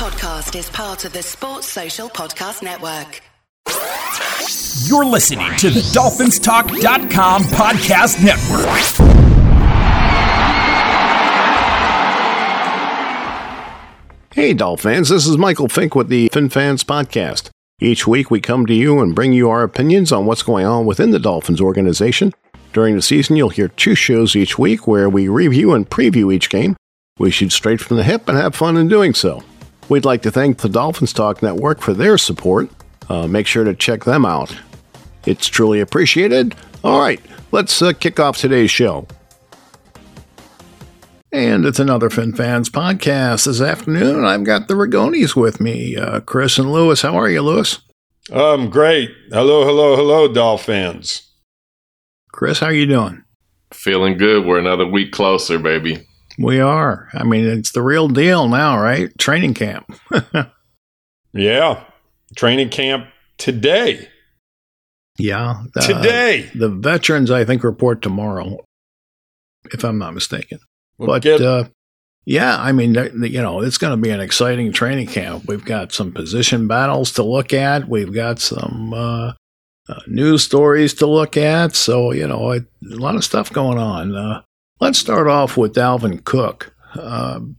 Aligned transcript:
podcast 0.00 0.58
is 0.58 0.70
part 0.70 1.04
of 1.04 1.12
the 1.12 1.22
Sports 1.22 1.66
Social 1.66 2.08
Podcast 2.08 2.62
Network. 2.62 3.20
You're 4.88 5.04
listening 5.04 5.54
to 5.58 5.68
the 5.68 5.80
DolphinsTalk.com 5.92 7.42
podcast 7.42 8.24
network. 8.24 8.66
Hey, 14.32 14.54
Dolphins, 14.54 15.10
this 15.10 15.26
is 15.26 15.36
Michael 15.36 15.68
Fink 15.68 15.94
with 15.94 16.08
the 16.08 16.30
FinFans 16.30 16.82
Podcast. 16.82 17.50
Each 17.82 18.06
week 18.06 18.30
we 18.30 18.40
come 18.40 18.64
to 18.64 18.72
you 18.72 19.00
and 19.00 19.14
bring 19.14 19.34
you 19.34 19.50
our 19.50 19.62
opinions 19.62 20.12
on 20.12 20.24
what's 20.24 20.42
going 20.42 20.64
on 20.64 20.86
within 20.86 21.10
the 21.10 21.18
Dolphins 21.18 21.60
organization. 21.60 22.32
During 22.72 22.96
the 22.96 23.02
season, 23.02 23.36
you'll 23.36 23.50
hear 23.50 23.68
two 23.68 23.94
shows 23.94 24.34
each 24.34 24.58
week 24.58 24.86
where 24.86 25.10
we 25.10 25.28
review 25.28 25.74
and 25.74 25.90
preview 25.90 26.32
each 26.32 26.48
game. 26.48 26.74
We 27.18 27.30
shoot 27.30 27.52
straight 27.52 27.82
from 27.82 27.98
the 27.98 28.04
hip 28.04 28.30
and 28.30 28.38
have 28.38 28.54
fun 28.54 28.78
in 28.78 28.88
doing 28.88 29.12
so. 29.12 29.42
We'd 29.90 30.04
like 30.04 30.22
to 30.22 30.30
thank 30.30 30.58
the 30.58 30.68
Dolphins 30.68 31.12
Talk 31.12 31.42
Network 31.42 31.80
for 31.80 31.92
their 31.92 32.16
support. 32.16 32.70
Uh, 33.08 33.26
make 33.26 33.48
sure 33.48 33.64
to 33.64 33.74
check 33.74 34.04
them 34.04 34.24
out. 34.24 34.56
It's 35.26 35.48
truly 35.48 35.80
appreciated. 35.80 36.54
All 36.84 37.00
right, 37.00 37.20
let's 37.50 37.82
uh, 37.82 37.92
kick 37.92 38.20
off 38.20 38.38
today's 38.38 38.70
show. 38.70 39.08
And 41.32 41.66
it's 41.66 41.80
another 41.80 42.08
Fin 42.08 42.32
Fans 42.32 42.70
podcast 42.70 43.46
this 43.46 43.60
afternoon. 43.60 44.24
I've 44.24 44.44
got 44.44 44.68
the 44.68 44.74
Ragones 44.74 45.34
with 45.34 45.60
me, 45.60 45.96
uh, 45.96 46.20
Chris 46.20 46.56
and 46.56 46.72
Louis. 46.72 47.02
How 47.02 47.16
are 47.16 47.28
you, 47.28 47.42
Louis? 47.42 47.78
Um, 48.32 48.70
great. 48.70 49.10
Hello, 49.30 49.64
hello, 49.64 49.96
hello, 49.96 50.32
Dolphins. 50.32 51.32
Chris, 52.30 52.60
how 52.60 52.66
are 52.66 52.72
you 52.72 52.86
doing? 52.86 53.24
Feeling 53.72 54.16
good. 54.16 54.46
We're 54.46 54.58
another 54.60 54.86
week 54.86 55.10
closer, 55.10 55.58
baby. 55.58 56.06
We 56.40 56.58
are. 56.58 57.08
I 57.12 57.22
mean, 57.24 57.46
it's 57.46 57.72
the 57.72 57.82
real 57.82 58.08
deal 58.08 58.48
now, 58.48 58.80
right? 58.80 59.16
Training 59.18 59.52
camp. 59.52 59.92
yeah. 61.34 61.84
Training 62.34 62.70
camp 62.70 63.08
today. 63.36 64.08
Yeah. 65.18 65.64
Uh, 65.76 65.86
today. 65.86 66.50
The 66.54 66.70
veterans, 66.70 67.30
I 67.30 67.44
think, 67.44 67.62
report 67.62 68.00
tomorrow, 68.00 68.56
if 69.72 69.84
I'm 69.84 69.98
not 69.98 70.14
mistaken. 70.14 70.60
But 70.98 71.22
get, 71.22 71.42
uh, 71.42 71.64
yeah, 72.24 72.58
I 72.58 72.72
mean, 72.72 72.94
you 72.94 73.42
know, 73.42 73.60
it's 73.60 73.78
going 73.78 73.92
to 73.92 74.02
be 74.02 74.10
an 74.10 74.20
exciting 74.20 74.72
training 74.72 75.08
camp. 75.08 75.44
We've 75.46 75.64
got 75.64 75.92
some 75.92 76.10
position 76.10 76.66
battles 76.66 77.12
to 77.12 77.22
look 77.22 77.52
at. 77.52 77.86
We've 77.86 78.14
got 78.14 78.38
some 78.38 78.94
uh, 78.94 79.32
uh, 79.90 80.00
news 80.06 80.42
stories 80.42 80.94
to 80.94 81.06
look 81.06 81.36
at. 81.36 81.76
So, 81.76 82.12
you 82.12 82.26
know, 82.26 82.52
it, 82.52 82.64
a 82.90 82.96
lot 82.96 83.16
of 83.16 83.24
stuff 83.24 83.52
going 83.52 83.78
on. 83.78 84.16
Uh, 84.16 84.42
let's 84.80 84.98
start 84.98 85.28
off 85.28 85.56
with 85.56 85.74
Dalvin 85.74 86.24
Cook. 86.24 86.74
Um, 86.98 87.56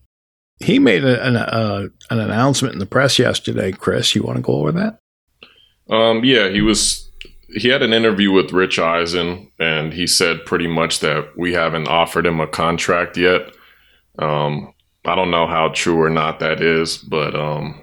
he 0.59 0.79
made 0.79 1.03
a, 1.03 1.25
an, 1.25 1.35
uh, 1.37 1.87
an 2.09 2.19
announcement 2.19 2.73
in 2.73 2.79
the 2.79 2.85
press 2.85 3.17
yesterday. 3.17 3.71
Chris, 3.71 4.13
you 4.15 4.23
want 4.23 4.37
to 4.37 4.43
go 4.43 4.53
over 4.53 4.71
that? 4.73 4.99
Um, 5.89 6.23
yeah, 6.23 6.49
he 6.49 6.61
was 6.61 7.09
he 7.53 7.67
had 7.67 7.81
an 7.81 7.93
interview 7.93 8.31
with 8.31 8.53
Rich 8.53 8.79
Eisen, 8.79 9.51
and 9.59 9.93
he 9.93 10.07
said 10.07 10.45
pretty 10.45 10.67
much 10.67 10.99
that 10.99 11.37
we 11.37 11.53
haven't 11.53 11.87
offered 11.87 12.25
him 12.25 12.39
a 12.39 12.47
contract 12.47 13.17
yet. 13.17 13.41
Um, 14.19 14.73
I 15.03 15.15
don't 15.15 15.31
know 15.31 15.47
how 15.47 15.69
true 15.69 15.99
or 16.01 16.09
not 16.09 16.39
that 16.39 16.61
is, 16.61 16.97
but 16.97 17.35
um, 17.35 17.81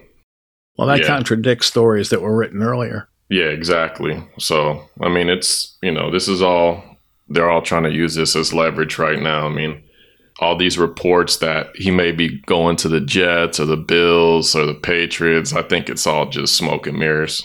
well, 0.77 0.89
that 0.89 1.01
yeah. 1.01 1.07
contradicts 1.07 1.67
stories 1.67 2.11
that 2.11 2.23
were 2.23 2.37
written 2.37 2.63
earlier. 2.63 3.09
Yeah, 3.29 3.47
exactly. 3.47 4.27
So, 4.39 4.89
I 5.03 5.09
mean, 5.09 5.29
it's 5.29 5.77
you 5.83 5.93
know, 5.93 6.11
this 6.11 6.29
is 6.29 6.41
all 6.41 6.83
they're 7.29 7.51
all 7.51 7.63
trying 7.63 7.85
to 7.85 7.93
use 7.93 8.15
this 8.15 8.35
as 8.37 8.55
leverage 8.55 8.99
right 8.99 9.21
now. 9.21 9.47
I 9.47 9.51
mean, 9.51 9.83
all 10.41 10.57
these 10.57 10.79
reports 10.79 11.39
that 11.39 11.69
he 11.75 11.91
may 11.91 12.13
be 12.13 12.41
going 12.47 12.77
to 12.77 12.89
the 12.89 13.01
Jets 13.01 13.59
or 13.59 13.65
the 13.65 13.77
Bills 13.77 14.55
or 14.55 14.67
the 14.67 14.75
Patriots. 14.75 15.53
I 15.53 15.63
think 15.63 15.89
it's 15.89 16.07
all 16.07 16.27
just 16.27 16.57
smoke 16.57 16.87
and 16.87 16.99
mirrors. 16.99 17.43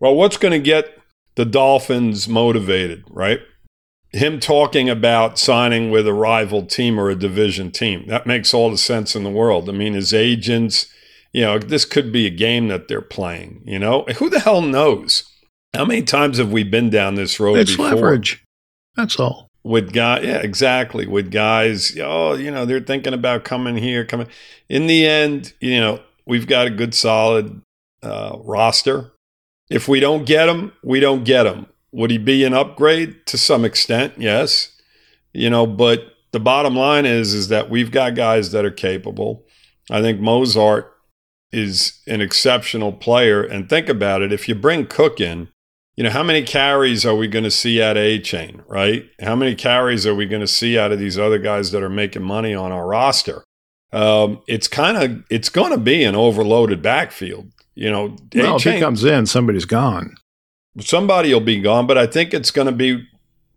Well, 0.00 0.14
what's 0.14 0.36
going 0.36 0.52
to 0.52 0.58
get 0.58 0.98
the 1.36 1.44
Dolphins 1.44 2.28
motivated, 2.28 3.04
right? 3.10 3.40
Him 4.12 4.40
talking 4.40 4.88
about 4.88 5.38
signing 5.38 5.90
with 5.90 6.06
a 6.06 6.14
rival 6.14 6.64
team 6.64 6.98
or 6.98 7.10
a 7.10 7.16
division 7.16 7.70
team. 7.70 8.06
That 8.06 8.26
makes 8.26 8.54
all 8.54 8.70
the 8.70 8.78
sense 8.78 9.14
in 9.14 9.24
the 9.24 9.30
world. 9.30 9.68
I 9.68 9.72
mean, 9.72 9.92
his 9.92 10.14
agents, 10.14 10.86
you 11.32 11.42
know, 11.42 11.58
this 11.58 11.84
could 11.84 12.12
be 12.12 12.26
a 12.26 12.30
game 12.30 12.68
that 12.68 12.88
they're 12.88 13.02
playing, 13.02 13.62
you 13.66 13.78
know? 13.78 14.04
Who 14.18 14.30
the 14.30 14.40
hell 14.40 14.62
knows? 14.62 15.30
How 15.74 15.84
many 15.84 16.02
times 16.02 16.38
have 16.38 16.50
we 16.50 16.64
been 16.64 16.88
down 16.88 17.16
this 17.16 17.38
road 17.38 17.58
it's 17.58 17.72
before? 17.72 17.94
leverage. 17.94 18.42
That's 18.96 19.18
all. 19.20 19.48
With 19.62 19.92
guys, 19.92 20.24
yeah, 20.24 20.38
exactly. 20.38 21.06
With 21.06 21.30
guys, 21.30 21.96
oh, 22.00 22.34
you 22.34 22.50
know, 22.50 22.64
they're 22.64 22.80
thinking 22.80 23.14
about 23.14 23.44
coming 23.44 23.76
here, 23.76 24.04
coming. 24.04 24.28
In 24.68 24.86
the 24.86 25.06
end, 25.06 25.52
you 25.60 25.80
know, 25.80 26.00
we've 26.24 26.46
got 26.46 26.68
a 26.68 26.70
good, 26.70 26.94
solid 26.94 27.60
uh, 28.02 28.36
roster 28.38 29.12
if 29.68 29.88
we 29.88 30.00
don't 30.00 30.24
get 30.24 30.48
him, 30.48 30.72
we 30.82 31.00
don't 31.00 31.24
get 31.24 31.46
him. 31.46 31.66
Would 31.92 32.10
he 32.10 32.18
be 32.18 32.44
an 32.44 32.54
upgrade 32.54 33.26
to 33.26 33.38
some 33.38 33.64
extent? 33.64 34.14
Yes. 34.16 34.72
You 35.32 35.50
know, 35.50 35.66
but 35.66 36.14
the 36.32 36.40
bottom 36.40 36.76
line 36.76 37.06
is 37.06 37.34
is 37.34 37.48
that 37.48 37.70
we've 37.70 37.90
got 37.90 38.14
guys 38.14 38.52
that 38.52 38.64
are 38.64 38.70
capable. 38.70 39.44
I 39.90 40.00
think 40.00 40.20
Mostert 40.20 40.88
is 41.52 42.00
an 42.06 42.20
exceptional 42.20 42.92
player. 42.92 43.42
And 43.42 43.68
think 43.68 43.88
about 43.88 44.22
it, 44.22 44.32
if 44.32 44.48
you 44.48 44.54
bring 44.54 44.86
Cook 44.86 45.20
in, 45.20 45.48
you 45.96 46.04
know, 46.04 46.10
how 46.10 46.22
many 46.22 46.42
carries 46.42 47.06
are 47.06 47.14
we 47.14 47.26
going 47.26 47.44
to 47.44 47.50
see 47.50 47.80
out 47.80 47.96
of 47.96 48.22
chain, 48.22 48.62
right? 48.68 49.08
How 49.20 49.34
many 49.34 49.54
carries 49.54 50.06
are 50.06 50.14
we 50.14 50.26
going 50.26 50.42
to 50.42 50.46
see 50.46 50.78
out 50.78 50.92
of 50.92 50.98
these 50.98 51.18
other 51.18 51.38
guys 51.38 51.70
that 51.70 51.82
are 51.82 51.88
making 51.88 52.22
money 52.22 52.54
on 52.54 52.70
our 52.70 52.86
roster? 52.86 53.44
Um, 53.92 54.42
it's 54.46 54.68
kind 54.68 54.96
of 54.98 55.24
it's 55.30 55.48
going 55.48 55.72
to 55.72 55.78
be 55.78 56.04
an 56.04 56.14
overloaded 56.14 56.82
backfield. 56.82 57.50
You 57.74 57.90
know, 57.90 58.16
well, 58.34 58.56
if 58.56 58.64
he 58.64 58.78
comes 58.78 59.04
in, 59.04 59.26
somebody's 59.26 59.64
gone. 59.64 60.16
Somebody 60.80 61.32
will 61.32 61.40
be 61.40 61.60
gone, 61.60 61.86
but 61.86 61.96
I 61.96 62.06
think 62.06 62.34
it's 62.34 62.50
going 62.50 62.66
to 62.66 62.72
be 62.72 63.06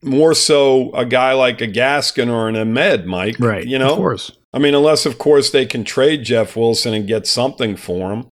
more 0.02 0.34
so 0.34 0.92
a 0.94 1.06
guy 1.06 1.34
like 1.34 1.60
a 1.60 1.68
Gaskin 1.68 2.32
or 2.32 2.48
an 2.48 2.56
Ahmed, 2.56 3.06
Mike. 3.06 3.38
Right. 3.40 3.66
You 3.66 3.80
know, 3.80 3.92
of 3.92 3.98
course. 3.98 4.32
I 4.54 4.60
mean, 4.60 4.74
unless 4.74 5.06
of 5.06 5.18
course 5.18 5.52
they 5.52 5.66
can 5.66 5.84
trade 5.84 6.24
Jeff 6.24 6.56
Wilson 6.56 6.94
and 6.94 7.08
get 7.08 7.28
something 7.28 7.76
for 7.76 8.14
him. 8.14 8.28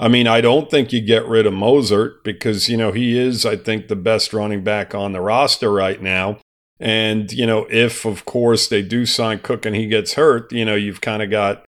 I 0.00 0.08
mean, 0.08 0.26
I 0.26 0.40
don't 0.40 0.70
think 0.70 0.94
you 0.94 1.02
get 1.02 1.28
rid 1.28 1.46
of 1.46 1.52
Mostert 1.52 2.24
because 2.24 2.70
you 2.70 2.76
know 2.78 2.90
he 2.90 3.18
is, 3.18 3.44
I 3.44 3.56
think, 3.56 3.88
the 3.88 3.96
best 3.96 4.32
running 4.32 4.64
back 4.64 4.94
on 4.94 5.12
the 5.12 5.20
roster 5.20 5.70
right 5.70 6.00
now. 6.00 6.38
And 6.80 7.30
you 7.30 7.46
know, 7.46 7.66
if 7.70 8.06
of 8.06 8.24
course 8.24 8.66
they 8.66 8.80
do 8.80 9.04
sign 9.04 9.40
Cook 9.40 9.66
and 9.66 9.76
he 9.76 9.86
gets 9.86 10.14
hurt, 10.14 10.50
you 10.52 10.64
know, 10.64 10.74
you've 10.74 11.02
kind 11.02 11.22
of 11.22 11.30
got 11.30 11.66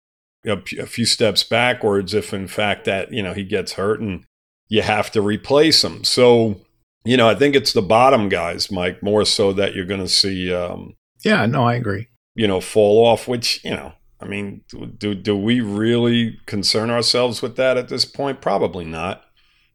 a, 0.46 0.62
a 0.80 0.86
few 0.86 1.06
steps 1.06 1.44
backwards 1.44 2.14
if 2.14 2.32
in 2.32 2.48
fact 2.48 2.86
that 2.86 3.12
you 3.12 3.24
know 3.24 3.34
he 3.34 3.44
gets 3.44 3.74
hurt 3.74 4.00
and 4.00 4.24
you 4.68 4.84
have 4.84 5.10
to 5.12 5.24
replace 5.24 5.84
him. 5.84 6.04
So 6.04 6.62
you 7.04 7.18
know 7.18 7.28
I 7.28 7.34
think 7.34 7.56
it's 7.56 7.74
the 7.74 7.82
bottom 7.82 8.30
guys, 8.30 8.72
Mike, 8.72 9.02
more 9.02 9.26
so 9.26 9.52
that 9.54 9.74
you're 9.74 9.86
going 9.86 10.02
to 10.02 10.08
see. 10.08 10.54
Um, 10.54 10.94
yeah, 11.26 11.48
no, 11.48 11.66
I 11.66 11.74
agree. 11.74 12.10
You 12.36 12.48
know, 12.48 12.62
fall 12.62 13.04
off, 13.04 13.28
which 13.28 13.64
you 13.66 13.72
know. 13.72 13.94
I 14.22 14.26
mean, 14.26 14.62
do 14.98 15.16
do 15.16 15.36
we 15.36 15.62
really 15.62 16.40
concern 16.46 16.90
ourselves 16.90 17.42
with 17.42 17.56
that 17.56 17.78
at 17.78 17.88
this 17.88 18.06
point? 18.06 18.42
Probably 18.42 18.86
not. 18.86 19.24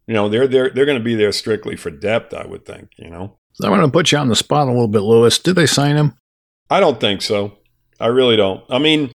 You 0.06 0.14
know, 0.14 0.28
they're 0.28 0.46
they're 0.46 0.70
they're 0.70 0.86
going 0.86 0.98
to 0.98 1.04
be 1.04 1.14
there 1.14 1.32
strictly 1.32 1.76
for 1.76 1.90
depth, 1.90 2.34
I 2.34 2.46
would 2.46 2.66
think. 2.66 2.90
You 2.98 3.10
know, 3.10 3.38
so 3.54 3.66
I'm 3.66 3.72
going 3.72 3.86
to 3.86 3.92
put 3.92 4.12
you 4.12 4.18
on 4.18 4.28
the 4.28 4.36
spot 4.36 4.68
a 4.68 4.70
little 4.72 4.88
bit, 4.88 5.00
Louis. 5.00 5.38
Did 5.38 5.56
they 5.56 5.66
sign 5.66 5.96
him? 5.96 6.14
I 6.70 6.80
don't 6.80 7.00
think 7.00 7.22
so. 7.22 7.58
I 8.00 8.08
really 8.08 8.36
don't. 8.36 8.64
I 8.68 8.78
mean, 8.78 9.12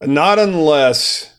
not 0.00 0.38
unless 0.38 1.34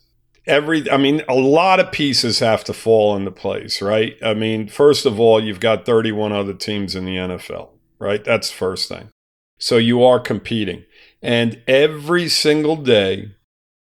every, 0.48 0.90
I 0.90 0.98
mean, 0.98 1.24
a 1.30 1.36
lot 1.36 1.80
of 1.80 1.92
pieces 1.92 2.40
have 2.40 2.64
to 2.66 2.74
fall 2.74 3.16
into 3.16 3.32
place, 3.32 3.82
right? 3.82 4.16
I 4.24 4.34
mean, 4.34 4.68
first 4.68 5.06
of 5.06 5.20
all, 5.20 5.42
you've 5.42 5.60
got 5.60 5.86
31 5.86 6.32
other 6.32 6.54
teams 6.54 6.96
in 6.96 7.06
the 7.06 7.16
NFL, 7.16 7.70
right? 8.00 8.24
That's 8.24 8.50
the 8.50 8.56
first 8.56 8.90
thing. 8.90 9.10
So 9.58 9.78
you 9.78 10.04
are 10.04 10.20
competing. 10.20 10.84
And 11.22 11.62
every 11.68 12.28
single 12.30 12.76
day, 12.76 13.32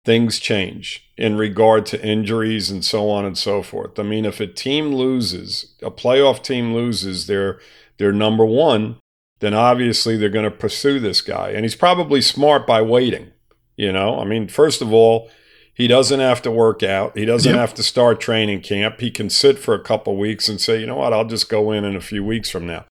things 0.05 0.39
change 0.39 1.09
in 1.17 1.37
regard 1.37 1.85
to 1.85 2.03
injuries 2.03 2.69
and 2.69 2.83
so 2.83 3.09
on 3.09 3.25
and 3.25 3.37
so 3.37 3.61
forth. 3.61 3.99
I 3.99 4.03
mean, 4.03 4.25
if 4.25 4.39
a 4.39 4.47
team 4.47 4.93
loses, 4.93 5.75
a 5.81 5.91
playoff 5.91 6.43
team 6.43 6.73
loses 6.73 7.27
their 7.27 7.59
their 7.97 8.11
number 8.13 8.45
one, 8.45 8.97
then 9.39 9.53
obviously 9.53 10.17
they're 10.17 10.29
going 10.29 10.49
to 10.49 10.51
pursue 10.51 10.99
this 10.99 11.21
guy. 11.21 11.49
And 11.49 11.63
he's 11.63 11.75
probably 11.75 12.21
smart 12.21 12.65
by 12.65 12.81
waiting. 12.81 13.31
You 13.75 13.91
know, 13.91 14.19
I 14.19 14.25
mean, 14.25 14.47
first 14.47 14.81
of 14.81 14.91
all, 14.91 15.29
he 15.73 15.87
doesn't 15.87 16.19
have 16.19 16.41
to 16.41 16.51
work 16.51 16.83
out. 16.83 17.17
He 17.17 17.23
doesn't 17.23 17.53
yep. 17.53 17.59
have 17.59 17.73
to 17.75 17.83
start 17.83 18.19
training 18.19 18.61
camp. 18.61 18.99
He 18.99 19.11
can 19.11 19.29
sit 19.29 19.57
for 19.57 19.73
a 19.73 19.83
couple 19.83 20.17
weeks 20.17 20.49
and 20.49 20.59
say, 20.59 20.81
you 20.81 20.85
know 20.85 20.97
what, 20.97 21.13
I'll 21.13 21.23
just 21.23 21.49
go 21.49 21.71
in 21.71 21.85
in 21.85 21.95
a 21.95 22.01
few 22.01 22.23
weeks 22.23 22.49
from 22.49 22.67
now. 22.67 22.85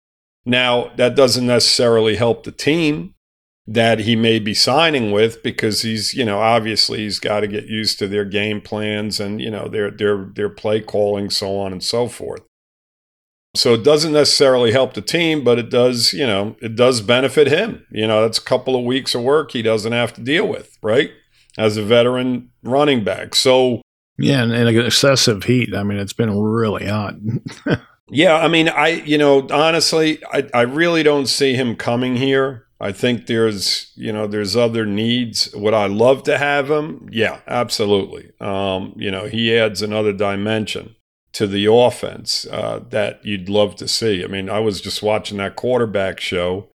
Now, 0.44 0.92
that 0.94 1.16
doesn't 1.16 1.46
necessarily 1.46 2.14
help 2.14 2.44
the 2.44 2.52
team 2.52 3.14
that 3.68 4.00
he 4.00 4.14
may 4.14 4.38
be 4.38 4.54
signing 4.54 5.10
with 5.10 5.42
because 5.42 5.82
he's, 5.82 6.14
you 6.14 6.24
know, 6.24 6.38
obviously 6.38 6.98
he's 6.98 7.18
got 7.18 7.40
to 7.40 7.48
get 7.48 7.66
used 7.66 7.98
to 7.98 8.06
their 8.06 8.24
game 8.24 8.60
plans 8.60 9.18
and, 9.18 9.40
you 9.40 9.50
know, 9.50 9.68
their 9.68 9.90
their 9.90 10.30
their 10.34 10.48
play 10.48 10.80
calling, 10.80 11.30
so 11.30 11.58
on 11.58 11.72
and 11.72 11.82
so 11.82 12.06
forth. 12.06 12.42
So 13.56 13.74
it 13.74 13.82
doesn't 13.82 14.12
necessarily 14.12 14.70
help 14.70 14.94
the 14.94 15.00
team, 15.00 15.42
but 15.42 15.58
it 15.58 15.70
does, 15.70 16.12
you 16.12 16.26
know, 16.26 16.56
it 16.60 16.76
does 16.76 17.00
benefit 17.00 17.48
him. 17.48 17.84
You 17.90 18.06
know, 18.06 18.22
that's 18.22 18.38
a 18.38 18.42
couple 18.42 18.76
of 18.76 18.84
weeks 18.84 19.14
of 19.14 19.22
work 19.22 19.50
he 19.50 19.62
doesn't 19.62 19.92
have 19.92 20.12
to 20.14 20.20
deal 20.20 20.46
with, 20.46 20.78
right? 20.82 21.10
As 21.58 21.76
a 21.76 21.82
veteran 21.82 22.50
running 22.62 23.02
back. 23.02 23.34
So 23.34 23.80
Yeah, 24.18 24.42
and, 24.42 24.52
and 24.52 24.68
excessive 24.78 25.44
heat. 25.44 25.74
I 25.74 25.82
mean, 25.82 25.98
it's 25.98 26.12
been 26.12 26.38
really 26.38 26.86
hot. 26.86 27.14
yeah, 28.10 28.36
I 28.36 28.48
mean, 28.48 28.68
I 28.68 28.88
you 28.88 29.18
know 29.18 29.48
honestly, 29.50 30.22
I 30.32 30.48
I 30.54 30.62
really 30.62 31.02
don't 31.02 31.26
see 31.26 31.54
him 31.54 31.74
coming 31.76 32.16
here. 32.16 32.65
I 32.78 32.92
think 32.92 33.26
there's, 33.26 33.90
you 33.94 34.12
know, 34.12 34.26
there's 34.26 34.54
other 34.54 34.84
needs. 34.84 35.54
Would 35.54 35.74
I 35.74 35.86
love 35.86 36.22
to 36.24 36.36
have 36.36 36.70
him? 36.70 37.08
Yeah, 37.10 37.40
absolutely. 37.46 38.32
Um, 38.40 38.92
you 38.96 39.10
know, 39.10 39.26
he 39.26 39.56
adds 39.56 39.80
another 39.80 40.12
dimension 40.12 40.94
to 41.32 41.46
the 41.46 41.70
offense 41.70 42.46
uh, 42.50 42.80
that 42.90 43.24
you'd 43.24 43.48
love 43.48 43.76
to 43.76 43.88
see. 43.88 44.22
I 44.22 44.26
mean, 44.26 44.50
I 44.50 44.58
was 44.58 44.80
just 44.80 45.02
watching 45.02 45.38
that 45.38 45.56
quarterback 45.56 46.20
show, 46.20 46.68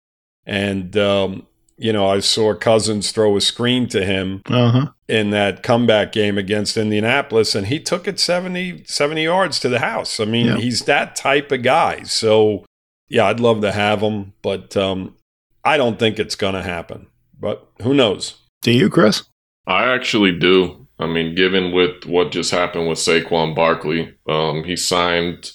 and 0.46 0.96
um, 0.98 1.46
you 1.78 1.92
know, 1.92 2.08
I 2.08 2.20
saw 2.20 2.54
Cousins 2.54 3.12
throw 3.12 3.36
a 3.36 3.42
screen 3.42 3.88
to 3.90 4.06
him 4.06 4.44
uh-huh. 4.46 4.92
in 5.08 5.32
that 5.32 5.64
comeback 5.64 6.12
game 6.12 6.38
against 6.38 6.78
Indianapolis, 6.78 7.56
and 7.56 7.68
he 7.68 7.80
took 7.80 8.08
it 8.08 8.20
70, 8.20 8.84
70 8.86 9.24
yards 9.24 9.60
to 9.62 9.70
the 9.70 9.80
house. 9.80 10.20
I 10.20 10.26
mean, 10.26 10.46
yeah. 10.46 10.58
he's 10.58 10.84
that 10.86 11.16
type 11.16 11.52
of 11.52 11.64
guy. 11.64 12.04
So, 12.04 12.66
yeah, 13.10 13.26
I'd 13.26 13.40
love 13.40 13.62
to 13.62 13.72
have 13.72 14.02
him, 14.02 14.34
but 14.44 14.78
um, 14.78 15.16
I 15.64 15.78
don't 15.78 16.00
think 16.00 16.20
it's 16.20 16.36
going 16.36 16.56
to 16.56 16.64
happen. 16.64 17.08
But 17.40 17.68
who 17.82 17.94
knows? 17.94 18.36
Do 18.62 18.72
you, 18.72 18.90
Chris? 18.90 19.24
I 19.68 19.86
actually 19.94 20.38
do. 20.38 20.88
I 21.00 21.08
mean, 21.08 21.36
given 21.36 21.72
with 21.72 22.06
what 22.06 22.32
just 22.32 22.52
happened 22.52 22.88
with 22.88 23.00
Saquon 23.00 23.56
Barkley, 23.56 24.16
um, 24.28 24.64
he 24.64 24.76
signed, 24.76 25.52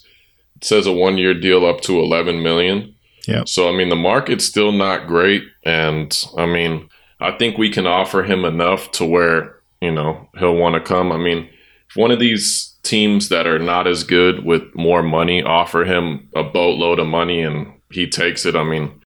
it 0.56 0.64
says 0.64 0.86
a 0.86 0.92
one 0.92 1.18
year 1.18 1.34
deal 1.34 1.64
up 1.64 1.80
to 1.82 2.00
11 2.00 2.42
million. 2.42 2.94
Yeah. 3.28 3.44
So, 3.46 3.68
I 3.68 3.76
mean, 3.76 3.88
the 3.88 3.96
market's 3.96 4.44
still 4.44 4.72
not 4.72 5.06
great. 5.06 5.44
And 5.64 6.16
I 6.36 6.46
mean, 6.46 6.88
I 7.20 7.32
think 7.32 7.58
we 7.58 7.70
can 7.70 7.86
offer 7.86 8.22
him 8.22 8.44
enough 8.44 8.90
to 8.92 9.04
where, 9.04 9.56
you 9.80 9.92
know, 9.92 10.28
he'll 10.38 10.56
want 10.56 10.74
to 10.74 10.80
come. 10.80 11.12
I 11.12 11.16
mean, 11.16 11.48
if 11.88 11.96
one 11.96 12.10
of 12.10 12.18
these 12.18 12.74
teams 12.82 13.28
that 13.28 13.46
are 13.46 13.58
not 13.58 13.86
as 13.86 14.04
good 14.04 14.44
with 14.44 14.62
more 14.74 15.02
money 15.02 15.42
offer 15.42 15.84
him 15.84 16.28
a 16.34 16.44
boatload 16.44 16.98
of 16.98 17.06
money 17.06 17.42
and 17.42 17.72
he 17.90 18.08
takes 18.08 18.44
it, 18.46 18.56
I 18.56 18.64
mean, 18.64 19.00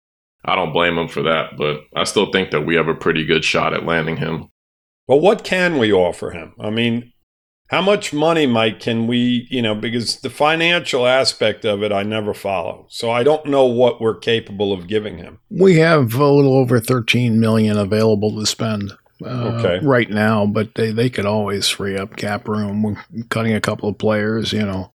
I 0.44 0.54
don't 0.54 0.72
blame 0.72 0.96
him 0.96 1.08
for 1.08 1.22
that, 1.22 1.56
but 1.56 1.80
I 1.94 2.04
still 2.04 2.30
think 2.32 2.50
that 2.50 2.66
we 2.66 2.76
have 2.76 2.88
a 2.88 2.94
pretty 2.94 3.24
good 3.24 3.44
shot 3.44 3.74
at 3.74 3.84
landing 3.84 4.16
him. 4.16 4.48
Well, 5.06 5.20
what 5.20 5.44
can 5.44 5.78
we 5.78 5.92
offer 5.92 6.30
him? 6.30 6.54
I 6.58 6.70
mean, 6.70 7.12
how 7.70 7.82
much 7.82 8.12
money, 8.12 8.46
Mike, 8.46 8.80
can 8.80 9.06
we, 9.06 9.46
you 9.48 9.62
know, 9.62 9.74
because 9.76 10.20
the 10.20 10.30
financial 10.30 11.06
aspect 11.06 11.64
of 11.64 11.84
it 11.84 11.92
I 11.92 12.02
never 12.02 12.34
follow. 12.34 12.86
So 12.88 13.10
I 13.10 13.22
don't 13.22 13.46
know 13.46 13.64
what 13.64 14.00
we're 14.00 14.18
capable 14.18 14.72
of 14.72 14.88
giving 14.88 15.18
him. 15.18 15.38
We 15.50 15.78
have 15.78 16.14
a 16.14 16.26
little 16.26 16.56
over 16.56 16.80
13 16.80 17.38
million 17.38 17.78
available 17.78 18.38
to 18.38 18.46
spend. 18.46 18.92
Uh, 19.22 19.60
okay. 19.62 19.86
right 19.86 20.08
now, 20.08 20.46
but 20.46 20.74
they, 20.76 20.90
they 20.92 21.10
could 21.10 21.26
always 21.26 21.68
free 21.68 21.94
up 21.94 22.16
cap 22.16 22.48
room, 22.48 22.96
cutting 23.28 23.52
a 23.52 23.60
couple 23.60 23.86
of 23.86 23.98
players, 23.98 24.50
you 24.50 24.64
know. 24.64 24.94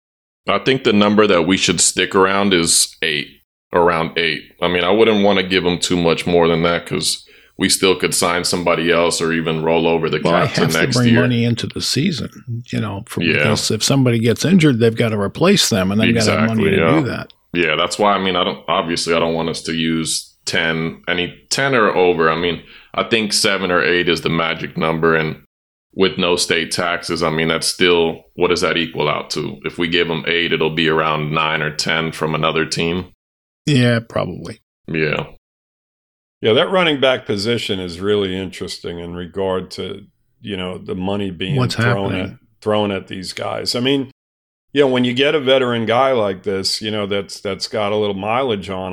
I 0.46 0.58
think 0.58 0.84
the 0.84 0.92
number 0.92 1.26
that 1.26 1.46
we 1.46 1.56
should 1.56 1.80
stick 1.80 2.14
around 2.14 2.52
is 2.52 2.96
eight, 3.00 3.39
around 3.72 4.18
eight. 4.18 4.42
I 4.60 4.68
mean, 4.68 4.84
I 4.84 4.90
wouldn't 4.90 5.24
want 5.24 5.38
to 5.38 5.46
give 5.46 5.64
them 5.64 5.78
too 5.78 5.96
much 5.96 6.26
more 6.26 6.48
than 6.48 6.62
that 6.62 6.84
because 6.84 7.26
we 7.56 7.68
still 7.68 7.94
could 7.94 8.14
sign 8.14 8.44
somebody 8.44 8.90
else 8.90 9.20
or 9.20 9.32
even 9.32 9.62
roll 9.62 9.86
over 9.86 10.08
the 10.08 10.20
well, 10.24 10.46
cap 10.46 10.54
to 10.54 10.60
next 10.62 10.94
to 10.94 10.98
bring 11.00 11.12
year. 11.12 11.20
money 11.20 11.44
into 11.44 11.66
the 11.66 11.82
season, 11.82 12.30
you 12.72 12.80
know, 12.80 13.04
from, 13.06 13.24
yeah. 13.24 13.34
because 13.34 13.70
if 13.70 13.82
somebody 13.84 14.18
gets 14.18 14.44
injured, 14.44 14.78
they've 14.78 14.96
got 14.96 15.10
to 15.10 15.20
replace 15.20 15.68
them, 15.68 15.92
and 15.92 16.00
they've 16.00 16.08
exactly, 16.08 16.34
got 16.34 16.42
to 16.42 16.48
have 16.48 16.56
money 16.56 16.70
to 16.70 17.00
do 17.02 17.08
that. 17.08 17.32
Yeah, 17.52 17.76
that's 17.76 17.98
why. 17.98 18.12
I 18.12 18.18
mean, 18.18 18.36
I 18.36 18.44
don't 18.44 18.64
obviously 18.68 19.14
I 19.14 19.18
don't 19.18 19.34
want 19.34 19.50
us 19.50 19.62
to 19.64 19.74
use 19.74 20.36
ten 20.46 21.02
any 21.08 21.38
ten 21.50 21.74
or 21.74 21.94
over. 21.94 22.30
I 22.30 22.36
mean, 22.36 22.62
I 22.94 23.04
think 23.04 23.32
seven 23.32 23.70
or 23.70 23.82
eight 23.82 24.08
is 24.08 24.22
the 24.22 24.30
magic 24.30 24.76
number, 24.76 25.14
and 25.14 25.44
with 25.92 26.16
no 26.16 26.36
state 26.36 26.70
taxes, 26.70 27.22
I 27.22 27.30
mean 27.30 27.48
that's 27.48 27.66
still 27.66 28.24
what 28.34 28.48
does 28.48 28.60
that 28.60 28.76
equal 28.76 29.08
out 29.08 29.30
to? 29.30 29.58
If 29.64 29.78
we 29.78 29.88
give 29.88 30.08
them 30.08 30.24
eight, 30.26 30.52
it'll 30.52 30.74
be 30.74 30.88
around 30.88 31.34
nine 31.34 31.60
or 31.60 31.74
ten 31.74 32.12
from 32.12 32.34
another 32.34 32.64
team. 32.64 33.12
Yeah, 33.76 34.00
probably. 34.08 34.60
Yeah. 34.86 35.26
Yeah, 36.40 36.54
that 36.54 36.70
running 36.70 37.00
back 37.00 37.26
position 37.26 37.80
is 37.80 38.00
really 38.00 38.34
interesting 38.34 38.98
in 38.98 39.14
regard 39.14 39.70
to 39.72 40.06
you 40.40 40.56
know 40.56 40.78
the 40.78 40.94
money 40.94 41.30
being 41.30 41.56
What's 41.56 41.74
thrown 41.74 42.12
happening? 42.12 42.32
at 42.32 42.38
thrown 42.62 42.90
at 42.90 43.08
these 43.08 43.32
guys. 43.32 43.74
I 43.74 43.80
mean, 43.80 44.10
you 44.72 44.82
know, 44.82 44.88
when 44.88 45.04
you 45.04 45.12
get 45.12 45.34
a 45.34 45.40
veteran 45.40 45.84
guy 45.86 46.12
like 46.12 46.42
this, 46.44 46.80
you 46.80 46.90
know 46.90 47.06
that's 47.06 47.40
that's 47.40 47.68
got 47.68 47.92
a 47.92 47.96
little 47.96 48.14
mileage 48.14 48.70
on 48.70 48.92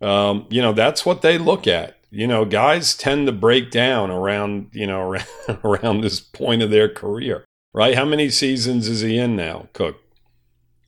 him. 0.00 0.08
Um, 0.08 0.46
you 0.50 0.62
know, 0.62 0.72
that's 0.72 1.04
what 1.04 1.22
they 1.22 1.38
look 1.38 1.66
at. 1.66 1.98
You 2.10 2.26
know, 2.26 2.44
guys 2.44 2.96
tend 2.96 3.26
to 3.26 3.32
break 3.32 3.70
down 3.70 4.10
around 4.10 4.68
you 4.72 4.86
know 4.86 5.00
around, 5.00 5.26
around 5.64 6.00
this 6.00 6.20
point 6.20 6.62
of 6.62 6.70
their 6.70 6.88
career, 6.88 7.44
right? 7.74 7.94
How 7.94 8.06
many 8.06 8.30
seasons 8.30 8.88
is 8.88 9.02
he 9.02 9.18
in 9.18 9.36
now, 9.36 9.68
Cook? 9.74 10.00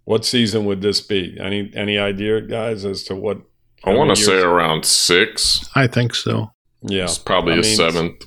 What 0.07 0.25
season 0.25 0.65
would 0.67 0.83
this 0.83 1.01
be? 1.01 1.37
Any 1.39 1.71
any 1.75 1.99
idea, 1.99 2.41
guys, 2.41 2.85
as 2.85 3.03
to 3.05 3.17
what 3.17 3.43
I 3.85 3.93
want 3.93 4.11
to 4.11 4.17
say 4.17 4.39
around 4.41 4.85
six. 4.85 5.69
I 5.75 5.89
think 5.89 6.15
so. 6.15 6.53
Yeah, 6.83 7.05
it's 7.05 7.19
probably 7.19 7.55
I 7.55 7.57
a 7.57 7.63
mean, 7.63 7.77
seventh. 7.77 8.25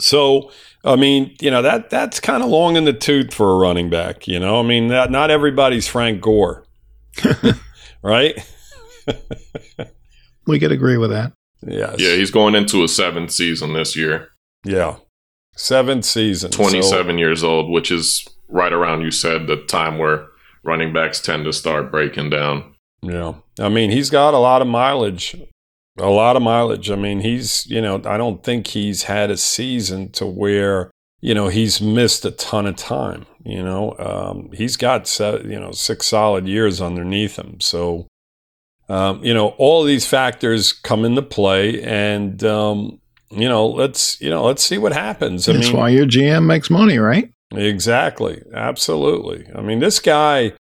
So, 0.00 0.50
I 0.84 0.96
mean, 0.96 1.36
you 1.40 1.48
know 1.48 1.62
that 1.62 1.90
that's 1.90 2.18
kind 2.18 2.42
of 2.42 2.48
long 2.48 2.74
in 2.74 2.86
the 2.86 2.92
tooth 2.92 3.32
for 3.32 3.52
a 3.52 3.58
running 3.58 3.88
back. 3.88 4.26
You 4.26 4.40
know, 4.40 4.58
I 4.58 4.64
mean, 4.64 4.88
that, 4.88 5.12
not 5.12 5.30
everybody's 5.30 5.86
Frank 5.86 6.20
Gore, 6.20 6.64
right? 8.02 8.34
we 10.48 10.58
could 10.58 10.72
agree 10.72 10.96
with 10.96 11.10
that. 11.10 11.32
Yes. 11.64 12.00
Yeah, 12.00 12.16
he's 12.16 12.32
going 12.32 12.56
into 12.56 12.82
a 12.82 12.88
seventh 12.88 13.30
season 13.30 13.74
this 13.74 13.94
year. 13.94 14.30
Yeah, 14.64 14.96
seventh 15.54 16.04
season. 16.04 16.50
Twenty-seven 16.50 17.14
so. 17.14 17.18
years 17.18 17.44
old, 17.44 17.70
which 17.70 17.92
is 17.92 18.26
right 18.48 18.72
around 18.72 19.02
you 19.02 19.12
said 19.12 19.46
the 19.46 19.56
time 19.66 19.96
where 19.96 20.26
running 20.62 20.92
backs 20.92 21.20
tend 21.20 21.44
to 21.44 21.52
start 21.52 21.90
breaking 21.90 22.30
down. 22.30 22.74
Yeah. 23.02 23.34
I 23.58 23.68
mean, 23.68 23.90
he's 23.90 24.10
got 24.10 24.34
a 24.34 24.38
lot 24.38 24.62
of 24.62 24.68
mileage. 24.68 25.36
A 25.98 26.08
lot 26.08 26.36
of 26.36 26.42
mileage. 26.42 26.90
I 26.90 26.96
mean, 26.96 27.20
he's, 27.20 27.66
you 27.66 27.80
know, 27.80 28.00
I 28.04 28.16
don't 28.16 28.42
think 28.42 28.68
he's 28.68 29.04
had 29.04 29.30
a 29.30 29.36
season 29.36 30.10
to 30.12 30.26
where, 30.26 30.90
you 31.20 31.34
know, 31.34 31.48
he's 31.48 31.80
missed 31.80 32.24
a 32.24 32.30
ton 32.30 32.66
of 32.66 32.76
time. 32.76 33.26
You 33.44 33.62
know, 33.62 33.96
um, 33.98 34.50
he's 34.52 34.76
got, 34.76 35.18
you 35.18 35.58
know, 35.58 35.72
six 35.72 36.06
solid 36.06 36.46
years 36.46 36.80
underneath 36.80 37.36
him. 37.36 37.60
So, 37.60 38.06
um, 38.88 39.22
you 39.24 39.34
know, 39.34 39.48
all 39.58 39.82
of 39.82 39.86
these 39.86 40.06
factors 40.06 40.72
come 40.72 41.04
into 41.04 41.22
play 41.22 41.82
and, 41.82 42.42
um, 42.44 43.00
you 43.30 43.48
know, 43.48 43.66
let's, 43.66 44.20
you 44.20 44.30
know, 44.30 44.44
let's 44.44 44.62
see 44.62 44.78
what 44.78 44.92
happens. 44.92 45.48
I 45.48 45.52
That's 45.52 45.68
mean, 45.68 45.76
why 45.76 45.88
your 45.90 46.06
GM 46.06 46.46
makes 46.46 46.70
money, 46.70 46.98
right? 46.98 47.30
Exactly. 47.52 48.42
Absolutely. 48.54 49.46
I 49.54 49.60
mean, 49.60 49.80
this 49.80 50.00
guy, 50.00 50.52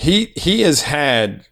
he, 0.00 0.32
he 0.34 0.62
has 0.62 0.82
had 0.82 1.46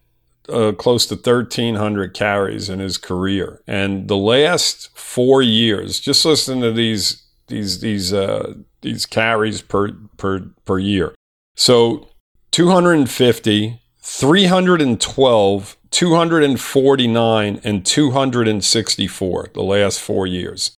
uh, 0.49 0.73
close 0.73 1.07
to 1.07 1.15
1,300 1.15 2.15
carries 2.15 2.71
in 2.71 2.79
his 2.79 2.97
career, 2.97 3.61
and 3.67 4.09
the 4.09 4.17
last 4.17 4.97
four 4.97 5.43
years, 5.43 6.01
just 6.01 6.25
listen 6.25 6.63
to 6.63 6.73
these 6.73 7.25
these 7.49 7.81
these 7.81 8.13
uh, 8.15 8.55
these 8.81 9.05
carries 9.05 9.61
per 9.61 9.93
per 10.17 10.51
per 10.65 10.79
year. 10.79 11.15
So 11.57 12.09
250, 12.53 13.81
312, 14.01 15.77
249, 15.91 17.61
and 17.63 17.85
264 17.87 19.51
the 19.53 19.63
last 19.63 20.01
four 20.01 20.27
years. 20.27 20.75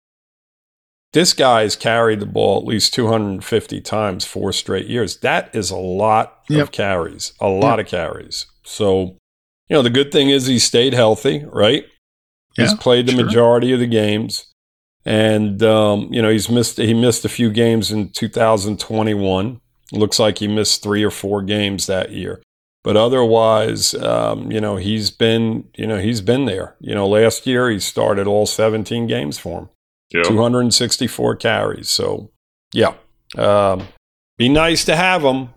This 1.12 1.34
guy 1.34 1.64
has 1.64 1.76
carried 1.76 2.20
the 2.20 2.28
ball 2.28 2.60
at 2.60 2.66
least 2.66 2.94
250 2.94 3.82
times 3.82 4.26
four 4.26 4.54
straight 4.54 4.88
years. 4.88 5.18
That 5.18 5.54
is 5.56 5.72
a 5.72 5.78
lot 5.78 6.44
yep. 6.50 6.64
of 6.64 6.72
carries, 6.72 7.34
a 7.40 7.48
lot 7.48 7.80
yep. 7.80 7.88
of 7.88 7.92
carries. 7.92 8.46
So 8.64 9.18
you 9.70 9.76
know, 9.76 9.82
the 9.82 9.90
good 9.90 10.12
thing 10.12 10.30
is 10.30 10.48
he 10.48 10.60
stayed 10.60 10.94
healthy, 10.94 11.46
right? 11.46 11.86
Yeah, 12.58 12.66
he's 12.66 12.74
played 12.74 13.08
the 13.08 13.14
sure. 13.14 13.26
majority 13.26 13.72
of 13.72 13.80
the 13.80 13.88
games. 13.88 14.46
And 15.06 15.62
um, 15.64 16.10
you 16.12 16.22
know, 16.22 16.30
he's 16.30 16.50
missed 16.50 16.78
he 16.78 16.94
missed 16.94 17.24
a 17.24 17.30
few 17.30 17.52
games 17.52 17.92
in 17.92 18.10
2021. 18.10 19.62
Looks 19.92 20.20
like 20.20 20.40
he 20.40 20.48
missed 20.48 20.84
three 20.84 21.04
or 21.04 21.12
four 21.12 21.42
games 21.42 21.88
that 21.88 22.12
year. 22.12 22.42
But 22.84 22.96
otherwise, 22.96 23.94
um, 23.96 24.52
you 24.52 24.62
know, 24.62 24.78
he's 24.78 25.12
been, 25.12 25.68
you 25.76 25.86
know, 25.86 26.00
he's 26.00 26.22
been 26.22 26.46
there. 26.46 26.76
You 26.80 26.96
know, 26.96 27.08
last 27.08 27.46
year 27.46 27.70
he 27.70 27.80
started 27.80 28.26
all 28.26 28.46
17 28.46 29.06
games 29.08 29.38
for 29.38 29.60
him. 29.60 29.70
Yep. 30.12 30.26
264 30.26 31.36
carries. 31.36 31.90
So, 31.90 32.32
yeah. 32.74 32.94
Um, 33.38 33.88
be 34.38 34.50
nice 34.50 34.86
to 34.86 34.96
have 34.96 35.24
him, 35.24 35.50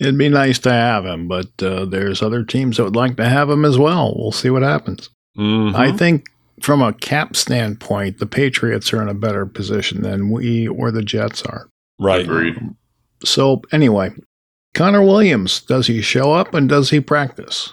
It'd 0.00 0.18
be 0.18 0.28
nice 0.28 0.58
to 0.60 0.72
have 0.72 1.06
him, 1.06 1.28
but 1.28 1.50
uh, 1.62 1.84
there's 1.84 2.20
other 2.20 2.42
teams 2.42 2.76
that 2.76 2.84
would 2.84 2.96
like 2.96 3.16
to 3.16 3.28
have 3.28 3.48
him 3.48 3.64
as 3.64 3.78
well. 3.78 4.14
We'll 4.16 4.32
see 4.32 4.50
what 4.50 4.62
happens. 4.62 5.08
Mm-hmm. 5.38 5.76
I 5.76 5.92
think 5.92 6.26
from 6.60 6.82
a 6.82 6.92
cap 6.92 7.36
standpoint, 7.36 8.18
the 8.18 8.26
Patriots 8.26 8.92
are 8.92 9.00
in 9.00 9.08
a 9.08 9.14
better 9.14 9.46
position 9.46 10.02
than 10.02 10.30
we 10.30 10.66
or 10.66 10.90
the 10.90 11.02
Jets 11.02 11.42
are. 11.42 11.68
Right. 12.00 12.24
Agreed. 12.24 12.58
so 13.24 13.62
anyway, 13.70 14.10
Connor 14.74 15.02
Williams, 15.02 15.60
does 15.60 15.86
he 15.86 16.02
show 16.02 16.32
up 16.32 16.54
and 16.54 16.68
does 16.68 16.90
he 16.90 17.00
practice? 17.00 17.72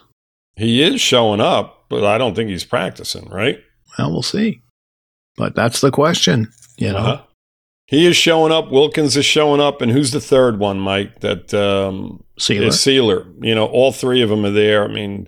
He 0.56 0.84
is 0.84 1.02
showing 1.02 1.42
up, 1.42 1.86
but 1.90 2.04
I 2.04 2.20
don't 2.20 2.36
think 2.36 2.52
he's 2.52 2.66
practicing, 2.66 3.28
right? 3.30 3.60
Well, 3.98 4.12
we'll 4.12 4.22
see. 4.22 4.62
But 5.42 5.56
that's 5.56 5.82
the 5.82 5.90
question, 5.90 6.54
you 6.78 6.92
know. 6.92 6.98
Uh-huh. 7.00 7.24
He 7.88 8.06
is 8.06 8.16
showing 8.16 8.52
up. 8.52 8.72
Wilkins 8.72 9.18
is 9.18 9.26
showing 9.26 9.60
up, 9.60 9.82
and 9.82 9.92
who's 9.92 10.12
the 10.12 10.22
third 10.22 10.60
one, 10.60 10.80
Mike? 10.80 11.22
That 11.22 11.52
um, 11.52 12.24
Sieler. 12.40 12.68
is 12.68 12.76
Sieler. 12.76 13.26
You 13.44 13.56
know, 13.56 13.66
all 13.66 13.92
three 13.92 14.22
of 14.22 14.30
them 14.30 14.46
are 14.46 14.52
there. 14.52 14.84
I 14.84 14.88
mean, 14.88 15.28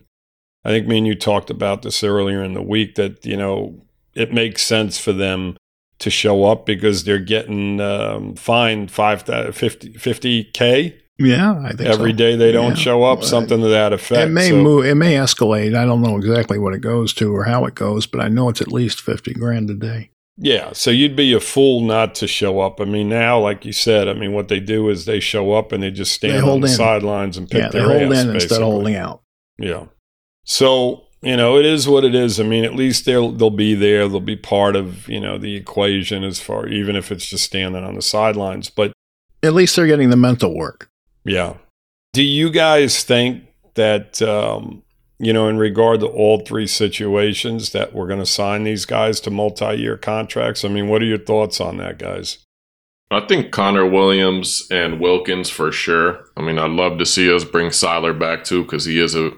I 0.63 0.69
think 0.69 0.85
me 0.85 0.99
and 0.99 1.07
you 1.07 1.15
talked 1.15 1.49
about 1.49 1.81
this 1.81 2.03
earlier 2.03 2.43
in 2.43 2.53
the 2.53 2.61
week 2.61 2.93
that 2.93 3.25
you 3.25 3.35
know 3.35 3.81
it 4.13 4.31
makes 4.31 4.61
sense 4.61 4.99
for 4.99 5.13
them 5.13 5.57
to 5.97 6.11
show 6.11 6.43
up 6.43 6.67
because 6.67 7.05
they're 7.05 7.17
getting 7.17 7.81
um, 7.81 8.35
fined 8.35 8.91
five 8.91 9.23
50 9.23 10.43
k 10.53 11.01
Yeah, 11.19 11.61
I 11.63 11.69
think 11.73 11.81
every 11.89 12.11
so. 12.11 12.17
day 12.17 12.35
they 12.35 12.51
don't 12.51 12.69
Yeah. 12.69 12.83
show 12.83 13.03
up, 13.03 13.23
something 13.23 13.61
to 13.61 13.67
that 13.67 13.93
effect. 13.93 14.29
It 14.29 14.31
may 14.33 14.49
So- 14.49 14.55
move. 14.61 14.85
It 14.85 14.95
may 14.95 15.13
escalate. 15.13 15.75
I 15.75 15.85
don't 15.85 16.01
know 16.01 16.17
exactly 16.17 16.57
what 16.57 16.73
it 16.73 16.81
goes 16.81 17.13
to 17.15 17.33
or 17.35 17.43
how 17.43 17.65
it 17.65 17.75
goes, 17.75 18.07
but 18.07 18.19
I 18.19 18.29
know 18.29 18.49
it's 18.49 18.61
at 18.61 18.71
least 18.71 18.99
fifty 19.01 19.33
grand 19.33 19.69
a 19.69 19.75
day. 19.75 20.09
Yeah, 20.39 20.69
so 20.73 20.89
you'd 20.89 21.15
be 21.15 21.31
a 21.33 21.39
fool 21.39 21.81
not 21.81 22.15
to 22.15 22.27
show 22.27 22.59
up. 22.61 22.81
I 22.81 22.85
mean, 22.85 23.07
now, 23.07 23.39
like 23.39 23.63
you 23.65 23.71
said, 23.71 24.07
I 24.07 24.13
mean, 24.13 24.33
what 24.33 24.47
they 24.47 24.59
do 24.59 24.89
is 24.89 25.05
they 25.05 25.19
show 25.19 25.53
up 25.53 25.71
and 25.71 25.83
they 25.83 25.91
just 25.91 26.11
stand 26.11 26.43
They 26.43 26.49
on 26.51 26.61
the 26.61 26.67
in. 26.67 26.73
sidelines 26.73 27.37
and 27.37 27.47
pick 27.47 27.61
yeah, 27.61 27.69
they 27.69 27.77
their 27.79 27.87
hold 27.99 28.13
ass, 28.13 28.23
in 28.23 28.33
instead 28.33 28.57
of 28.61 28.63
holding 28.63 28.95
out. 28.95 29.21
Yeah. 29.59 29.83
So 30.45 31.03
you 31.21 31.37
know, 31.37 31.57
it 31.57 31.65
is 31.65 31.87
what 31.87 32.03
it 32.03 32.13
is. 32.15 32.37
I 32.39 32.43
mean, 32.43 32.65
at 32.65 32.75
least 32.75 33.05
they'll 33.05 33.31
they'll 33.31 33.49
be 33.51 33.75
there. 33.75 34.07
They'll 34.09 34.19
be 34.19 34.35
part 34.35 34.75
of 34.75 35.07
you 35.07 35.19
know 35.19 35.37
the 35.37 35.55
equation 35.55 36.23
as 36.23 36.39
far, 36.39 36.67
even 36.67 36.95
if 36.95 37.11
it's 37.11 37.27
just 37.29 37.43
standing 37.45 37.83
on 37.83 37.93
the 37.95 38.01
sidelines. 38.01 38.69
But 38.71 38.91
At 39.43 39.53
least 39.53 39.75
they're 39.75 39.87
getting 39.87 40.09
the 40.09 40.17
mental 40.17 40.55
work. 40.55 40.89
Yeah, 41.25 41.55
do 42.13 42.23
you 42.23 42.49
guys 42.49 43.03
think 43.03 43.45
that 43.75 44.21
um, 44.21 44.83
you 45.19 45.31
know, 45.31 45.47
in 45.47 45.57
regard 45.57 46.01
to 46.01 46.07
all 46.07 46.39
three 46.39 46.67
situations, 46.67 47.71
that 47.71 47.93
we're 47.93 48.07
going 48.07 48.19
to 48.19 48.25
sign 48.25 48.63
these 48.63 48.85
guys 48.85 49.19
to 49.21 49.31
multi-year 49.31 49.97
contracts? 49.97 50.65
I 50.65 50.67
mean, 50.67 50.89
what 50.89 51.01
are 51.01 51.05
your 51.05 51.17
thoughts 51.17 51.61
on 51.61 51.77
that, 51.77 51.97
guys? 51.97 52.39
I 53.09 53.21
think 53.21 53.51
Connor 53.51 53.85
Williams 53.85 54.63
and 54.71 54.99
Wilkins 54.99 55.49
for 55.49 55.71
sure. 55.71 56.25
I 56.35 56.41
mean, 56.41 56.57
I'd 56.57 56.71
love 56.71 56.97
to 56.97 57.05
see 57.05 57.33
us 57.33 57.43
bring 57.43 57.67
Sieler 57.67 58.17
back 58.17 58.43
too 58.43 58.63
because 58.63 58.85
he 58.85 58.99
is 58.99 59.15
a 59.15 59.31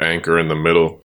anchor 0.00 0.38
in 0.38 0.48
the 0.48 0.56
middle 0.56 1.00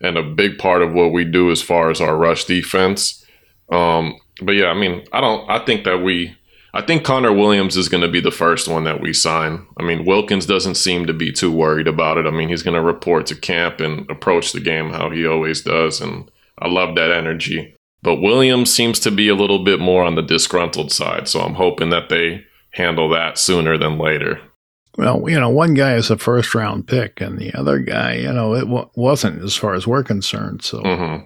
and 0.00 0.16
a 0.16 0.22
big 0.22 0.58
part 0.58 0.82
of 0.82 0.92
what 0.92 1.12
we 1.12 1.24
do 1.24 1.50
as 1.50 1.62
far 1.62 1.90
as 1.90 2.00
our 2.00 2.16
rush 2.16 2.44
defense. 2.44 3.24
Um, 3.70 4.18
but 4.42 4.52
yeah, 4.52 4.66
I 4.66 4.74
mean, 4.74 5.04
I 5.12 5.20
don't. 5.20 5.48
I 5.48 5.64
think 5.64 5.84
that 5.84 5.98
we. 5.98 6.36
I 6.74 6.82
think 6.82 7.02
Connor 7.04 7.32
Williams 7.32 7.76
is 7.76 7.88
going 7.88 8.02
to 8.02 8.10
be 8.10 8.20
the 8.20 8.30
first 8.30 8.68
one 8.68 8.84
that 8.84 9.00
we 9.00 9.12
sign. 9.12 9.66
I 9.78 9.82
mean, 9.82 10.04
Wilkins 10.04 10.46
doesn't 10.46 10.74
seem 10.74 11.06
to 11.06 11.14
be 11.14 11.32
too 11.32 11.50
worried 11.50 11.88
about 11.88 12.18
it. 12.18 12.26
I 12.26 12.30
mean, 12.30 12.48
he's 12.48 12.62
going 12.62 12.74
to 12.74 12.82
report 12.82 13.26
to 13.26 13.34
camp 13.34 13.80
and 13.80 14.08
approach 14.10 14.52
the 14.52 14.60
game 14.60 14.90
how 14.90 15.10
he 15.10 15.26
always 15.26 15.62
does, 15.62 16.00
and 16.00 16.30
I 16.58 16.68
love 16.68 16.94
that 16.96 17.10
energy. 17.10 17.74
But 18.02 18.16
Williams 18.20 18.72
seems 18.72 19.00
to 19.00 19.10
be 19.10 19.28
a 19.28 19.34
little 19.34 19.64
bit 19.64 19.80
more 19.80 20.04
on 20.04 20.14
the 20.14 20.22
disgruntled 20.22 20.92
side, 20.92 21.26
so 21.26 21.40
I'm 21.40 21.54
hoping 21.54 21.90
that 21.90 22.10
they 22.10 22.44
handle 22.72 23.08
that 23.10 23.38
sooner 23.38 23.78
than 23.78 23.98
later. 23.98 24.40
Well, 24.96 25.28
you 25.28 25.38
know, 25.38 25.48
one 25.48 25.74
guy 25.74 25.94
is 25.94 26.10
a 26.10 26.18
first 26.18 26.54
round 26.54 26.86
pick, 26.86 27.20
and 27.20 27.38
the 27.38 27.54
other 27.54 27.78
guy, 27.78 28.14
you 28.14 28.32
know, 28.32 28.54
it 28.54 28.64
w- 28.64 28.90
wasn't 28.94 29.42
as 29.42 29.56
far 29.56 29.74
as 29.74 29.86
we're 29.86 30.02
concerned. 30.02 30.62
So, 30.62 30.80
hmm 30.80 31.24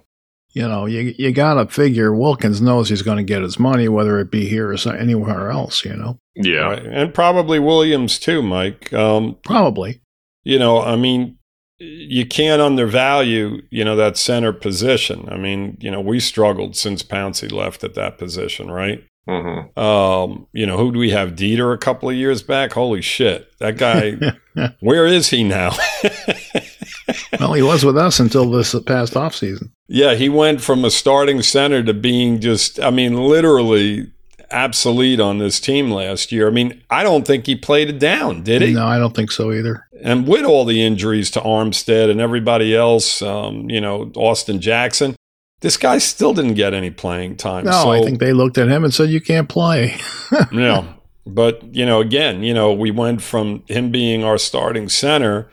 you 0.52 0.68
know, 0.68 0.86
you 0.86 1.14
you 1.18 1.32
got 1.32 1.54
to 1.54 1.66
figure 1.66 2.14
Wilkins 2.14 2.60
knows 2.60 2.88
he's 2.88 3.02
going 3.02 3.16
to 3.18 3.22
get 3.22 3.42
his 3.42 3.58
money, 3.58 3.88
whether 3.88 4.18
it 4.18 4.30
be 4.30 4.48
here 4.48 4.72
or 4.72 4.94
anywhere 4.94 5.50
else. 5.50 5.84
You 5.84 5.96
know, 5.96 6.18
Yeah, 6.34 6.60
Right. 6.60 6.84
And 6.84 7.14
probably 7.14 7.58
Williams 7.58 8.18
too, 8.18 8.42
Mike. 8.42 8.92
Um, 8.92 9.36
probably. 9.44 10.00
you 10.44 10.58
know, 10.58 10.80
I 10.82 10.96
mean, 10.96 11.38
you 11.78 12.26
can't 12.26 12.62
undervalue, 12.62 13.62
you 13.70 13.84
know, 13.84 13.96
that 13.96 14.16
center 14.16 14.52
position. 14.52 15.28
I 15.30 15.36
mean, 15.36 15.78
you 15.80 15.90
know, 15.90 16.00
we 16.00 16.20
struggled 16.20 16.76
since 16.76 17.02
Pouncey 17.02 17.50
left 17.50 17.82
at 17.82 17.94
that 17.94 18.18
position, 18.18 18.70
right? 18.70 19.02
hmm 19.26 19.78
Um, 19.78 20.46
you 20.52 20.66
know, 20.66 20.76
who 20.76 20.92
do 20.92 20.98
we 20.98 21.10
have? 21.10 21.30
Deiter 21.32 21.74
a 21.74 21.78
couple 21.78 22.08
of 22.10 22.14
years 22.16 22.42
back? 22.42 22.72
Holy 22.72 23.02
shit. 23.02 23.48
That 23.58 23.78
guy, 23.78 24.16
where 24.80 25.06
is 25.06 25.30
he 25.30 25.42
now? 25.44 25.72
Well, 27.40 27.54
he 27.54 27.62
was 27.62 27.84
with 27.84 27.96
us 27.96 28.20
until 28.20 28.50
this 28.50 28.74
past 28.86 29.16
off 29.16 29.34
season. 29.34 29.72
yeah, 29.88 30.14
he 30.14 30.28
went 30.28 30.60
from 30.60 30.84
a 30.84 30.90
starting 30.90 31.42
center 31.42 31.82
to 31.82 31.94
being 31.94 32.40
just, 32.40 32.78
I 32.80 32.90
mean, 32.90 33.16
literally 33.16 34.12
obsolete 34.52 35.18
on 35.18 35.38
this 35.38 35.58
team 35.58 35.90
last 35.90 36.30
year. 36.30 36.46
I 36.46 36.50
mean, 36.50 36.82
I 36.90 37.02
don't 37.02 37.26
think 37.26 37.46
he 37.46 37.56
played 37.56 37.88
it 37.88 37.98
down, 37.98 38.42
did 38.42 38.62
he? 38.62 38.74
No, 38.74 38.86
I 38.86 38.98
don't 38.98 39.14
think 39.14 39.32
so 39.32 39.52
either. 39.52 39.86
and 40.02 40.26
with 40.28 40.44
all 40.44 40.64
the 40.64 40.82
injuries 40.82 41.30
to 41.32 41.40
Armstead 41.40 42.10
and 42.10 42.20
everybody 42.20 42.76
else, 42.76 43.22
um, 43.22 43.70
you 43.70 43.80
know, 43.80 44.12
Austin 44.14 44.60
Jackson, 44.60 45.16
this 45.60 45.76
guy 45.76 45.98
still 45.98 46.34
didn't 46.34 46.54
get 46.54 46.74
any 46.74 46.90
playing 46.90 47.36
time. 47.36 47.64
No, 47.64 47.70
so, 47.70 47.90
I 47.92 48.02
think 48.02 48.18
they 48.20 48.32
looked 48.32 48.58
at 48.58 48.68
him 48.68 48.84
and 48.84 48.92
said, 48.92 49.10
"You 49.10 49.20
can't 49.20 49.48
play." 49.48 49.96
yeah. 50.52 50.84
But, 51.24 51.62
you 51.72 51.86
know, 51.86 52.00
again, 52.00 52.42
you 52.42 52.52
know, 52.52 52.72
we 52.72 52.90
went 52.90 53.22
from 53.22 53.62
him 53.68 53.92
being 53.92 54.24
our 54.24 54.38
starting 54.38 54.88
center 54.88 55.48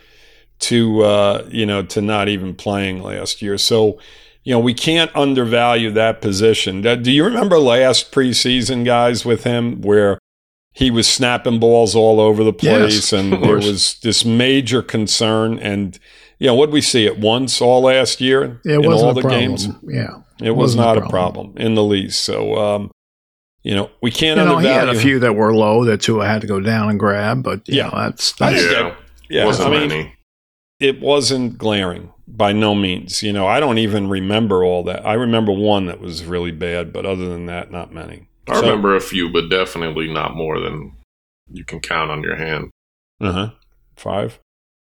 to, 0.59 1.01
uh, 1.03 1.47
you 1.49 1.65
know, 1.65 1.83
to 1.83 2.01
not 2.01 2.27
even 2.27 2.53
playing 2.53 3.01
last 3.01 3.41
year. 3.41 3.57
So, 3.57 3.99
you 4.43 4.53
know, 4.53 4.59
we 4.59 4.73
can't 4.73 5.13
undervalue 5.15 5.91
that 5.91 6.21
position. 6.21 6.81
Do 6.81 7.11
you 7.11 7.23
remember 7.25 7.59
last 7.59 8.11
preseason, 8.11 8.85
guys, 8.85 9.25
with 9.25 9.43
him 9.43 9.81
where 9.81 10.17
he 10.73 10.91
was 10.91 11.07
snapping 11.07 11.59
balls 11.59 11.95
all 11.95 12.19
over 12.19 12.43
the 12.43 12.53
place 12.53 13.11
Yes, 13.11 13.13
and 13.13 13.33
of 13.33 13.41
there 13.41 13.55
was 13.55 13.99
this 14.01 14.23
major 14.25 14.81
concern? 14.81 15.59
And, 15.59 15.97
you 16.39 16.47
know, 16.47 16.55
what 16.55 16.71
we 16.71 16.81
see 16.81 17.05
it 17.05 17.19
once 17.19 17.61
all 17.61 17.81
last 17.83 18.21
year 18.21 18.61
It 18.65 18.79
in 18.79 18.85
wasn't 18.85 18.93
all 19.03 19.11
a 19.11 19.13
the 19.13 19.21
problem. 19.21 19.39
games? 19.39 19.67
Yeah, 19.83 20.17
It 20.41 20.51
was 20.51 20.75
Wasn't 20.75 20.81
a 20.81 20.85
not 20.85 20.97
a 20.97 21.01
problem. 21.01 21.53
problem 21.53 21.57
in 21.57 21.75
the 21.75 21.83
least. 21.83 22.23
So, 22.23 22.55
um, 22.57 22.91
you 23.61 23.75
know, 23.75 23.89
we 24.01 24.09
can't 24.09 24.39
you 24.39 24.45
know, 24.45 24.57
he 24.57 24.67
had 24.67 24.87
a 24.87 24.95
few 24.95 25.19
that 25.19 25.33
were 25.35 25.53
low 25.53 25.83
that 25.85 26.01
Tua 26.01 26.25
had 26.25 26.41
to 26.41 26.47
go 26.47 26.61
down 26.61 26.89
and 26.89 26.97
grab, 26.99 27.43
but 27.43 27.67
you 27.67 27.75
Yeah. 27.77 27.87
know, 27.87 27.91
that's 27.97 28.31
that's 28.33 28.55
think 28.61 28.71
yeah, 28.71 28.95
Yeah, 29.29 29.45
wasn't 29.45 29.67
I 29.67 29.71
mean, 29.79 29.89
many. 29.89 30.13
It 30.79 31.01
wasn't 31.01 31.57
glaring 31.57 32.11
by 32.27 32.53
no 32.53 32.73
means. 32.73 33.21
You 33.21 33.33
know, 33.33 33.47
I 33.47 33.59
don't 33.59 33.77
even 33.77 34.09
remember 34.09 34.63
all 34.63 34.83
that. 34.83 35.05
I 35.05 35.13
remember 35.13 35.51
one 35.51 35.85
that 35.87 35.99
was 35.99 36.23
really 36.23 36.51
bad, 36.51 36.93
but 36.93 37.05
other 37.05 37.27
than 37.27 37.45
that, 37.47 37.71
not 37.71 37.93
many. 37.93 38.27
I 38.47 38.59
remember 38.59 38.95
a 38.95 39.01
few, 39.01 39.31
but 39.31 39.49
definitely 39.49 40.11
not 40.11 40.35
more 40.35 40.59
than 40.59 40.93
you 41.51 41.63
can 41.63 41.79
count 41.79 42.09
on 42.09 42.23
your 42.23 42.35
hand. 42.35 42.71
Uh 43.21 43.31
huh. 43.31 43.49
Five. 43.95 44.39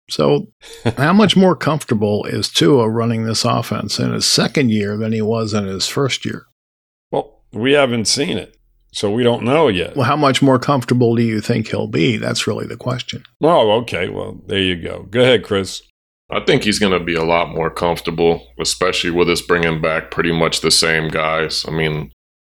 So, 0.08 0.48
how 0.96 1.12
much 1.12 1.36
more 1.36 1.56
comfortable 1.56 2.24
is 2.24 2.48
Tua 2.48 2.88
running 2.88 3.24
this 3.24 3.44
offense 3.44 3.98
in 3.98 4.12
his 4.12 4.26
second 4.26 4.70
year 4.70 4.96
than 4.96 5.12
he 5.12 5.22
was 5.22 5.54
in 5.54 5.66
his 5.66 5.86
first 5.88 6.24
year? 6.24 6.46
Well, 7.10 7.42
we 7.52 7.72
haven't 7.72 8.06
seen 8.06 8.38
it, 8.38 8.56
so 8.92 9.10
we 9.10 9.22
don't 9.22 9.42
know 9.42 9.68
yet. 9.68 9.96
Well, 9.96 10.06
how 10.06 10.16
much 10.16 10.42
more 10.42 10.58
comfortable 10.58 11.16
do 11.16 11.22
you 11.22 11.40
think 11.40 11.68
he'll 11.68 11.86
be? 11.86 12.16
That's 12.16 12.46
really 12.46 12.66
the 12.66 12.76
question. 12.76 13.24
Oh, 13.40 13.72
okay. 13.80 14.08
Well, 14.08 14.40
there 14.46 14.60
you 14.60 14.80
go. 14.80 15.04
Go 15.10 15.22
ahead, 15.22 15.44
Chris. 15.44 15.82
I 16.30 16.40
think 16.40 16.64
he's 16.64 16.78
going 16.78 16.98
to 16.98 17.04
be 17.04 17.14
a 17.14 17.24
lot 17.24 17.50
more 17.50 17.70
comfortable, 17.70 18.48
especially 18.58 19.10
with 19.10 19.28
us 19.28 19.42
bringing 19.42 19.82
back 19.82 20.10
pretty 20.10 20.32
much 20.32 20.60
the 20.60 20.70
same 20.70 21.08
guys. 21.08 21.64
I 21.68 21.70
mean, 21.70 22.10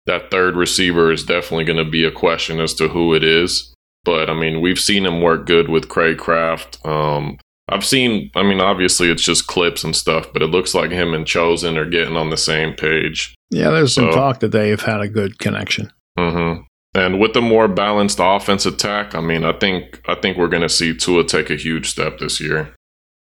that 0.07 0.30
third 0.30 0.57
receiver 0.57 1.12
is 1.12 1.23
definitely 1.23 1.64
going 1.64 1.85
to 1.85 1.90
be 1.90 2.04
a 2.04 2.11
question 2.11 2.61
as 2.61 2.75
to 2.75 2.88
who 2.88 3.14
it 3.14 3.23
is. 3.23 3.73
But 4.04 4.30
I 4.30 4.35
mean, 4.35 4.61
we've 4.61 4.78
seen 4.78 5.07
him 5.07 5.21
work 5.21 5.47
good 5.47 5.68
with 5.68 5.88
Cracraft. 5.88 6.85
Um, 6.87 7.38
I've 7.68 7.85
seen, 7.85 8.30
I 8.35 8.42
mean, 8.42 8.61
obviously 8.61 9.11
it's 9.11 9.23
just 9.23 9.47
clips 9.47 9.85
and 9.85 9.95
stuff, 9.95 10.33
but 10.33 10.42
it 10.42 10.47
looks 10.47 10.75
like 10.75 10.90
him 10.90 11.12
and 11.12 11.26
Chosen 11.26 11.76
are 11.76 11.88
getting 11.88 12.16
on 12.16 12.30
the 12.30 12.37
same 12.37 12.73
page. 12.75 13.35
Yeah, 13.50 13.71
there's 13.71 13.95
some 13.95 14.11
talk 14.11 14.40
that 14.40 14.52
they've 14.52 14.80
had 14.80 15.00
a 15.00 15.09
good 15.09 15.38
connection. 15.38 15.92
Hmm 16.19 16.61
And 16.95 17.21
with 17.21 17.33
the 17.33 17.41
more 17.41 17.69
balanced 17.69 18.19
offense 18.21 18.67
attack, 18.67 19.15
I 19.15 19.21
mean, 19.21 19.45
I 19.45 19.53
think 19.53 20.01
I 20.09 20.15
think 20.15 20.37
we're 20.37 20.49
going 20.49 20.63
to 20.63 20.69
see 20.69 20.97
Tua 20.97 21.25
take 21.25 21.51
a 21.51 21.57
huge 21.57 21.89
step 21.89 22.19
this 22.19 22.41
year. 22.41 22.75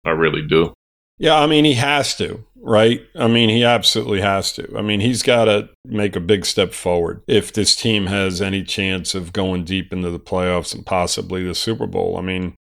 I 0.06 0.12
really 0.12 0.42
do. 0.46 0.74
Yeah, 1.20 1.40
I 1.40 1.46
mean, 1.46 1.66
he 1.66 1.76
has 1.76 2.16
to, 2.16 2.44
right? 2.56 3.02
I 3.16 3.28
mean, 3.28 3.50
he 3.50 3.64
absolutely 3.64 4.22
has 4.22 4.52
to. 4.54 4.76
I 4.76 4.82
mean, 4.82 5.02
he's 5.02 5.22
got 5.22 5.46
to 5.46 5.70
make 5.86 6.16
a 6.16 6.20
big 6.20 6.48
step 6.48 6.74
forward 6.74 7.22
if 7.28 7.54
this 7.54 7.76
team 7.76 8.08
has 8.08 8.42
any 8.42 8.64
chance 8.64 9.14
of 9.14 9.32
going 9.32 9.64
deep 9.64 9.94
into 9.94 10.10
the 10.10 10.20
playoffs 10.20 10.74
and 10.74 10.84
possibly 10.84 11.44
the 11.44 11.54
Super 11.54 11.86
Bowl. 11.86 12.18
I 12.18 12.22
mean, 12.22 12.56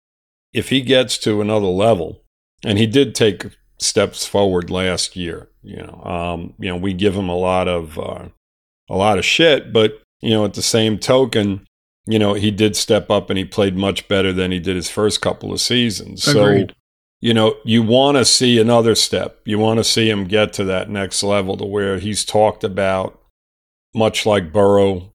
if 0.53 0.69
he 0.69 0.81
gets 0.81 1.17
to 1.19 1.41
another 1.41 1.65
level, 1.65 2.21
and 2.63 2.77
he 2.77 2.85
did 2.85 3.15
take 3.15 3.47
steps 3.79 4.27
forward 4.27 4.69
last 4.69 5.15
year, 5.15 5.49
you 5.63 5.77
know, 5.77 6.01
um, 6.03 6.53
you 6.59 6.69
know, 6.69 6.77
we 6.77 6.93
give 6.93 7.15
him 7.15 7.29
a 7.29 7.35
lot 7.35 7.67
of 7.67 7.97
uh, 7.97 8.27
a 8.89 8.95
lot 8.95 9.17
of 9.17 9.25
shit, 9.25 9.73
but 9.73 10.00
you 10.21 10.31
know, 10.31 10.45
at 10.45 10.53
the 10.53 10.61
same 10.61 10.97
token, 10.97 11.65
you 12.05 12.19
know, 12.19 12.33
he 12.33 12.51
did 12.51 12.75
step 12.75 13.09
up 13.09 13.29
and 13.29 13.37
he 13.37 13.45
played 13.45 13.75
much 13.75 14.07
better 14.07 14.33
than 14.33 14.51
he 14.51 14.59
did 14.59 14.75
his 14.75 14.89
first 14.89 15.21
couple 15.21 15.51
of 15.51 15.61
seasons. 15.61 16.23
So 16.23 16.73
you 17.21 17.35
know, 17.35 17.55
you 17.63 17.83
want 17.83 18.17
to 18.17 18.25
see 18.25 18.59
another 18.59 18.95
step. 18.95 19.41
You 19.45 19.59
want 19.59 19.77
to 19.77 19.83
see 19.83 20.09
him 20.09 20.25
get 20.25 20.53
to 20.53 20.63
that 20.65 20.89
next 20.89 21.21
level 21.21 21.55
to 21.57 21.65
where 21.65 21.99
he's 21.99 22.25
talked 22.25 22.63
about, 22.63 23.21
much 23.93 24.25
like 24.25 24.51
Burrow, 24.51 25.13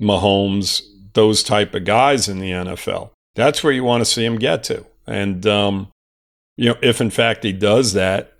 Mahomes, 0.00 0.82
those 1.14 1.42
type 1.42 1.74
of 1.74 1.84
guys 1.84 2.28
in 2.28 2.38
the 2.38 2.50
NFL. 2.50 3.10
That's 3.34 3.64
where 3.64 3.72
you 3.72 3.84
want 3.84 4.02
to 4.02 4.10
see 4.10 4.24
him 4.24 4.38
get 4.38 4.62
to. 4.64 4.84
And, 5.06 5.46
um, 5.46 5.88
you 6.58 6.66
know, 6.66 6.76
if 6.82 7.00
in 7.00 7.10
fact 7.10 7.42
he 7.42 7.52
does 7.52 7.94
that, 7.94 8.34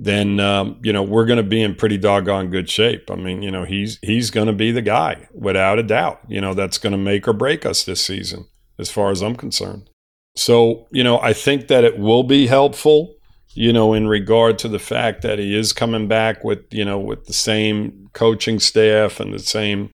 then 0.00 0.38
um, 0.38 0.78
you 0.82 0.92
know 0.92 1.02
we're 1.02 1.26
going 1.26 1.38
to 1.38 1.42
be 1.42 1.60
in 1.60 1.74
pretty 1.74 1.98
doggone 1.98 2.50
good 2.50 2.70
shape. 2.70 3.10
I 3.10 3.16
mean, 3.16 3.42
you 3.42 3.50
know, 3.50 3.64
he's 3.64 3.98
he's 4.02 4.30
going 4.30 4.46
to 4.46 4.52
be 4.52 4.70
the 4.70 4.82
guy 4.82 5.28
without 5.32 5.78
a 5.78 5.82
doubt. 5.82 6.20
You 6.28 6.40
know, 6.40 6.54
that's 6.54 6.78
going 6.78 6.92
to 6.92 6.98
make 6.98 7.26
or 7.26 7.32
break 7.32 7.66
us 7.66 7.84
this 7.84 8.04
season, 8.04 8.46
as 8.78 8.90
far 8.90 9.10
as 9.10 9.22
I'm 9.22 9.34
concerned. 9.34 9.90
So, 10.36 10.86
you 10.92 11.02
know, 11.02 11.18
I 11.20 11.32
think 11.32 11.66
that 11.66 11.82
it 11.82 11.98
will 11.98 12.22
be 12.22 12.46
helpful, 12.46 13.16
you 13.54 13.72
know, 13.72 13.92
in 13.92 14.06
regard 14.06 14.56
to 14.60 14.68
the 14.68 14.78
fact 14.78 15.22
that 15.22 15.40
he 15.40 15.56
is 15.56 15.72
coming 15.72 16.06
back 16.06 16.44
with, 16.44 16.60
you 16.70 16.84
know, 16.84 16.98
with 16.98 17.26
the 17.26 17.32
same 17.32 18.08
coaching 18.12 18.60
staff 18.60 19.18
and 19.18 19.34
the 19.34 19.40
same 19.40 19.90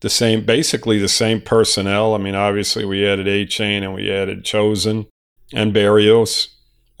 the 0.00 0.10
same 0.10 0.44
basically 0.44 0.98
the 0.98 1.08
same 1.08 1.40
personnel. 1.40 2.14
I 2.14 2.18
mean, 2.18 2.34
obviously 2.34 2.84
we 2.84 3.06
added 3.06 3.26
Achane 3.26 3.82
and 3.82 3.94
we 3.94 4.10
added 4.10 4.44
Chosen 4.44 5.06
and 5.52 5.72
Berrios. 5.72 6.48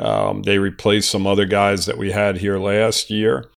Um, 0.00 0.42
they 0.42 0.58
replaced 0.58 1.10
some 1.10 1.26
other 1.26 1.44
guys 1.44 1.86
that 1.86 1.98
we 1.98 2.12
had 2.12 2.38
here 2.38 2.58
last 2.58 3.10
year. 3.10 3.50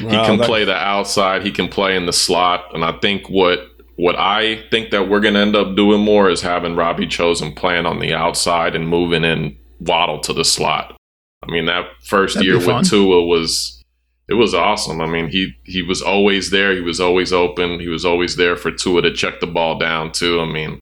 can 0.01 0.39
that, 0.39 0.47
play 0.47 0.65
the 0.65 0.75
outside. 0.75 1.43
He 1.43 1.51
can 1.51 1.69
play 1.69 1.97
in 1.97 2.07
the 2.07 2.13
slot, 2.13 2.75
and 2.75 2.85
I 2.85 2.99
think 2.99 3.31
what 3.31 3.61
what 3.97 4.17
I 4.17 4.63
think 4.71 4.91
that 4.91 5.09
we're 5.09 5.21
going 5.21 5.35
to 5.35 5.41
end 5.41 5.57
up 5.57 5.75
doing 5.75 6.03
more 6.03 6.29
is 6.29 6.43
having 6.43 6.77
Robbie 6.77 7.07
Chosen 7.07 7.53
playing 7.53 7.87
on 7.87 7.99
the 7.99 8.13
outside 8.13 8.77
and 8.77 8.89
moving 8.89 9.25
in 9.25 9.57
Waddle 9.81 10.21
to 10.21 10.33
the 10.35 10.45
slot. 10.45 10.95
I 11.43 11.51
mean, 11.51 11.67
that 11.67 11.85
1st 12.05 12.43
year 12.43 12.59
with 12.59 12.89
Tua 12.89 13.25
was 13.25 13.83
it 14.29 14.35
was 14.35 14.55
awesome. 14.55 15.01
I 15.01 15.07
mean, 15.07 15.29
he 15.29 15.53
he 15.65 15.83
was 15.83 16.03
always 16.03 16.51
there. 16.51 16.75
He 16.75 16.81
was 16.81 17.01
always 17.01 17.33
open. 17.33 17.79
He 17.79 17.89
was 17.89 18.05
always 18.05 18.37
there 18.37 18.57
for 18.57 18.73
Tua 18.73 19.03
to 19.03 19.13
check 19.13 19.41
the 19.41 19.47
ball 19.47 19.79
down 19.79 20.13
too. 20.13 20.41
I 20.41 20.47
mean, 20.47 20.81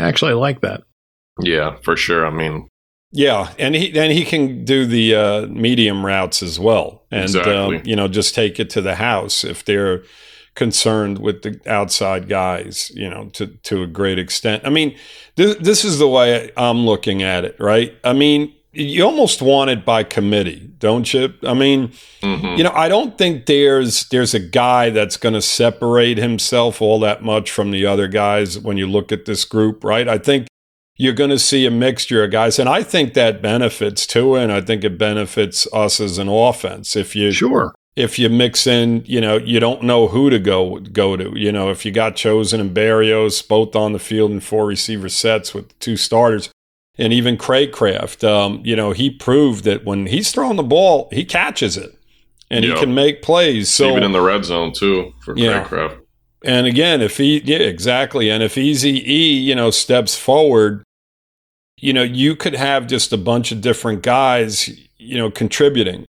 I 0.00 0.08
actually 0.08 0.34
like 0.34 0.60
that. 0.60 0.82
Yeah, 1.40 1.76
for 1.82 1.96
sure. 1.96 2.26
I 2.26 2.30
mean, 2.30 2.68
yeah, 3.12 3.52
and 3.58 3.74
he 3.74 3.98
and 3.98 4.12
he 4.12 4.24
can 4.24 4.64
do 4.64 4.84
the 4.84 5.14
uh, 5.14 5.46
medium 5.46 6.04
routes 6.04 6.42
as 6.42 6.58
well, 6.58 7.04
and 7.10 7.24
exactly. 7.24 7.78
um, 7.78 7.82
you 7.84 7.96
know 7.96 8.08
just 8.08 8.34
take 8.34 8.60
it 8.60 8.70
to 8.70 8.80
the 8.80 8.96
house 8.96 9.44
if 9.44 9.64
they're 9.64 10.02
concerned 10.58 11.20
with 11.20 11.42
the 11.42 11.60
outside 11.66 12.28
guys, 12.28 12.90
you 12.94 13.08
know, 13.08 13.28
to 13.30 13.46
to 13.46 13.82
a 13.82 13.86
great 13.86 14.18
extent. 14.18 14.62
I 14.66 14.70
mean, 14.70 14.96
this 15.36 15.56
this 15.56 15.84
is 15.84 15.98
the 15.98 16.08
way 16.08 16.50
I'm 16.56 16.84
looking 16.84 17.22
at 17.22 17.44
it, 17.44 17.56
right? 17.60 17.94
I 18.04 18.12
mean, 18.12 18.52
you 18.78 19.04
almost 19.04 19.42
want 19.42 19.70
it 19.70 19.84
by 19.84 20.04
committee, 20.04 20.70
don't 20.78 21.12
you? 21.12 21.34
I 21.42 21.54
mean, 21.54 21.88
mm-hmm. 22.22 22.56
you 22.56 22.64
know, 22.64 22.72
I 22.72 22.88
don't 22.88 23.18
think 23.18 23.46
there's 23.46 24.08
there's 24.08 24.34
a 24.34 24.40
guy 24.40 24.90
that's 24.90 25.16
going 25.16 25.34
to 25.34 25.42
separate 25.42 26.18
himself 26.18 26.80
all 26.80 27.00
that 27.00 27.22
much 27.22 27.50
from 27.50 27.72
the 27.72 27.84
other 27.86 28.06
guys 28.06 28.58
when 28.58 28.76
you 28.76 28.86
look 28.86 29.10
at 29.10 29.24
this 29.24 29.44
group, 29.44 29.82
right? 29.82 30.08
I 30.08 30.18
think 30.18 30.46
you're 30.96 31.12
going 31.12 31.30
to 31.30 31.38
see 31.38 31.66
a 31.66 31.70
mixture 31.70 32.22
of 32.22 32.30
guys, 32.30 32.58
and 32.58 32.68
I 32.68 32.82
think 32.82 33.14
that 33.14 33.42
benefits 33.42 34.06
too, 34.06 34.36
and 34.36 34.52
I 34.52 34.60
think 34.60 34.84
it 34.84 34.96
benefits 34.96 35.66
us 35.72 36.00
as 36.00 36.18
an 36.18 36.28
offense 36.28 36.94
if 36.94 37.16
you 37.16 37.32
sure 37.32 37.74
if 37.98 38.16
you 38.16 38.28
mix 38.28 38.64
in, 38.68 39.02
you 39.06 39.20
know, 39.20 39.38
you 39.38 39.58
don't 39.58 39.82
know 39.82 40.06
who 40.06 40.30
to 40.30 40.38
go 40.38 40.78
go 40.78 41.16
to. 41.16 41.36
You 41.36 41.50
know, 41.50 41.70
if 41.70 41.84
you 41.84 41.90
got 41.90 42.14
Chosen 42.14 42.60
and 42.60 42.74
Berrios 42.74 43.46
both 43.46 43.74
on 43.74 43.92
the 43.92 43.98
field 43.98 44.30
in 44.30 44.38
four 44.38 44.66
receiver 44.66 45.08
sets 45.08 45.52
with 45.52 45.76
two 45.80 45.96
starters, 45.96 46.48
and 46.98 47.12
even 47.12 47.36
Cracraft, 47.36 48.28
um, 48.28 48.60
you 48.64 48.74
know, 48.74 48.92
he 48.92 49.10
proved 49.10 49.64
that 49.64 49.84
when 49.84 50.06
he's 50.06 50.32
throwing 50.32 50.56
the 50.56 50.62
ball, 50.62 51.08
he 51.12 51.24
catches 51.24 51.76
it 51.76 51.96
and 52.50 52.64
yep. 52.64 52.74
he 52.74 52.80
can 52.80 52.94
make 52.94 53.22
plays. 53.22 53.70
So 53.70 53.90
even 53.90 54.02
in 54.02 54.12
the 54.12 54.20
red 54.20 54.44
zone 54.44 54.72
too 54.72 55.14
for 55.20 55.36
yeah. 55.36 55.64
Cracraft. 55.64 56.00
And 56.44 56.66
again, 56.66 57.00
if 57.00 57.16
he, 57.16 57.40
yeah, 57.40 57.58
exactly. 57.58 58.30
And 58.30 58.42
if 58.42 58.56
Easy 58.56 59.02
E, 59.10 59.38
you 59.38 59.54
know, 59.54 59.70
steps 59.70 60.16
forward, 60.16 60.82
you 61.76 61.92
know, 61.92 62.02
you 62.02 62.36
could 62.36 62.54
have 62.54 62.86
just 62.86 63.12
a 63.12 63.16
bunch 63.16 63.52
of 63.52 63.60
different 63.60 64.02
guys, 64.02 64.68
you 64.98 65.16
know, 65.16 65.30
contributing. 65.30 66.04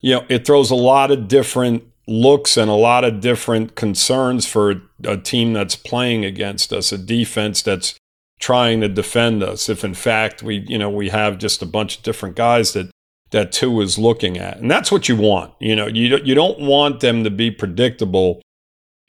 You 0.00 0.16
know, 0.16 0.26
it 0.28 0.46
throws 0.46 0.70
a 0.70 0.76
lot 0.76 1.10
of 1.10 1.28
different 1.28 1.84
looks 2.06 2.56
and 2.56 2.70
a 2.70 2.74
lot 2.74 3.04
of 3.04 3.20
different 3.20 3.74
concerns 3.74 4.46
for 4.46 4.82
a 5.04 5.16
team 5.16 5.52
that's 5.52 5.76
playing 5.76 6.24
against 6.24 6.72
us, 6.72 6.92
a 6.92 6.98
defense 6.98 7.62
that's 7.62 7.96
trying 8.40 8.80
to 8.80 8.88
defend 8.88 9.42
us. 9.42 9.68
If 9.68 9.84
in 9.84 9.94
fact 9.94 10.42
we 10.42 10.64
you 10.68 10.78
know 10.78 10.90
we 10.90 11.08
have 11.08 11.38
just 11.38 11.62
a 11.62 11.66
bunch 11.66 11.98
of 11.98 12.02
different 12.02 12.36
guys 12.36 12.72
that 12.72 12.90
that 13.30 13.52
Tua 13.52 13.82
is 13.82 13.98
looking 13.98 14.38
at. 14.38 14.58
And 14.58 14.70
that's 14.70 14.92
what 14.92 15.08
you 15.08 15.16
want 15.16 15.52
you 15.60 15.76
know. 15.76 15.86
You 15.86 16.18
you 16.18 16.34
don't 16.34 16.60
want 16.60 17.00
them 17.00 17.24
to 17.24 17.30
be 17.30 17.50
predictable 17.50 18.40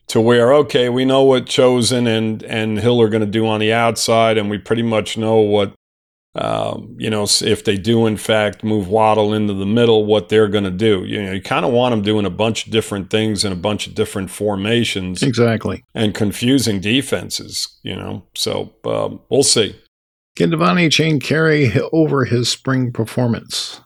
to 0.08 0.22
where 0.22 0.54
okay 0.54 0.90
we 0.90 1.06
know 1.06 1.24
what 1.24 1.46
chosen 1.46 2.08
and 2.08 2.42
and 2.44 2.80
hill 2.80 3.02
are 3.02 3.10
going 3.10 3.26
to 3.26 3.28
do 3.28 3.46
on 3.46 3.60
the 3.60 3.74
outside 3.74 4.38
and 4.38 4.50
we 4.50 4.58
pretty 4.58 4.82
much 4.82 5.18
know 5.18 5.38
what 5.38 5.74
um, 6.38 6.96
you 7.00 7.10
know, 7.10 7.24
if 7.24 7.64
they 7.64 7.78
do 7.78 8.06
in 8.06 8.18
fact 8.18 8.64
move 8.64 8.88
Waddle 8.88 9.34
into 9.34 9.54
the 9.54 9.66
middle, 9.66 10.06
what 10.06 10.30
they're 10.30 10.48
going 10.48 10.66
to 10.66 10.72
do. 10.72 11.04
You 11.06 11.24
know, 11.24 11.32
you 11.32 11.42
kind 11.42 11.66
of 11.66 11.72
want 11.72 11.94
them 11.94 12.04
doing 12.04 12.26
a 12.26 12.30
bunch 12.30 12.66
of 12.66 12.72
different 12.72 13.10
things 13.10 13.44
in 13.44 13.52
a 13.52 13.56
bunch 13.56 13.88
of 13.88 13.96
different 13.96 14.30
formations, 14.30 15.24
exactly, 15.24 15.84
and 15.96 16.14
confusing 16.14 16.80
defenses. 16.80 17.68
You 17.82 17.96
know, 17.96 18.24
so 18.36 18.74
um, 18.86 19.22
we'll 19.30 19.44
see. 19.44 19.76
Can 20.36 20.52
De'Von 20.52 20.76
Achane 20.86 21.22
carry 21.22 21.72
over 21.92 22.26
his 22.26 22.50
spring 22.50 22.92
performance? 22.92 23.82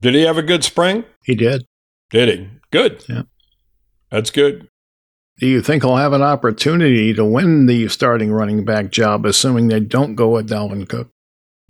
Did 0.00 0.14
he 0.14 0.22
have 0.22 0.38
a 0.38 0.42
good 0.42 0.62
spring? 0.62 1.04
He 1.24 1.34
did. 1.34 1.64
Did 2.10 2.28
he? 2.28 2.48
Good. 2.70 3.04
Yeah, 3.08 3.22
that's 4.10 4.30
good. 4.30 4.68
Do 5.40 5.46
you 5.46 5.62
think 5.62 5.82
he'll 5.82 5.96
have 5.96 6.12
an 6.12 6.22
opportunity 6.22 7.14
to 7.14 7.24
win 7.24 7.66
the 7.66 7.88
starting 7.88 8.32
running 8.32 8.64
back 8.64 8.90
job, 8.90 9.24
assuming 9.24 9.68
they 9.68 9.80
don't 9.80 10.14
go 10.14 10.30
with 10.30 10.48
Dalvin 10.48 10.88
Cook? 10.88 11.10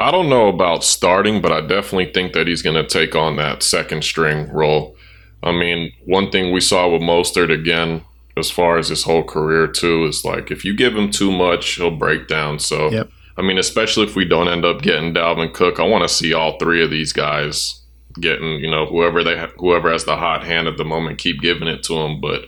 I 0.00 0.11
don't 0.11 0.28
know 0.28 0.48
about 0.48 0.84
starting, 0.84 1.42
but 1.42 1.52
I 1.52 1.61
definitely 1.61 2.12
think 2.12 2.32
that 2.32 2.46
he's 2.46 2.62
going 2.62 2.76
to 2.76 2.87
take 2.87 3.16
on 3.16 3.37
that 3.37 3.62
second 3.62 4.04
string 4.04 4.48
role. 4.50 4.96
I 5.42 5.52
mean, 5.52 5.92
one 6.04 6.30
thing 6.30 6.52
we 6.52 6.61
saw 6.61 6.88
with 6.88 7.02
Mostert 7.02 7.52
again 7.52 8.02
as 8.37 8.50
far 8.50 8.78
as 8.78 8.88
his 8.88 9.02
whole 9.02 9.24
career 9.24 9.66
too. 9.66 10.04
Is 10.04 10.24
like 10.24 10.50
if 10.50 10.64
you 10.64 10.74
give 10.74 10.96
him 10.96 11.11
too 11.11 11.32
much, 11.32 11.74
he'll 11.74 11.90
break 11.90 12.28
down. 12.28 12.58
So 12.58 12.90
Yep. 12.90 13.11
I 13.37 13.42
mean, 13.42 13.58
especially 13.58 14.04
if 14.04 14.16
we 14.16 14.24
don't 14.24 14.48
end 14.48 14.64
up 14.64 14.82
getting 14.82 15.14
Dalvin 15.14 15.54
Cook, 15.54 15.78
I 15.78 15.84
want 15.84 16.02
to 16.02 16.12
see 16.12 16.34
all 16.34 16.58
three 16.58 16.82
of 16.82 16.90
these 16.90 17.12
guys 17.12 17.82
getting, 18.20 18.58
you 18.58 18.68
know, 18.68 18.84
whoever 18.84 19.22
they 19.22 19.38
ha- 19.38 19.52
whoever 19.58 19.92
has 19.92 20.04
the 20.04 20.16
hot 20.16 20.44
hand 20.44 20.66
at 20.66 20.76
the 20.76 20.84
moment, 20.84 21.18
keep 21.18 21.40
giving 21.40 21.68
it 21.68 21.84
to 21.84 21.94
them. 21.94 22.20
But 22.20 22.46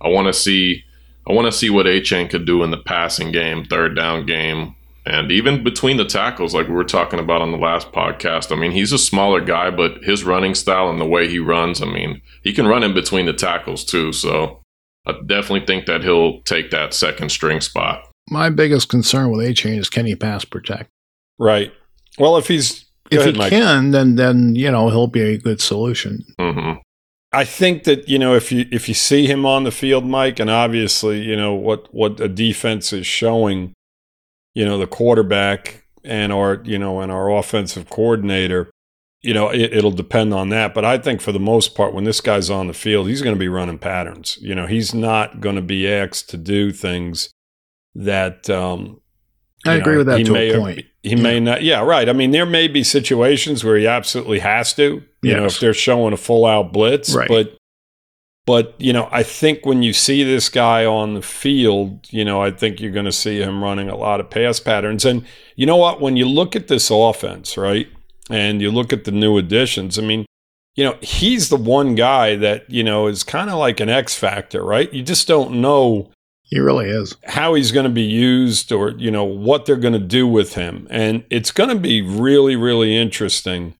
I 0.00 0.08
want 0.08 0.28
to 0.28 0.32
see, 0.32 0.84
I 1.28 1.32
want 1.32 1.46
to 1.46 1.58
see 1.58 1.70
what 1.70 1.86
Achane 1.86 2.30
could 2.30 2.46
do 2.46 2.62
in 2.62 2.70
the 2.70 2.78
passing 2.78 3.32
game, 3.32 3.64
third 3.64 3.96
down 3.96 4.24
game, 4.24 4.76
and 5.04 5.30
even 5.32 5.64
between 5.64 5.96
the 5.96 6.04
tackles, 6.04 6.54
like 6.54 6.68
we 6.68 6.74
were 6.74 6.84
talking 6.84 7.18
about 7.18 7.42
on 7.42 7.50
the 7.52 7.58
last 7.58 7.90
podcast. 7.92 8.52
I 8.52 8.56
mean, 8.60 8.72
he's 8.72 8.92
a 8.92 8.98
smaller 8.98 9.40
guy, 9.40 9.70
but 9.70 10.02
his 10.04 10.24
running 10.24 10.54
style 10.54 10.88
and 10.88 11.00
the 11.00 11.06
way 11.06 11.28
he 11.28 11.38
runs, 11.38 11.82
I 11.82 11.86
mean, 11.86 12.20
he 12.42 12.52
can 12.52 12.66
run 12.66 12.82
in 12.82 12.94
between 12.94 13.26
the 13.26 13.32
tackles 13.32 13.84
too. 13.84 14.12
So 14.12 14.60
I 15.06 15.12
definitely 15.26 15.66
think 15.66 15.86
that 15.86 16.02
he'll 16.04 16.40
take 16.42 16.70
that 16.70 16.94
second 16.94 17.30
string 17.30 17.60
spot. 17.60 18.08
My 18.30 18.50
biggest 18.50 18.88
concern 18.88 19.30
with 19.30 19.44
Achane 19.46 19.78
is 19.78 19.90
can 19.90 20.06
he 20.06 20.14
pass 20.14 20.44
protect? 20.44 20.88
Right. 21.38 21.72
Well, 22.18 22.36
if 22.36 22.46
he's 22.46 22.84
go 23.10 23.16
If 23.18 23.20
ahead, 23.22 23.34
he 23.34 23.38
Mike. 23.38 23.50
can, 23.50 23.90
then 23.90 24.14
then 24.16 24.54
you 24.54 24.70
know 24.70 24.88
he'll 24.90 25.08
be 25.08 25.22
a 25.22 25.38
good 25.38 25.60
solution. 25.60 26.24
hmm 26.38 26.72
I 27.34 27.44
think 27.46 27.84
that 27.84 28.08
you 28.08 28.18
know 28.18 28.34
if 28.34 28.52
you 28.52 28.66
if 28.70 28.88
you 28.88 28.94
see 28.94 29.26
him 29.26 29.44
on 29.46 29.64
the 29.64 29.70
field, 29.72 30.04
Mike, 30.04 30.38
and 30.38 30.50
obviously 30.50 31.22
you 31.22 31.34
know 31.34 31.54
what 31.54 31.92
what 31.92 32.20
a 32.20 32.28
defense 32.28 32.92
is 32.92 33.06
showing, 33.06 33.72
you 34.54 34.64
know 34.64 34.78
the 34.78 34.86
quarterback 34.86 35.86
and 36.04 36.32
our 36.32 36.62
you 36.64 36.78
know 36.78 37.00
and 37.00 37.12
our 37.12 37.30
offensive 37.30 37.88
coordinator, 37.90 38.70
you 39.20 39.34
know 39.34 39.50
it, 39.50 39.72
it'll 39.72 39.90
depend 39.90 40.34
on 40.34 40.48
that. 40.50 40.74
But 40.74 40.84
I 40.84 40.98
think 40.98 41.20
for 41.20 41.32
the 41.32 41.40
most 41.40 41.74
part, 41.74 41.94
when 41.94 42.04
this 42.04 42.20
guy's 42.20 42.50
on 42.50 42.66
the 42.66 42.74
field, 42.74 43.08
he's 43.08 43.22
going 43.22 43.34
to 43.34 43.40
be 43.40 43.48
running 43.48 43.78
patterns. 43.78 44.38
You 44.40 44.54
know, 44.54 44.66
he's 44.66 44.94
not 44.94 45.40
going 45.40 45.56
to 45.56 45.62
be 45.62 45.90
asked 45.90 46.30
to 46.30 46.36
do 46.36 46.72
things 46.72 47.30
that 47.94 48.48
um, 48.48 49.00
I 49.64 49.74
agree 49.74 49.92
know, 49.92 49.98
with 49.98 50.06
that 50.08 50.18
he 50.18 50.24
to 50.24 50.32
may 50.32 50.50
a 50.50 50.58
point. 50.58 50.86
He 51.02 51.16
may 51.16 51.40
not. 51.40 51.62
Yeah, 51.62 51.82
right. 51.82 52.08
I 52.08 52.12
mean, 52.12 52.30
there 52.30 52.46
may 52.46 52.68
be 52.68 52.84
situations 52.84 53.64
where 53.64 53.76
he 53.76 53.86
absolutely 53.86 54.38
has 54.38 54.72
to. 54.74 55.02
You 55.22 55.36
know, 55.36 55.46
if 55.46 55.60
they're 55.60 55.74
showing 55.74 56.12
a 56.12 56.16
full 56.16 56.44
out 56.44 56.72
blitz. 56.72 57.14
Right. 57.14 57.28
But, 57.28 57.56
but 58.46 58.74
you 58.78 58.92
know, 58.92 59.08
I 59.12 59.22
think 59.22 59.64
when 59.64 59.82
you 59.82 59.92
see 59.92 60.24
this 60.24 60.48
guy 60.48 60.84
on 60.84 61.14
the 61.14 61.22
field, 61.22 62.08
you 62.10 62.24
know, 62.24 62.42
I 62.42 62.50
think 62.50 62.80
you're 62.80 62.90
going 62.92 63.04
to 63.06 63.12
see 63.12 63.40
him 63.40 63.62
running 63.62 63.88
a 63.88 63.96
lot 63.96 64.20
of 64.20 64.30
pass 64.30 64.58
patterns. 64.60 65.04
And 65.04 65.24
you 65.56 65.66
know 65.66 65.76
what? 65.76 66.00
When 66.00 66.16
you 66.16 66.26
look 66.26 66.56
at 66.56 66.68
this 66.68 66.90
offense, 66.90 67.56
right, 67.56 67.88
and 68.30 68.60
you 68.60 68.70
look 68.70 68.92
at 68.92 69.04
the 69.04 69.12
new 69.12 69.38
additions, 69.38 69.98
I 69.98 70.02
mean, 70.02 70.26
you 70.74 70.84
know, 70.84 70.96
he's 71.02 71.50
the 71.50 71.56
one 71.56 71.94
guy 71.94 72.34
that 72.36 72.68
you 72.70 72.82
know 72.82 73.06
is 73.06 73.22
kind 73.24 73.50
of 73.50 73.58
like 73.58 73.78
an 73.80 73.88
X 73.88 74.16
factor, 74.16 74.64
right? 74.64 74.92
You 74.92 75.02
just 75.02 75.28
don't 75.28 75.60
know 75.60 76.10
He 76.42 76.58
really 76.58 76.88
is. 76.88 77.16
how 77.24 77.54
he's 77.54 77.72
going 77.72 77.84
to 77.84 77.90
be 77.90 78.02
used 78.02 78.72
or 78.72 78.90
you 78.90 79.10
know 79.10 79.24
what 79.24 79.66
they're 79.66 79.76
going 79.76 79.92
to 79.94 79.98
do 80.00 80.26
with 80.26 80.54
him 80.54 80.86
and 80.90 81.24
it's 81.30 81.50
going 81.50 81.70
to 81.70 81.76
be 81.78 82.02
really 82.02 82.56
really 82.56 82.96
interesting 82.96 83.74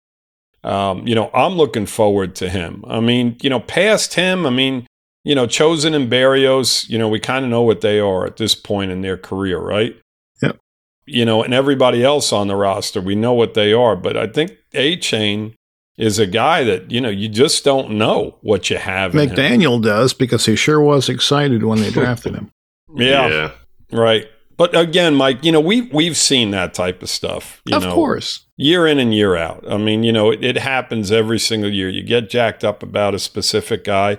um, 0.64 1.06
you 1.06 1.14
know 1.14 1.30
i'm 1.34 1.54
looking 1.54 1.86
forward 1.86 2.34
to 2.36 2.48
him 2.48 2.84
i 2.86 3.00
mean 3.00 3.36
you 3.42 3.50
know 3.50 3.60
past 3.60 4.14
him 4.14 4.46
i 4.46 4.50
mean 4.50 4.86
you 5.24 5.34
know 5.34 5.46
chosen 5.46 5.94
and 5.94 6.10
Berrios 6.10 6.88
you 6.88 6.98
know 6.98 7.08
we 7.08 7.20
kind 7.20 7.44
of 7.44 7.50
know 7.50 7.62
what 7.62 7.80
they 7.80 7.98
are 7.98 8.26
at 8.26 8.36
this 8.36 8.54
point 8.54 8.90
in 8.90 9.02
their 9.02 9.16
career 9.16 9.58
right 9.58 9.96
Yep. 10.40 10.58
you 11.06 11.24
know 11.24 11.42
and 11.42 11.52
everybody 11.54 12.04
else 12.04 12.32
on 12.32 12.48
the 12.48 12.56
roster 12.56 13.00
we 13.00 13.14
know 13.14 13.32
what 13.32 13.54
they 13.54 13.72
are 13.72 13.96
but 13.96 14.16
i 14.16 14.26
think 14.26 14.52
Achane 14.72 15.54
is 15.98 16.18
a 16.18 16.26
guy 16.26 16.64
that 16.64 16.90
you 16.90 17.00
know 17.00 17.10
you 17.10 17.28
just 17.28 17.64
don't 17.64 17.90
know 17.90 18.36
what 18.40 18.70
you 18.70 18.78
have 18.78 19.14
in 19.14 19.20
him. 19.20 19.36
McDaniel 19.36 19.80
does 19.82 20.14
because 20.14 20.46
he 20.46 20.56
sure 20.56 20.80
was 20.80 21.08
excited 21.08 21.62
when 21.64 21.80
they 21.80 21.90
drafted 21.90 22.34
him. 22.34 22.50
yeah 22.96 23.28
yeah. 23.28 23.50
Right. 23.92 24.26
But 24.56 24.76
again, 24.76 25.14
Mike, 25.14 25.44
you 25.44 25.52
know, 25.52 25.60
we 25.60 25.82
we've 25.82 26.16
seen 26.16 26.50
that 26.52 26.74
type 26.74 27.02
of 27.02 27.08
stuff. 27.08 27.62
You 27.66 27.76
of 27.76 27.82
know, 27.84 27.94
course. 27.94 28.46
Year 28.56 28.86
in 28.86 28.98
and 28.98 29.14
year 29.14 29.36
out. 29.36 29.64
I 29.68 29.76
mean, 29.76 30.04
you 30.04 30.12
know, 30.12 30.30
it, 30.30 30.44
it 30.44 30.58
happens 30.58 31.10
every 31.10 31.38
single 31.38 31.70
year. 31.70 31.88
You 31.88 32.02
get 32.02 32.30
jacked 32.30 32.62
up 32.62 32.82
about 32.82 33.14
a 33.14 33.18
specific 33.18 33.84
guy, 33.84 34.18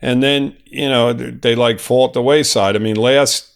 and 0.00 0.22
then, 0.22 0.56
you 0.64 0.88
know, 0.88 1.12
they, 1.12 1.30
they 1.30 1.54
like 1.54 1.78
fall 1.80 2.06
at 2.06 2.12
the 2.12 2.22
wayside. 2.22 2.76
I 2.76 2.78
mean, 2.78 2.96
last 2.96 3.52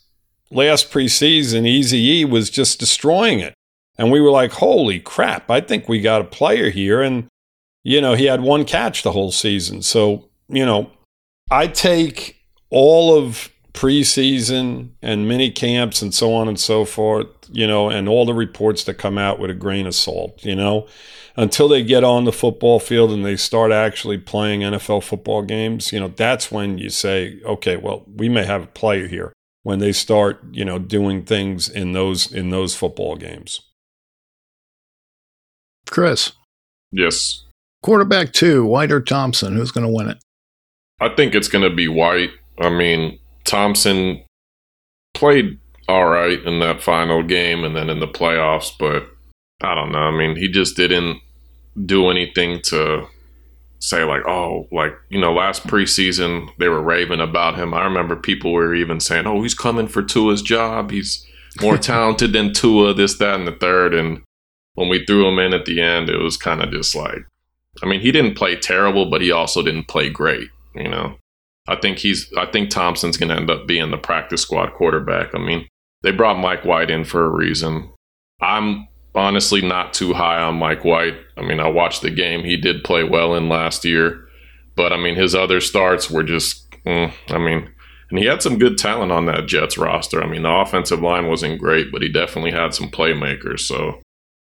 last 0.51 0.91
preseason, 0.91 1.67
Easy 1.67 2.21
E 2.21 2.25
was 2.25 2.51
just 2.51 2.79
destroying 2.79 3.41
it. 3.41 3.55
And 3.97 4.13
we 4.13 4.21
were 4.21 4.31
like, 4.31 4.53
holy 4.53 5.01
crap, 5.01 5.51
I 5.51 5.61
think 5.61 5.89
we 5.89 6.01
got 6.01 6.21
a 6.21 6.25
player 6.25 6.71
here. 6.71 7.03
And, 7.03 7.27
you 7.83 8.01
know, 8.01 8.15
he 8.15 8.27
had 8.27 8.43
one 8.43 8.65
catch 8.65 9.03
the 9.03 9.13
whole 9.13 9.33
season. 9.33 9.83
So, 9.83 10.29
you 10.49 10.65
know, 10.65 10.93
I 11.51 11.67
take 11.67 12.37
all 12.71 13.17
of 13.17 13.51
preseason 13.79 14.91
and 15.01 15.29
mini 15.29 15.53
camps 15.53 16.03
and 16.03 16.13
so 16.13 16.35
on 16.35 16.49
and 16.49 16.59
so 16.59 16.85
forth, 16.85 17.29
you 17.49 17.65
know, 17.65 17.89
and 17.89 18.09
all 18.09 18.27
the 18.27 18.35
reports 18.35 18.83
that 18.85 18.95
come 18.95 19.17
out 19.17 19.39
with 19.39 19.51
a 19.51 19.55
grain 19.55 19.87
of 19.87 19.95
salt, 19.95 20.45
you 20.45 20.57
know, 20.57 20.89
until 21.37 21.69
they 21.69 21.85
get 21.85 22.03
on 22.03 22.25
the 22.25 22.33
football 22.33 22.81
field 22.81 23.13
and 23.13 23.25
they 23.25 23.37
start 23.37 23.71
actually 23.71 24.19
playing 24.19 24.63
NFL 24.63 25.05
football 25.05 25.43
games, 25.43 25.93
you 25.93 26.01
know, 26.01 26.09
that's 26.09 26.51
when 26.51 26.79
you 26.79 26.91
say, 26.91 27.41
okay, 27.45 27.77
well, 27.77 28.05
we 28.17 28.29
may 28.29 28.45
have 28.45 28.65
a 28.65 28.67
player 28.67 29.07
here 29.07 29.33
when 29.63 29.79
they 29.79 29.93
start, 29.93 30.41
you 30.51 30.65
know, 30.65 30.81
doing 30.81 31.23
things 31.25 31.69
in 31.69 31.93
those 31.93 32.33
in 32.33 32.51
those 32.51 32.75
football 32.75 33.15
games. 33.15 33.61
Chris, 35.89 36.33
Yes. 36.91 37.45
quarterback 37.83 38.33
two, 38.33 38.65
White 38.65 38.91
or 38.91 39.01
Thompson, 39.01 39.55
who's 39.55 39.71
going 39.71 39.87
to 39.87 39.93
win 39.93 40.09
it? 40.09 40.19
I 41.01 41.11
think 41.11 41.37
it's 41.37 41.49
going 41.49 41.63
to 41.69 41.75
be 41.75 41.87
White. 41.87 42.31
I 42.59 42.71
mean, 42.71 43.21
Thompson 43.49 44.23
played 45.15 45.59
all 45.89 46.07
right 46.07 46.41
in 46.45 46.61
that 46.61 46.83
final 46.83 47.23
game 47.23 47.65
and 47.65 47.75
then 47.75 47.89
in 47.89 47.99
the 47.99 48.07
playoffs, 48.07 48.71
but 48.79 49.09
I 49.63 49.75
don't 49.75 49.91
know. 49.91 49.99
I 49.99 50.17
mean, 50.17 50.37
he 50.37 50.49
just 50.49 50.77
didn't 50.77 51.21
do 51.87 52.11
anything 52.11 52.61
to 52.65 53.07
say, 53.81 54.05
like, 54.05 54.27
oh, 54.27 54.69
like, 54.71 54.93
you 55.09 55.19
know, 55.19 55.33
last 55.33 55.67
preseason 55.67 56.51
they 56.59 56.69
were 56.69 56.83
raving 56.83 57.21
about 57.21 57.57
him. 57.57 57.73
I 57.73 57.85
remember 57.85 58.17
people 58.17 58.53
were 58.53 58.75
even 58.75 59.01
saying, 59.01 59.27
oh, 59.27 59.43
he's 59.43 59.55
coming 59.55 59.89
for 59.89 60.03
Tua's 60.03 60.43
job. 60.43 60.91
He's 60.91 61.27
more 61.61 61.79
talented 61.79 62.35
than 62.35 62.53
Tua, 62.53 62.93
this, 62.93 63.17
that, 63.19 63.37
and 63.37 63.49
the 63.49 63.53
third. 63.53 63.95
And 63.95 64.23
when 64.75 64.89
we 64.89 65.07
threw 65.07 65.27
him 65.27 65.39
in 65.39 65.55
at 65.55 65.65
the 65.65 65.81
end, 65.81 66.11
it 66.11 66.19
was 66.19 66.37
kind 66.37 66.63
of 66.63 66.71
just 66.71 66.95
like, 66.95 67.25
I 67.83 67.87
mean, 67.87 68.01
he 68.01 68.13
didn't 68.13 68.37
play 68.37 68.57
terrible, 68.57 69.09
but 69.09 69.23
he 69.23 69.33
also 69.33 69.63
didn't 69.63 69.89
play 69.89 70.11
great. 70.11 70.51
You 70.75 70.89
know, 70.89 71.17
I 71.69 71.77
think 71.77 71.99
he's. 71.99 72.33
I 72.37 72.47
think 72.47 72.71
Thompson's 72.71 73.17
going 73.17 73.29
to 73.29 73.37
end 73.37 73.51
up 73.51 73.67
being 73.67 73.91
the 73.91 73.99
practice 73.99 74.43
squad 74.43 74.73
quarterback. 74.73 75.35
I 75.35 75.39
mean, 75.39 75.69
they 76.03 76.11
brought 76.11 76.39
Mike 76.41 76.65
White 76.65 76.91
in 76.91 77.05
for 77.05 77.25
a 77.25 77.31
reason. 77.31 77.93
I'm 78.41 78.89
honestly 79.15 79.61
not 79.61 79.93
too 79.93 80.15
high 80.15 80.41
on 80.41 80.57
Mike 80.57 80.85
White. 80.85 81.17
I 81.37 81.43
mean, 81.43 81.61
I 81.61 81.69
watched 81.69 82.03
the 82.03 82.11
game. 82.11 82.45
He 82.45 82.57
did 82.57 82.85
play 82.85 83.05
well 83.05 83.35
in 83.35 83.49
last 83.49 83.85
year, 83.85 84.27
but 84.77 84.93
I 84.93 84.97
mean, 84.97 85.15
his 85.15 85.35
other 85.35 85.61
starts 85.61 86.11
were 86.11 86.23
just. 86.23 86.65
Mm, 86.87 87.13
I 87.29 87.39
mean, 87.39 87.69
and 88.11 88.19
he 88.19 88.25
had 88.25 88.43
some 88.43 88.59
good 88.59 88.79
talent 88.79 89.13
on 89.13 89.27
that 89.27 89.47
Jets 89.47 89.77
roster. 89.77 90.23
I 90.23 90.27
mean, 90.27 90.43
the 90.43 90.51
offensive 90.51 91.03
line 91.03 91.27
wasn't 91.27 91.61
great, 91.61 91.93
but 91.93 92.01
he 92.01 92.11
definitely 92.11 92.53
had 92.53 92.75
some 92.75 92.89
playmakers. 92.89 93.61
So 93.61 94.01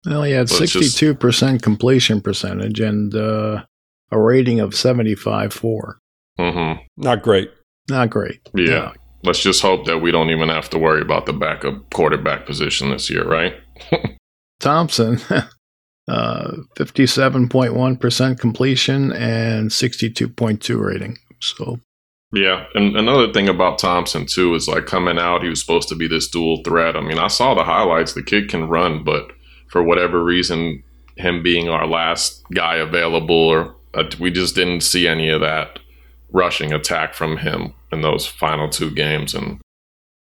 Well, 0.04 0.22
he 0.24 0.32
had 0.32 0.50
Well, 0.50 0.60
62% 0.60 1.62
completion 1.62 2.20
percentage 2.20 2.80
and 2.80 3.14
uh, 3.14 3.64
a 4.10 4.20
rating 4.20 4.60
of 4.60 4.72
75.4. 4.72 5.94
hmm 6.38 6.72
Not 6.96 7.22
great. 7.22 7.50
Not 7.88 8.10
great. 8.10 8.40
yeah. 8.54 8.92
Let's 9.22 9.42
just 9.42 9.62
hope 9.62 9.86
that 9.86 9.98
we 9.98 10.12
don't 10.12 10.30
even 10.30 10.48
have 10.50 10.70
to 10.70 10.78
worry 10.78 11.00
about 11.00 11.26
the 11.26 11.32
backup 11.32 11.90
quarterback 11.90 12.46
position 12.46 12.90
this 12.90 13.10
year, 13.10 13.24
right? 13.26 13.54
Thompson, 14.60 15.18
uh, 16.08 16.52
57.1% 16.76 18.38
completion 18.38 19.12
and 19.12 19.70
62.2 19.70 20.80
rating. 20.80 21.18
So, 21.40 21.80
Yeah, 22.32 22.66
and 22.74 22.96
another 22.96 23.32
thing 23.32 23.48
about 23.48 23.78
Thompson 23.78 24.26
too 24.26 24.54
is 24.54 24.68
like 24.68 24.86
coming 24.86 25.18
out, 25.18 25.42
he 25.42 25.48
was 25.48 25.60
supposed 25.60 25.88
to 25.88 25.94
be 25.96 26.06
this 26.06 26.28
dual 26.28 26.62
threat. 26.64 26.96
I 26.96 27.00
mean, 27.00 27.18
I 27.18 27.28
saw 27.28 27.54
the 27.54 27.64
highlights. 27.64 28.12
The 28.12 28.22
kid 28.22 28.48
can 28.48 28.68
run, 28.68 29.02
but 29.02 29.30
for 29.68 29.82
whatever 29.82 30.22
reason, 30.22 30.82
him 31.16 31.42
being 31.42 31.68
our 31.68 31.86
last 31.86 32.44
guy 32.54 32.76
available, 32.76 33.34
or 33.48 33.74
uh, 33.94 34.04
we 34.20 34.30
just 34.30 34.54
didn't 34.54 34.82
see 34.82 35.08
any 35.08 35.30
of 35.30 35.40
that 35.40 35.78
rushing 36.36 36.72
attack 36.72 37.14
from 37.14 37.38
him 37.38 37.72
in 37.90 38.02
those 38.02 38.26
final 38.26 38.68
two 38.68 38.90
games, 38.90 39.34
and 39.34 39.58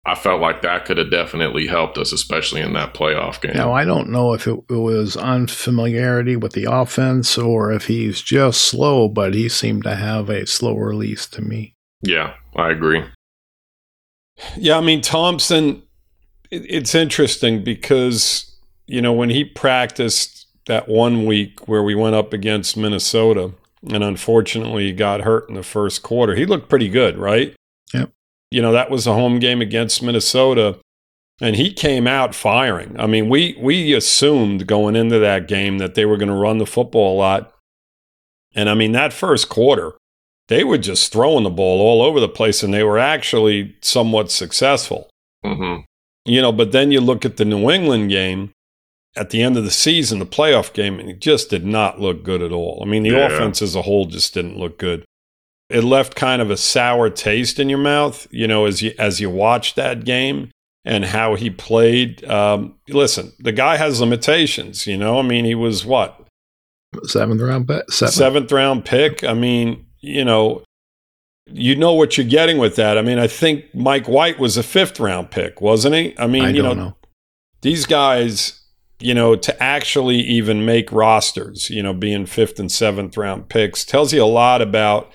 I 0.04 0.14
felt 0.14 0.40
like 0.40 0.60
that 0.62 0.84
could 0.84 0.98
have 0.98 1.10
definitely 1.10 1.66
helped 1.66 1.96
us, 1.96 2.12
especially 2.12 2.60
in 2.60 2.74
that 2.74 2.92
playoff 2.92 3.40
game. 3.40 3.54
now 3.54 3.72
I 3.72 3.84
don't 3.84 4.10
know 4.10 4.34
if 4.34 4.46
it, 4.46 4.60
it 4.68 4.74
was 4.74 5.16
unfamiliarity 5.16 6.36
with 6.36 6.52
the 6.52 6.66
offense 6.70 7.38
or 7.38 7.72
if 7.72 7.86
he's 7.86 8.20
just 8.20 8.60
slow, 8.60 9.08
but 9.08 9.32
he 9.32 9.48
seemed 9.48 9.84
to 9.84 9.94
have 9.94 10.28
a 10.28 10.46
slow 10.46 10.74
release 10.74 11.26
to 11.28 11.40
me. 11.40 11.74
yeah, 12.02 12.34
I 12.54 12.70
agree. 12.70 13.04
Yeah, 14.56 14.78
I 14.78 14.80
mean 14.80 15.00
Thompson. 15.00 15.82
It's 16.50 16.94
interesting 16.94 17.64
because 17.64 18.54
you 18.86 19.00
know 19.00 19.12
when 19.12 19.30
he 19.30 19.44
practiced 19.44 20.46
that 20.66 20.88
one 20.88 21.24
week 21.26 21.66
where 21.66 21.82
we 21.82 21.94
went 21.94 22.14
up 22.14 22.32
against 22.32 22.76
Minnesota, 22.76 23.52
and 23.90 24.04
unfortunately 24.04 24.86
he 24.86 24.92
got 24.92 25.22
hurt 25.22 25.48
in 25.48 25.54
the 25.54 25.62
first 25.62 26.02
quarter. 26.02 26.34
He 26.34 26.46
looked 26.46 26.68
pretty 26.68 26.88
good, 26.88 27.18
right? 27.18 27.54
Yep. 27.92 28.10
you 28.50 28.62
know, 28.62 28.72
that 28.72 28.90
was 28.90 29.06
a 29.06 29.12
home 29.12 29.38
game 29.38 29.60
against 29.60 30.02
Minnesota 30.02 30.78
and 31.40 31.56
he 31.56 31.72
came 31.72 32.06
out 32.06 32.34
firing. 32.34 32.94
I 32.98 33.06
mean, 33.06 33.28
we 33.28 33.56
we 33.58 33.92
assumed 33.94 34.66
going 34.66 34.94
into 34.96 35.18
that 35.18 35.48
game 35.48 35.78
that 35.78 35.94
they 35.94 36.06
were 36.06 36.16
going 36.16 36.28
to 36.28 36.34
run 36.34 36.58
the 36.58 36.66
football 36.66 37.16
a 37.16 37.18
lot. 37.18 37.52
And 38.54 38.68
I 38.68 38.74
mean, 38.74 38.92
that 38.92 39.12
first 39.12 39.48
quarter, 39.48 39.94
they 40.48 40.62
were 40.62 40.78
just 40.78 41.12
throwing 41.12 41.44
the 41.44 41.50
ball 41.50 41.80
all 41.80 42.02
over 42.02 42.20
the 42.20 42.28
place 42.28 42.62
and 42.62 42.72
they 42.72 42.84
were 42.84 42.98
actually 42.98 43.74
somewhat 43.80 44.30
successful. 44.30 45.10
Mm-hmm. 45.44 45.82
You 46.24 46.40
know, 46.40 46.52
but 46.52 46.70
then 46.70 46.92
you 46.92 47.00
look 47.00 47.24
at 47.24 47.38
the 47.38 47.44
New 47.44 47.70
England 47.70 48.10
game 48.10 48.52
at 49.16 49.30
the 49.30 49.42
end 49.42 49.56
of 49.56 49.64
the 49.64 49.70
season, 49.70 50.18
the 50.18 50.26
playoff 50.26 50.72
game, 50.72 50.98
and 50.98 51.08
it 51.08 51.20
just 51.20 51.50
did 51.50 51.64
not 51.64 52.00
look 52.00 52.24
good 52.24 52.42
at 52.42 52.52
all. 52.52 52.82
I 52.82 52.86
mean, 52.88 53.02
the 53.02 53.10
yeah. 53.10 53.26
offense 53.26 53.60
as 53.60 53.74
a 53.74 53.82
whole 53.82 54.06
just 54.06 54.32
didn't 54.34 54.58
look 54.58 54.78
good. 54.78 55.04
It 55.68 55.84
left 55.84 56.14
kind 56.14 56.42
of 56.42 56.50
a 56.50 56.56
sour 56.56 57.10
taste 57.10 57.58
in 57.58 57.68
your 57.68 57.78
mouth, 57.78 58.26
you 58.30 58.46
know, 58.46 58.66
as 58.66 58.82
you 58.82 58.92
as 58.98 59.20
you 59.20 59.30
watch 59.30 59.74
that 59.74 60.04
game 60.04 60.50
and 60.84 61.04
how 61.04 61.34
he 61.34 61.50
played. 61.50 62.24
Um, 62.24 62.74
listen, 62.88 63.32
the 63.38 63.52
guy 63.52 63.76
has 63.76 64.00
limitations, 64.00 64.86
you 64.86 64.96
know. 64.96 65.18
I 65.18 65.22
mean, 65.22 65.44
he 65.44 65.54
was 65.54 65.84
what 65.84 66.26
seventh 67.04 67.40
round 67.40 67.68
pick. 67.68 67.90
Seventh. 67.90 68.14
seventh 68.14 68.52
round 68.52 68.84
pick. 68.84 69.24
I 69.24 69.34
mean, 69.34 69.86
you 70.00 70.24
know, 70.24 70.62
you 71.46 71.76
know 71.76 71.92
what 71.92 72.16
you're 72.16 72.26
getting 72.26 72.58
with 72.58 72.76
that. 72.76 72.98
I 72.98 73.02
mean, 73.02 73.18
I 73.18 73.26
think 73.26 73.74
Mike 73.74 74.08
White 74.08 74.38
was 74.38 74.56
a 74.56 74.62
fifth 74.62 75.00
round 75.00 75.30
pick, 75.30 75.60
wasn't 75.60 75.94
he? 75.94 76.14
I 76.18 76.26
mean, 76.26 76.44
I 76.44 76.50
you 76.50 76.62
know, 76.62 76.74
know, 76.74 76.96
these 77.62 77.86
guys, 77.86 78.60
you 79.02 79.14
know, 79.14 79.36
to 79.36 79.62
actually 79.62 80.20
even 80.20 80.64
make 80.64 80.92
rosters, 80.92 81.70
you 81.70 81.82
know, 81.82 81.92
being 81.92 82.26
fifth 82.26 82.58
and 82.58 82.70
seventh 82.70 83.16
round 83.16 83.48
picks 83.48 83.84
tells 83.84 84.12
you 84.12 84.22
a 84.22 84.26
lot 84.26 84.62
about, 84.62 85.10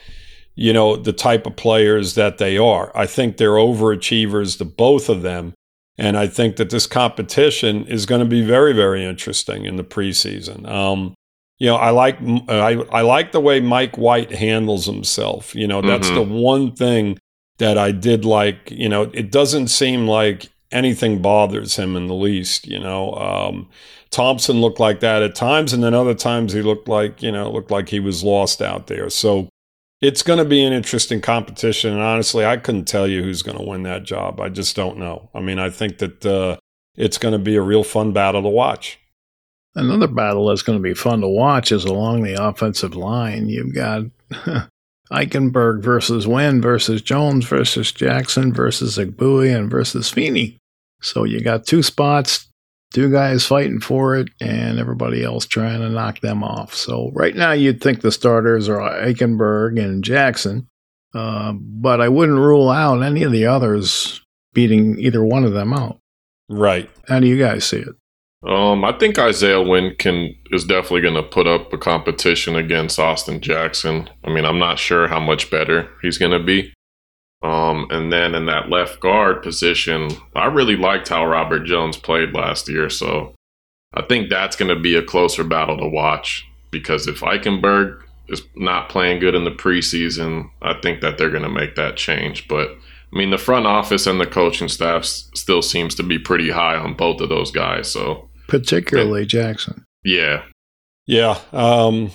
you 0.56 0.74
know, 0.74 0.96
the 0.96 1.14
type 1.14 1.46
of 1.46 1.56
players 1.56 2.16
that 2.16 2.38
they 2.38 2.58
are. 2.58 2.92
I 2.96 3.06
think 3.06 3.38
they're 3.38 3.52
overachievers, 3.52 4.58
the 4.58 4.66
both 4.66 5.10
of 5.10 5.22
them. 5.22 5.54
And 5.98 6.18
I 6.18 6.28
think 6.28 6.58
that 6.58 6.70
this 6.70 6.86
competition 6.86 7.86
is 7.88 8.06
going 8.06 8.20
to 8.20 8.28
be 8.28 8.46
very, 8.46 8.74
very 8.74 9.04
interesting 9.04 9.66
in 9.66 9.78
the 9.78 9.84
preseason. 9.84 10.68
Um, 10.70 11.16
you 11.58 11.68
know, 11.68 11.76
I 11.76 11.90
like 11.90 12.20
I, 12.48 12.74
I 12.92 13.02
like 13.02 13.32
the 13.32 13.40
way 13.40 13.60
Mike 13.60 13.98
White 13.98 14.32
handles 14.32 14.86
himself. 14.86 15.56
You 15.56 15.68
know, 15.68 15.82
that's 15.82 16.08
mm-hmm. 16.08 16.32
the 16.32 16.42
one 16.42 16.76
thing 16.76 17.18
that 17.58 17.80
I 17.80 17.92
did 17.92 18.26
like. 18.26 18.70
You 18.70 18.90
know, 18.90 19.04
it 19.14 19.32
doesn't 19.32 19.70
seem 19.70 20.08
like 20.08 20.50
anything 20.72 21.22
bothers 21.22 21.76
him 21.78 21.96
in 21.96 22.08
the 22.08 22.14
least. 22.14 22.68
You 22.68 22.80
know, 22.80 23.14
um, 23.14 23.70
Thompson 24.10 24.62
looked 24.62 24.80
like 24.80 25.00
that 25.02 25.24
at 25.24 25.36
times, 25.36 25.74
and 25.74 25.84
then 25.84 25.94
other 25.94 26.16
times 26.16 26.54
he 26.54 26.62
looked 26.62 26.88
like 26.88 27.22
you 27.22 27.32
know 27.32 27.52
looked 27.52 27.72
like 27.72 27.90
he 27.90 28.00
was 28.00 28.24
lost 28.24 28.62
out 28.62 28.88
there. 28.88 29.10
So 29.10 29.50
it's 30.02 30.24
going 30.24 30.40
to 30.40 30.46
be 30.46 30.64
an 30.64 30.74
interesting 30.74 31.22
competition. 31.22 31.92
And 31.94 32.02
honestly, 32.02 32.46
I 32.46 32.58
couldn't 32.58 32.86
tell 32.86 33.08
you 33.08 33.24
who's 33.24 33.42
going 33.42 33.58
to 33.58 33.64
win 33.64 33.84
that 33.84 34.04
job. 34.04 34.40
I 34.40 34.50
just 34.50 34.76
don't 34.76 34.98
know. 34.98 35.30
I 35.34 35.40
mean, 35.40 35.60
I 35.60 35.70
think 35.70 35.98
that 36.00 36.26
uh, 36.26 36.58
it's 36.96 37.18
going 37.18 37.32
to 37.32 37.40
be 37.40 37.56
a 37.56 37.62
real 37.62 37.84
fun 37.84 38.14
battle 38.14 38.44
to 38.44 38.50
watch. 38.50 39.00
Another 39.76 40.08
battle 40.08 40.48
that's 40.48 40.64
going 40.64 40.78
to 40.78 40.84
be 40.84 40.96
fun 40.96 41.22
to 41.22 41.28
watch 41.28 41.72
is 41.72 41.86
along 41.86 42.24
the 42.24 42.44
offensive 42.44 42.96
line. 42.96 43.48
You've 43.48 43.76
got 43.76 44.04
Eichenberg 45.12 45.82
versus 45.82 46.28
Wynn 46.28 46.62
versus 46.62 47.02
Jones 47.02 47.46
versus 47.46 47.92
Jackson 47.92 48.54
versus 48.54 48.98
Egbuni 48.98 49.56
and 49.56 49.70
versus 49.70 50.10
Feeney. 50.10 50.58
So 51.02 51.24
you 51.24 51.42
got 51.42 51.66
two 51.66 51.84
spots, 51.84 52.48
two 52.92 53.12
guys 53.12 53.46
fighting 53.46 53.80
for 53.80 54.16
it, 54.16 54.30
and 54.42 54.80
everybody 54.80 55.24
else 55.24 55.46
trying 55.46 55.80
to 55.80 55.90
knock 55.90 56.20
them 56.22 56.44
off. 56.44 56.74
So 56.74 57.12
right 57.14 57.36
now 57.36 57.52
you'd 57.52 57.82
think 57.82 58.02
the 58.02 58.12
starters 58.12 58.68
are 58.68 58.80
Eichenberg 58.80 59.82
and 59.82 60.04
Jackson, 60.04 60.68
uh, 61.14 61.54
but 61.54 62.02
I 62.02 62.10
wouldn't 62.10 62.40
rule 62.40 62.70
out 62.70 63.02
any 63.02 63.24
of 63.24 63.32
the 63.32 63.46
others 63.46 64.22
beating 64.54 65.00
either 65.00 65.24
one 65.24 65.44
of 65.44 65.54
them 65.54 65.74
out. 65.74 66.00
Right. 66.50 66.90
How 67.08 67.20
do 67.20 67.28
you 67.28 67.38
guys 67.38 67.66
see 67.66 67.78
it? 67.78 67.96
Um, 68.48 68.86
I 68.86 68.94
think 68.94 69.20
Isaiah 69.20 69.62
Wynn 69.62 69.96
can 70.00 70.34
is 70.52 70.64
definitely 70.64 71.02
going 71.02 71.16
to 71.16 71.24
put 71.24 71.48
up 71.48 71.74
a 71.74 71.78
competition 71.78 72.56
against 72.56 72.98
Austin 72.98 73.42
Jackson. 73.42 74.10
I 74.24 74.30
mean, 74.30 74.46
I'm 74.46 74.58
not 74.58 74.80
sure 74.80 75.10
how 75.10 75.20
much 75.20 75.52
better 75.52 75.90
he's 76.02 76.18
going 76.18 76.32
to 76.32 76.44
be. 76.44 76.74
Um, 77.44 77.88
and 77.90 78.12
then 78.12 78.34
in 78.34 78.46
that 78.46 78.70
left 78.70 79.02
guard 79.02 79.44
position, 79.44 80.10
I 80.34 80.46
really 80.46 80.78
liked 80.78 81.10
how 81.10 81.26
Robert 81.28 81.66
Jones 81.66 81.98
played 81.98 82.34
last 82.34 82.70
year. 82.70 82.90
So 82.90 83.36
I 83.94 84.02
think 84.04 84.30
that's 84.30 84.56
going 84.56 84.74
to 84.74 84.82
be 84.82 84.96
a 84.96 85.04
closer 85.04 85.44
battle 85.44 85.78
to 85.78 85.88
watch 85.88 86.48
because 86.72 87.06
if 87.06 87.20
Eichenberg 87.20 88.02
is 88.30 88.44
not 88.56 88.90
playing 88.90 89.20
good 89.20 89.36
in 89.36 89.44
the 89.44 89.52
preseason, 89.52 90.50
I 90.62 90.74
think 90.82 91.02
that 91.02 91.18
they're 91.18 91.30
going 91.30 91.44
to 91.44 91.50
make 91.50 91.76
that 91.76 91.98
change. 91.98 92.48
But 92.48 92.70
I 93.14 93.18
mean, 93.18 93.30
the 93.30 93.38
front 93.38 93.66
office 93.66 94.08
and 94.08 94.20
the 94.20 94.26
coaching 94.26 94.68
staff 94.68 95.06
still 95.06 95.62
seems 95.62 95.96
to 95.96 96.04
be 96.04 96.20
pretty 96.20 96.50
high 96.50 96.76
on 96.76 96.94
both 96.94 97.22
of 97.22 97.30
those 97.30 97.52
guys. 97.52 97.92
So 97.92 98.27
particularly 98.48 99.26
Jackson. 99.26 99.86
Yeah, 100.04 100.44
yeah. 101.06 101.40
Um, 101.52 102.12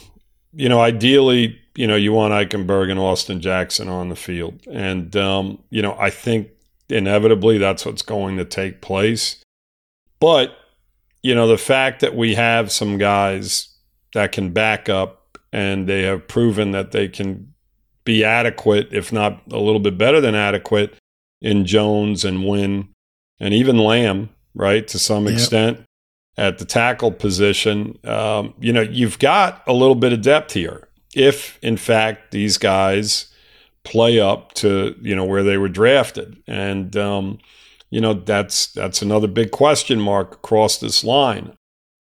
you 0.53 0.69
know, 0.69 0.81
ideally, 0.81 1.59
you 1.75 1.87
know, 1.87 1.97
you 1.97 2.13
want 2.13 2.33
Eichenberg 2.33 2.91
and 2.91 2.99
Austin 2.99 3.41
Jackson 3.41 3.89
on 3.89 4.09
the 4.09 4.17
field, 4.17 4.61
and 4.71 5.15
um, 5.17 5.63
you 5.71 5.83
know, 5.83 5.97
I 5.99 6.11
think 6.11 6.49
inevitably 6.89 7.59
that's 7.59 7.87
what's 7.87 8.03
going 8.03 8.37
to 8.37 8.45
take 8.45 8.81
place. 8.81 9.43
But 10.21 10.57
you 11.23 11.35
know, 11.35 11.47
the 11.47 11.59
fact 11.59 12.01
that 12.01 12.17
we 12.17 12.35
have 12.35 12.73
some 12.73 12.99
guys 12.99 13.69
that 14.15 14.33
can 14.33 14.51
back 14.51 14.89
up 14.89 15.39
and 15.53 15.89
they 15.89 16.03
have 16.03 16.29
proven 16.29 16.73
that 16.73 16.93
they 16.93 17.09
can 17.09 17.53
be 18.05 18.25
adequate, 18.25 18.89
if 18.91 19.13
not 19.13 19.41
a 19.53 19.59
little 19.59 19.81
bit 19.81 19.97
better 19.97 20.21
than 20.21 20.35
adequate, 20.35 20.97
in 21.41 21.65
Jones 21.65 22.25
and 22.25 22.47
Wynn 22.47 22.89
and 23.39 23.55
even 23.55 23.77
Lamm, 23.79 24.31
right, 24.55 24.87
to 24.89 24.99
some 24.99 25.27
yep. 25.27 25.35
extent 25.35 25.85
at 26.37 26.59
the 26.59 26.65
tackle 26.65 27.11
position. 27.11 27.99
Um, 28.05 28.55
you 28.61 28.73
know, 28.73 28.81
you've 28.81 29.19
got 29.19 29.63
a 29.67 29.73
little 29.73 29.95
bit 29.95 30.13
of 30.13 30.23
depth 30.23 30.53
here. 30.53 30.89
If, 31.15 31.59
in 31.63 31.77
fact, 31.77 32.31
these 32.31 32.57
guys 32.59 33.27
play 33.85 34.19
up 34.19 34.55
to, 34.55 34.97
you 35.01 35.15
know, 35.15 35.25
where 35.25 35.43
they 35.43 35.59
were 35.59 35.69
drafted. 35.69 36.43
And, 36.47 36.97
um, 36.97 37.39
you 37.91 38.01
know, 38.01 38.15
that's 38.15 38.69
that's 38.69 39.03
another 39.03 39.29
big 39.29 39.51
question 39.51 40.01
mark 40.01 40.35
across 40.35 40.79
this 40.79 41.05
line. 41.05 41.53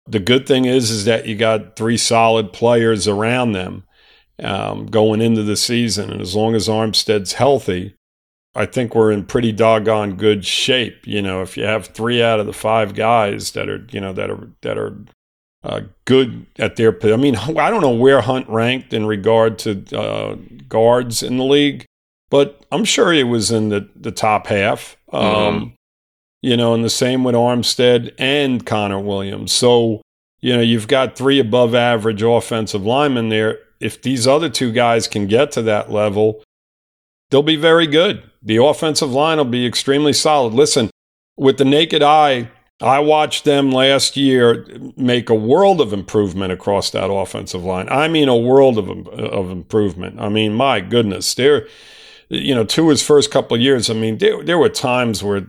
The 0.06 0.18
good 0.18 0.46
thing 0.46 0.66
is, 0.66 0.90
is 0.90 1.04
that 1.06 1.26
you 1.26 1.36
got 1.36 1.76
three 1.76 1.96
solid 1.96 2.52
players 2.52 3.08
around 3.08 3.52
them 3.52 3.84
um, 4.42 4.86
going 4.86 5.20
into 5.22 5.42
the 5.42 5.56
season. 5.56 6.10
And 6.10 6.20
as 6.20 6.34
long 6.34 6.54
as 6.54 6.68
Armstead's 6.68 7.34
healthy, 7.34 7.94
I 8.54 8.66
think 8.66 8.94
we're 8.94 9.12
in 9.12 9.24
pretty 9.24 9.52
doggone 9.52 10.16
good 10.16 10.44
shape. 10.44 11.06
You 11.06 11.22
know, 11.22 11.42
if 11.42 11.56
you 11.56 11.64
have 11.64 11.86
three 11.86 12.22
out 12.22 12.40
of 12.40 12.46
the 12.46 12.52
five 12.52 12.94
guys 12.94 13.52
that 13.52 13.68
are, 13.68 13.86
you 13.90 14.00
know, 14.00 14.12
that 14.12 14.30
are 14.30 14.50
that 14.62 14.78
are 14.78 14.96
uh, 15.62 15.82
good 16.04 16.46
at 16.58 16.76
their. 16.76 16.96
I 17.12 17.16
mean, 17.16 17.36
I 17.36 17.70
don't 17.70 17.80
know 17.80 17.90
where 17.90 18.20
Hunt 18.20 18.48
ranked 18.48 18.92
in 18.92 19.06
regard 19.06 19.58
to 19.60 19.84
uh, 19.96 20.36
guards 20.68 21.22
in 21.22 21.36
the 21.36 21.44
league, 21.44 21.84
but 22.30 22.64
I'm 22.72 22.84
sure 22.84 23.12
he 23.12 23.24
was 23.24 23.50
in 23.50 23.68
the 23.68 23.88
the 23.94 24.12
top 24.12 24.48
half. 24.48 24.96
Um, 25.12 25.24
mm-hmm. 25.24 25.68
You 26.42 26.56
know, 26.56 26.72
and 26.72 26.82
the 26.82 26.90
same 26.90 27.22
with 27.22 27.34
Armstead 27.34 28.14
and 28.18 28.64
Connor 28.64 28.98
Williams. 28.98 29.52
So, 29.52 30.00
you 30.40 30.56
know, 30.56 30.62
you've 30.62 30.88
got 30.88 31.14
three 31.14 31.38
above 31.38 31.74
average 31.74 32.22
offensive 32.22 32.82
linemen 32.82 33.28
there 33.28 33.58
if 33.80 34.02
these 34.02 34.26
other 34.26 34.48
two 34.48 34.70
guys 34.70 35.08
can 35.08 35.26
get 35.26 35.50
to 35.52 35.62
that 35.62 35.90
level, 35.90 36.44
they'll 37.30 37.42
be 37.42 37.56
very 37.56 37.86
good. 37.86 38.29
The 38.42 38.62
offensive 38.62 39.12
line 39.12 39.38
will 39.38 39.44
be 39.44 39.66
extremely 39.66 40.12
solid. 40.12 40.54
Listen, 40.54 40.90
with 41.36 41.58
the 41.58 41.64
naked 41.64 42.02
eye, 42.02 42.50
I 42.80 43.00
watched 43.00 43.44
them 43.44 43.70
last 43.70 44.16
year 44.16 44.66
make 44.96 45.28
a 45.28 45.34
world 45.34 45.80
of 45.80 45.92
improvement 45.92 46.52
across 46.52 46.90
that 46.90 47.10
offensive 47.10 47.62
line. 47.62 47.88
I 47.90 48.08
mean, 48.08 48.28
a 48.28 48.36
world 48.36 48.78
of, 48.78 48.88
of 49.08 49.50
improvement. 49.50 50.18
I 50.18 50.30
mean, 50.30 50.54
my 50.54 50.80
goodness, 50.80 51.34
there, 51.34 51.68
you 52.30 52.54
know, 52.54 52.64
to 52.64 52.88
his 52.88 53.02
first 53.02 53.30
couple 53.30 53.54
of 53.54 53.60
years, 53.60 53.90
I 53.90 53.94
mean, 53.94 54.16
there, 54.18 54.42
there 54.42 54.58
were 54.58 54.70
times 54.70 55.22
where 55.22 55.46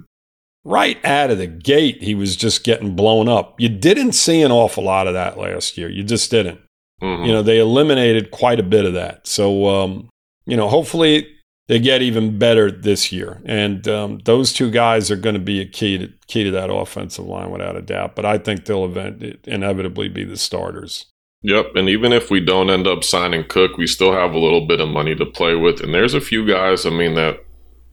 right 0.65 1.03
out 1.05 1.31
of 1.31 1.37
the 1.37 1.47
gate, 1.47 2.03
he 2.03 2.15
was 2.15 2.35
just 2.35 2.65
getting 2.65 2.95
blown 2.95 3.29
up. 3.29 3.59
You 3.59 3.69
didn't 3.69 4.11
see 4.11 4.41
an 4.41 4.51
awful 4.51 4.83
lot 4.83 5.07
of 5.07 5.13
that 5.13 5.37
last 5.37 5.77
year. 5.77 5.89
You 5.89 6.03
just 6.03 6.29
didn't. 6.31 6.59
Mm-hmm. 7.01 7.23
You 7.23 7.31
know, 7.31 7.41
they 7.41 7.59
eliminated 7.59 8.31
quite 8.31 8.59
a 8.59 8.63
bit 8.63 8.85
of 8.85 8.93
that. 8.93 9.25
So, 9.25 9.67
um, 9.69 10.09
you 10.45 10.57
know, 10.57 10.67
hopefully 10.67 11.27
they 11.71 11.79
get 11.79 12.01
even 12.01 12.37
better 12.37 12.69
this 12.69 13.13
year. 13.13 13.41
And 13.45 13.87
um, 13.87 14.19
those 14.25 14.51
two 14.51 14.69
guys 14.69 15.09
are 15.09 15.15
going 15.15 15.35
to 15.35 15.39
be 15.39 15.61
a 15.61 15.65
key 15.65 15.97
to 15.99 16.11
key 16.27 16.43
to 16.43 16.51
that 16.51 16.69
offensive 16.69 17.23
line 17.23 17.49
without 17.49 17.77
a 17.77 17.81
doubt. 17.81 18.13
But 18.13 18.25
I 18.25 18.39
think 18.39 18.65
they'll 18.65 18.83
event, 18.83 19.39
inevitably 19.45 20.09
be 20.09 20.25
the 20.25 20.35
starters. 20.35 21.05
Yep, 21.43 21.67
and 21.75 21.87
even 21.87 22.11
if 22.11 22.29
we 22.29 22.41
don't 22.41 22.69
end 22.69 22.87
up 22.87 23.05
signing 23.05 23.45
Cook, 23.47 23.77
we 23.77 23.87
still 23.87 24.11
have 24.11 24.33
a 24.33 24.37
little 24.37 24.67
bit 24.67 24.81
of 24.81 24.89
money 24.89 25.15
to 25.15 25.25
play 25.25 25.55
with. 25.55 25.79
And 25.79 25.93
there's 25.93 26.13
a 26.13 26.19
few 26.19 26.45
guys, 26.45 26.85
I 26.85 26.89
mean, 26.89 27.15
that 27.15 27.37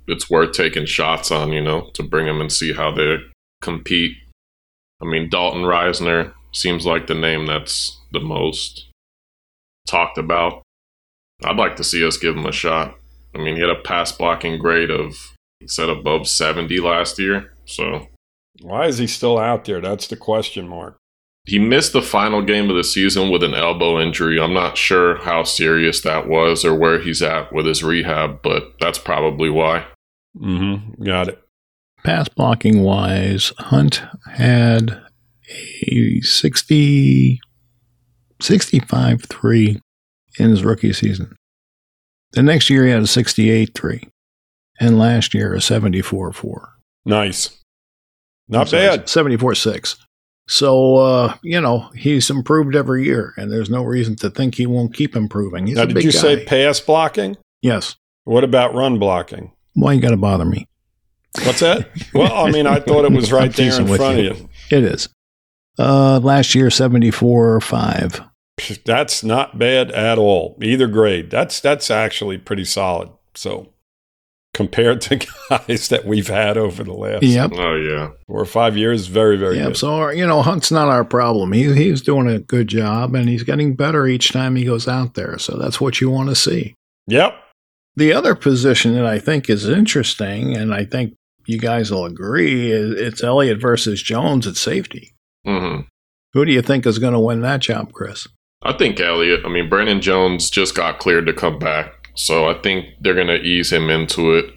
it's 0.09 0.29
worth 0.29 0.55
taking 0.55 0.85
shots 0.85 1.31
on, 1.31 1.53
you 1.53 1.63
know, 1.63 1.89
to 1.95 2.03
bring 2.03 2.27
them 2.27 2.41
and 2.41 2.51
see 2.51 2.73
how 2.73 2.91
they 2.91 3.19
compete. 3.63 4.17
I 5.01 5.05
mean, 5.05 5.29
Dalton 5.31 5.63
Risner 5.63 6.33
seems 6.53 6.85
like 6.85 7.07
the 7.07 7.15
name 7.15 7.47
that's 7.47 7.97
the 8.11 8.19
most 8.19 8.91
talked 9.87 10.19
about. 10.19 10.63
I'd 11.45 11.57
like 11.57 11.77
to 11.77 11.85
see 11.85 12.05
us 12.05 12.17
give 12.17 12.37
him 12.37 12.45
a 12.45 12.51
shot. 12.51 12.98
I 13.35 13.39
mean, 13.39 13.57
he 13.57 13.61
had 13.61 13.71
a 13.71 13.81
pass 13.83 14.13
blocking 14.13 14.59
grade 14.59 14.91
of 14.91 15.15
he 15.61 15.69
said 15.69 15.89
above 15.89 16.29
70 16.29 16.79
last 16.81 17.19
year. 17.19 17.53
So 17.65 18.07
why 18.63 18.87
is 18.87 18.99
he 18.99 19.07
still 19.07 19.39
out 19.39 19.65
there? 19.65 19.81
That's 19.81 20.07
the 20.07 20.17
question 20.17 20.69
mark. 20.69 20.97
He 21.45 21.59
missed 21.59 21.95
the 21.95 22.03
final 22.03 22.43
game 22.43 22.69
of 22.69 22.77
the 22.77 22.85
season 22.85 23.31
with 23.31 23.43
an 23.43 23.55
elbow 23.55 23.99
injury. 23.99 24.39
I'm 24.39 24.53
not 24.53 24.77
sure 24.77 25.17
how 25.17 25.45
serious 25.45 26.03
that 26.03 26.29
was 26.29 26.63
or 26.65 26.75
where 26.75 27.01
he's 27.01 27.23
at 27.23 27.53
with 27.53 27.65
his 27.65 27.83
rehab, 27.83 28.43
but 28.43 28.75
that's 28.81 28.99
probably 28.99 29.49
why. 29.49 29.87
Mm-hmm. 30.37 31.03
Got 31.03 31.29
it. 31.29 31.43
Pass 32.05 32.29
blocking 32.29 32.83
wise, 32.83 33.53
Hunt 33.59 34.03
had 34.31 35.03
a 35.87 36.21
60, 36.21 37.41
65 38.41 39.23
3 39.23 39.81
in 40.39 40.51
his 40.51 40.65
rookie 40.65 40.93
season. 40.93 41.35
The 42.33 42.43
next 42.43 42.69
year 42.71 42.85
he 42.85 42.91
had 42.91 43.03
a 43.03 43.07
68 43.07 43.75
3, 43.75 44.03
and 44.81 44.99
last 44.99 45.35
year 45.35 45.55
a 45.55 45.61
74 45.61 46.33
4. 46.33 46.73
Nice. 47.05 47.59
Not 48.49 48.71
bad. 48.71 49.09
74 49.09 49.55
6. 49.55 49.97
So, 50.51 50.97
uh, 50.97 51.35
you 51.43 51.61
know, 51.61 51.91
he's 51.95 52.31
improved 52.31 52.75
every 52.75 53.05
year, 53.05 53.35
and 53.37 53.53
there's 53.53 53.69
no 53.69 53.83
reason 53.83 54.17
to 54.17 54.31
think 54.31 54.55
he 54.55 54.67
won't 54.67 54.95
keep 54.95 55.15
improving. 55.15 55.67
He's 55.67 55.77
now, 55.77 55.85
did 55.85 56.03
you 56.03 56.13
guy. 56.13 56.19
say 56.19 56.45
pass 56.47 56.81
blocking? 56.81 57.37
Yes. 57.61 57.97
What 58.25 58.45
about 58.45 58.75
run 58.75 58.99
blocking? 58.99 59.53
Why 59.75 59.93
you 59.93 60.01
got 60.01 60.11
to 60.11 60.17
bother 60.17 60.47
me? 60.47 60.67
What's 61.45 61.61
that? 61.61 61.91
well, 62.15 62.47
I 62.47 62.51
mean, 62.51 62.67
I 62.67 62.81
thought 62.81 63.05
it 63.05 63.13
was 63.13 63.31
right 63.31 63.53
there 63.53 63.79
in 63.79 63.87
front 63.87 64.19
you. 64.19 64.31
of 64.31 64.39
you. 64.41 64.49
It 64.71 64.85
is. 64.85 65.09
Uh, 65.79 66.19
last 66.19 66.55
year, 66.55 66.71
74 66.71 67.61
5. 67.61 68.21
That's 68.85 69.23
not 69.23 69.59
bad 69.59 69.91
at 69.91 70.19
all. 70.19 70.59
Either 70.63 70.87
grade. 70.87 71.31
That's 71.31 71.61
that's 71.61 71.91
actually 71.91 72.39
pretty 72.39 72.65
solid. 72.65 73.11
So 73.35 73.73
compared 74.55 75.01
to 75.03 75.17
guys 75.51 75.89
that 75.89 76.05
we've 76.05 76.29
had 76.29 76.57
over 76.57 76.83
the 76.83 76.93
last 76.93 77.23
yep. 77.23 77.53
oh 77.55 77.77
yeah 77.77 78.11
four 78.27 78.41
or 78.41 78.47
five 78.47 78.77
years, 78.77 79.07
very 79.07 79.37
very 79.37 79.57
yep. 79.57 79.69
good. 79.69 79.77
So 79.77 80.09
you 80.09 80.27
know, 80.27 80.43
Hunt's 80.43 80.71
not 80.71 80.89
our 80.89 81.05
problem. 81.05 81.53
He 81.53 81.73
he's 81.75 82.03
doing 82.03 82.29
a 82.29 82.39
good 82.39 82.69
job, 82.69 83.15
and 83.15 83.29
he's 83.29 83.45
getting 83.45 83.75
better 83.75 84.07
each 84.07 84.33
time 84.33 84.57
he 84.57 84.65
goes 84.65 84.89
out 84.89 85.15
there. 85.15 85.39
So 85.39 85.57
that's 85.57 85.81
what 85.81 86.01
you 86.01 86.11
want 86.11 86.29
to 86.31 86.35
see. 86.35 86.75
Yep. 87.07 87.35
The 87.97 88.13
other 88.13 88.35
position 88.35 88.95
that 88.95 89.07
I 89.07 89.19
think 89.19 89.51
is 89.51 89.69
interesting, 89.69 90.57
and 90.57 90.73
I 90.73 90.85
think 90.85 91.15
you 91.47 91.59
guys 91.59 91.91
will 91.91 92.05
agree, 92.05 92.71
is 92.71 92.93
it's 92.93 93.25
Elliott 93.25 93.61
versus 93.61 94.03
Jones 94.03 94.47
at 94.47 94.57
safety. 94.57 95.15
Mm-hmm. 95.47 95.83
Who 96.35 96.45
do 96.45 96.53
you 96.53 96.63
think 96.63 96.87
is 96.87 96.99
going 96.99 97.15
to 97.15 97.19
win 97.19 97.41
that 97.41 97.61
job, 97.61 97.93
Chris? 97.93 98.29
I 98.63 98.73
think 98.73 99.01
Elliott. 99.01 99.45
I 99.45 99.49
mean, 99.49 99.69
Brandon 99.69 100.01
Jones 100.01 100.51
just 100.51 100.75
got 100.75 100.99
cleared 100.99 101.27
to 101.27 101.33
come 101.33 101.59
back. 101.59 102.11
So 102.15 102.49
I 102.49 102.55
think 102.55 102.87
they're 103.01 103.15
going 103.15 103.29
to 103.29 103.41
ease 103.41 103.73
him 103.73 103.91
into 103.91 104.35
it. 104.35 104.53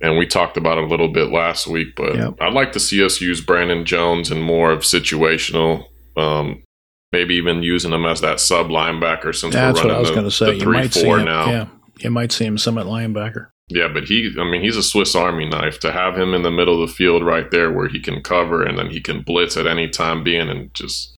And 0.00 0.18
we 0.18 0.26
talked 0.26 0.56
about 0.56 0.78
it 0.78 0.84
a 0.84 0.86
little 0.88 1.12
bit 1.12 1.30
last 1.30 1.68
week, 1.68 1.94
but 1.94 2.16
yep. 2.16 2.34
I'd 2.40 2.54
like 2.54 2.72
to 2.72 2.80
see 2.80 3.04
us 3.04 3.20
use 3.20 3.40
Brandon 3.40 3.84
Jones 3.84 4.32
and 4.32 4.42
more 4.42 4.72
of 4.72 4.80
situational, 4.80 5.84
um, 6.16 6.64
maybe 7.12 7.34
even 7.34 7.62
using 7.62 7.92
him 7.92 8.04
as 8.04 8.20
that 8.22 8.40
sub 8.40 8.66
linebacker 8.66 9.32
since 9.32 9.54
That's 9.54 9.78
we're 9.78 9.82
running 9.82 9.88
what 9.88 9.96
I 9.96 10.00
was 10.00 10.10
going 10.10 10.24
to 10.24 10.30
say. 10.30 10.58
the 10.58 10.60
three 10.60 10.88
four 10.88 11.20
him, 11.20 11.26
now. 11.26 11.46
Yeah, 11.48 11.68
you 12.00 12.10
might 12.10 12.32
see 12.32 12.44
him 12.44 12.58
some 12.58 12.78
at 12.78 12.86
linebacker. 12.86 13.50
Yeah, 13.68 13.88
but 13.88 14.04
he, 14.04 14.34
I 14.38 14.44
mean, 14.50 14.60
he's 14.60 14.76
a 14.76 14.82
Swiss 14.82 15.14
Army 15.14 15.48
knife 15.48 15.78
to 15.80 15.92
have 15.92 16.18
him 16.18 16.34
in 16.34 16.42
the 16.42 16.50
middle 16.50 16.82
of 16.82 16.88
the 16.88 16.94
field 16.94 17.24
right 17.24 17.48
there 17.52 17.70
where 17.70 17.88
he 17.88 18.00
can 18.00 18.22
cover 18.22 18.62
and 18.64 18.76
then 18.76 18.90
he 18.90 19.00
can 19.00 19.22
blitz 19.22 19.56
at 19.56 19.68
any 19.68 19.88
time 19.88 20.24
being 20.24 20.48
and 20.48 20.74
just 20.74 21.16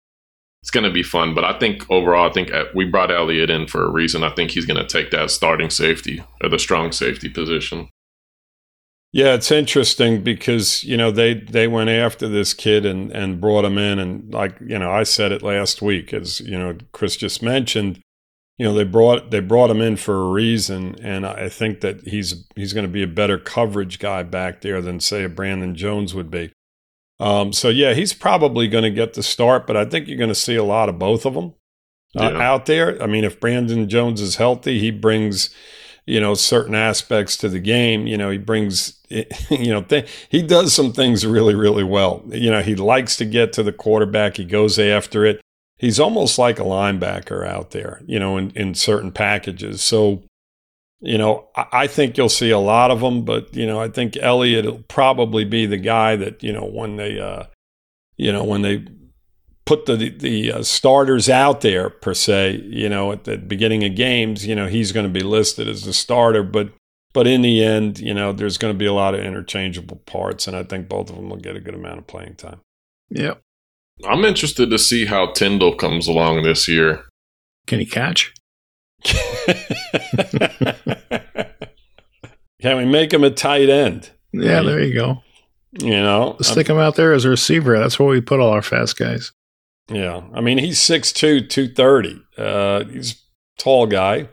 it's 0.65 0.71
going 0.71 0.83
to 0.83 0.91
be 0.91 1.03
fun. 1.03 1.35
But 1.35 1.43
I 1.43 1.59
think 1.59 1.87
overall, 1.91 2.27
I 2.27 2.33
think 2.33 2.51
uh, 2.51 2.63
we 2.73 2.85
brought 2.85 3.11
Elliott 3.11 3.51
in 3.51 3.67
for 3.67 3.85
a 3.85 3.91
reason. 3.91 4.23
I 4.23 4.31
think 4.31 4.49
he's 4.49 4.65
going 4.65 4.79
to 4.79 4.87
take 4.87 5.11
that 5.11 5.29
starting 5.29 5.69
safety 5.69 6.23
or 6.41 6.49
the 6.49 6.57
strong 6.57 6.91
safety 6.91 7.29
position. 7.29 7.87
Yeah, 9.11 9.35
it's 9.35 9.51
interesting 9.51 10.23
because 10.23 10.83
you 10.83 10.97
know 10.97 11.11
they 11.11 11.35
they 11.35 11.67
went 11.67 11.91
after 11.91 12.27
this 12.27 12.55
kid 12.55 12.83
and 12.83 13.11
and 13.11 13.39
brought 13.39 13.63
him 13.63 13.77
in 13.77 13.99
and 13.99 14.33
like 14.33 14.57
you 14.59 14.79
know 14.79 14.91
I 14.91 15.03
said 15.03 15.31
it 15.31 15.43
last 15.43 15.83
week 15.83 16.11
as 16.15 16.39
you 16.39 16.57
know 16.57 16.75
Chris 16.91 17.15
just 17.15 17.43
mentioned, 17.43 17.99
you 18.57 18.65
know 18.65 18.73
they 18.73 18.85
brought 18.85 19.29
they 19.29 19.41
brought 19.41 19.69
him 19.69 19.81
in 19.81 19.97
for 19.97 20.15
a 20.15 20.31
reason 20.31 20.95
and 20.99 21.27
I 21.27 21.47
think 21.47 21.81
that 21.81 22.07
he's 22.07 22.43
he's 22.55 22.73
going 22.73 22.87
to 22.87 22.91
be 22.91 23.03
a 23.03 23.07
better 23.07 23.37
coverage 23.37 23.99
guy 23.99 24.23
back 24.23 24.61
there 24.61 24.81
than 24.81 24.99
say 24.99 25.23
a 25.23 25.29
Brandon 25.29 25.75
Jones 25.75 26.15
would 26.15 26.31
be. 26.31 26.51
Um, 27.19 27.53
so 27.53 27.69
yeah, 27.69 27.93
he's 27.93 28.13
probably 28.13 28.67
going 28.67 28.83
to 28.83 28.89
get 28.89 29.13
the 29.13 29.23
start, 29.23 29.67
but 29.67 29.77
I 29.77 29.85
think 29.85 30.07
you're 30.07 30.17
going 30.17 30.29
to 30.29 30.35
see 30.35 30.55
a 30.55 30.63
lot 30.63 30.89
of 30.89 30.99
both 30.99 31.25
of 31.25 31.33
them 31.33 31.53
uh, 32.17 32.31
yeah. 32.31 32.41
out 32.41 32.65
there. 32.65 33.01
I 33.01 33.07
mean, 33.07 33.23
if 33.23 33.39
Brandon 33.39 33.87
Jones 33.87 34.21
is 34.21 34.35
healthy, 34.35 34.79
he 34.79 34.91
brings 34.91 35.49
you 36.05 36.19
know 36.19 36.33
certain 36.33 36.75
aspects 36.75 37.37
to 37.37 37.49
the 37.49 37.59
game. 37.59 38.07
You 38.07 38.17
know, 38.17 38.29
he 38.29 38.37
brings 38.37 38.99
you 39.09 39.71
know 39.71 39.81
th- 39.81 40.09
he 40.29 40.41
does 40.41 40.73
some 40.73 40.93
things 40.93 41.25
really 41.25 41.55
really 41.55 41.83
well. 41.83 42.23
You 42.27 42.51
know, 42.51 42.61
he 42.61 42.75
likes 42.75 43.15
to 43.17 43.25
get 43.25 43.53
to 43.53 43.63
the 43.63 43.73
quarterback. 43.73 44.37
He 44.37 44.45
goes 44.45 44.77
after 44.77 45.25
it. 45.25 45.41
He's 45.77 45.99
almost 45.99 46.37
like 46.37 46.59
a 46.59 46.63
linebacker 46.63 47.45
out 47.47 47.71
there. 47.71 48.01
You 48.05 48.19
know, 48.19 48.37
in 48.37 48.51
in 48.51 48.75
certain 48.75 49.11
packages. 49.11 49.81
So 49.81 50.23
you 51.01 51.17
know, 51.17 51.47
I 51.55 51.87
think 51.87 52.17
you'll 52.17 52.29
see 52.29 52.49
a 52.49 52.59
lot 52.59 52.91
of 52.91 53.01
them, 53.01 53.25
but 53.25 53.53
you 53.55 53.65
know, 53.65 53.79
I 53.79 53.89
think 53.89 54.17
Elliott 54.17 54.65
will 54.65 54.83
probably 54.87 55.45
be 55.45 55.65
the 55.65 55.77
guy 55.77 56.15
that 56.15 56.41
you 56.41 56.53
know 56.53 56.65
when 56.65 56.95
they, 56.95 57.19
uh, 57.19 57.43
you 58.17 58.31
know, 58.31 58.43
when 58.43 58.61
they 58.61 58.85
put 59.65 59.85
the 59.85 60.09
the 60.09 60.51
uh, 60.51 60.63
starters 60.63 61.29
out 61.29 61.61
there 61.61 61.89
per 61.89 62.13
se, 62.13 62.61
you 62.65 62.89
know, 62.89 63.11
at 63.11 63.25
the 63.25 63.37
beginning 63.37 63.83
of 63.83 63.95
games, 63.95 64.45
you 64.45 64.55
know, 64.55 64.67
he's 64.67 64.91
going 64.91 65.05
to 65.05 65.11
be 65.11 65.23
listed 65.23 65.67
as 65.67 65.83
the 65.83 65.93
starter, 65.93 66.43
but 66.43 66.71
but 67.13 67.27
in 67.27 67.41
the 67.41 67.63
end, 67.63 67.99
you 67.99 68.13
know, 68.13 68.33
there's 68.33 68.57
going 68.57 68.73
to 68.73 68.77
be 68.77 68.85
a 68.85 68.93
lot 68.93 69.15
of 69.15 69.21
interchangeable 69.21 70.01
parts, 70.05 70.47
and 70.47 70.55
I 70.55 70.63
think 70.63 70.89
both 70.89 71.09
of 71.09 71.15
them 71.15 71.29
will 71.29 71.37
get 71.37 71.55
a 71.55 71.61
good 71.61 71.73
amount 71.73 71.99
of 71.99 72.07
playing 72.07 72.35
time. 72.35 72.59
Yep. 73.09 73.41
I'm 74.05 74.25
interested 74.25 74.69
to 74.69 74.77
see 74.77 75.05
how 75.05 75.31
Tindall 75.31 75.75
comes 75.75 76.07
along 76.07 76.43
this 76.43 76.67
year. 76.67 77.05
Can 77.67 77.79
he 77.79 77.85
catch? 77.85 78.33
Can 82.61 82.77
we 82.77 82.85
make 82.85 83.13
him 83.13 83.23
a 83.23 83.29
tight 83.29 83.69
end? 83.69 84.11
Yeah, 84.31 84.61
there 84.61 84.81
you 84.81 84.93
go. 84.93 85.21
You 85.79 85.91
know, 85.91 86.37
stick 86.41 86.67
him 86.67 86.77
out 86.77 86.95
there 86.95 87.13
as 87.13 87.25
a 87.25 87.29
receiver. 87.29 87.77
That's 87.77 87.99
where 87.99 88.07
we 88.07 88.21
put 88.21 88.39
all 88.39 88.51
our 88.51 88.61
fast 88.61 88.97
guys. 88.97 89.31
Yeah, 89.89 90.23
I 90.33 90.41
mean 90.41 90.57
he's 90.57 90.79
6'2", 90.79 91.49
230. 91.49 92.21
Uh, 92.37 92.83
he's 92.85 93.13
a 93.13 93.15
tall 93.59 93.85
guy. 93.85 94.29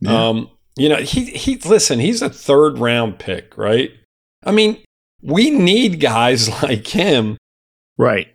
Yeah. 0.00 0.28
Um, 0.28 0.50
you 0.76 0.88
know, 0.88 0.96
he 0.96 1.26
he 1.26 1.56
listen, 1.56 2.00
he's 2.00 2.22
a 2.22 2.28
third 2.28 2.78
round 2.78 3.18
pick, 3.18 3.56
right? 3.56 3.90
I 4.44 4.50
mean, 4.50 4.78
we 5.22 5.50
need 5.50 6.00
guys 6.00 6.48
like 6.62 6.88
him. 6.88 7.38
Right. 7.96 8.28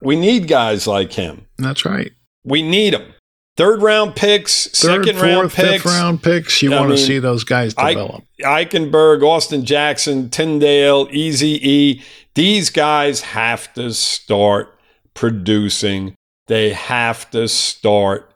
We 0.00 0.16
need 0.16 0.48
guys 0.48 0.86
like 0.86 1.12
him. 1.12 1.46
That's 1.58 1.84
right. 1.84 2.12
We 2.44 2.62
need 2.62 2.94
them. 2.94 3.14
Third 3.56 3.82
round 3.82 4.16
picks, 4.16 4.66
Third, 4.68 5.04
second 5.04 5.16
fourth, 5.18 5.22
round 5.22 5.52
picks, 5.52 5.82
fifth 5.82 5.84
round 5.86 6.22
picks. 6.22 6.60
You 6.62 6.72
I 6.72 6.76
want 6.78 6.88
mean, 6.90 6.98
to 6.98 7.04
see 7.04 7.18
those 7.20 7.44
guys 7.44 7.72
develop. 7.74 8.24
Eichenberg, 8.42 9.22
Austin 9.22 9.64
Jackson, 9.64 10.28
Tindall, 10.28 11.08
Easy 11.12 11.60
E. 11.68 12.02
These 12.34 12.70
guys 12.70 13.20
have 13.20 13.72
to 13.74 13.92
start 13.92 14.76
producing. 15.14 16.16
They 16.48 16.72
have 16.72 17.30
to 17.30 17.46
start 17.46 18.32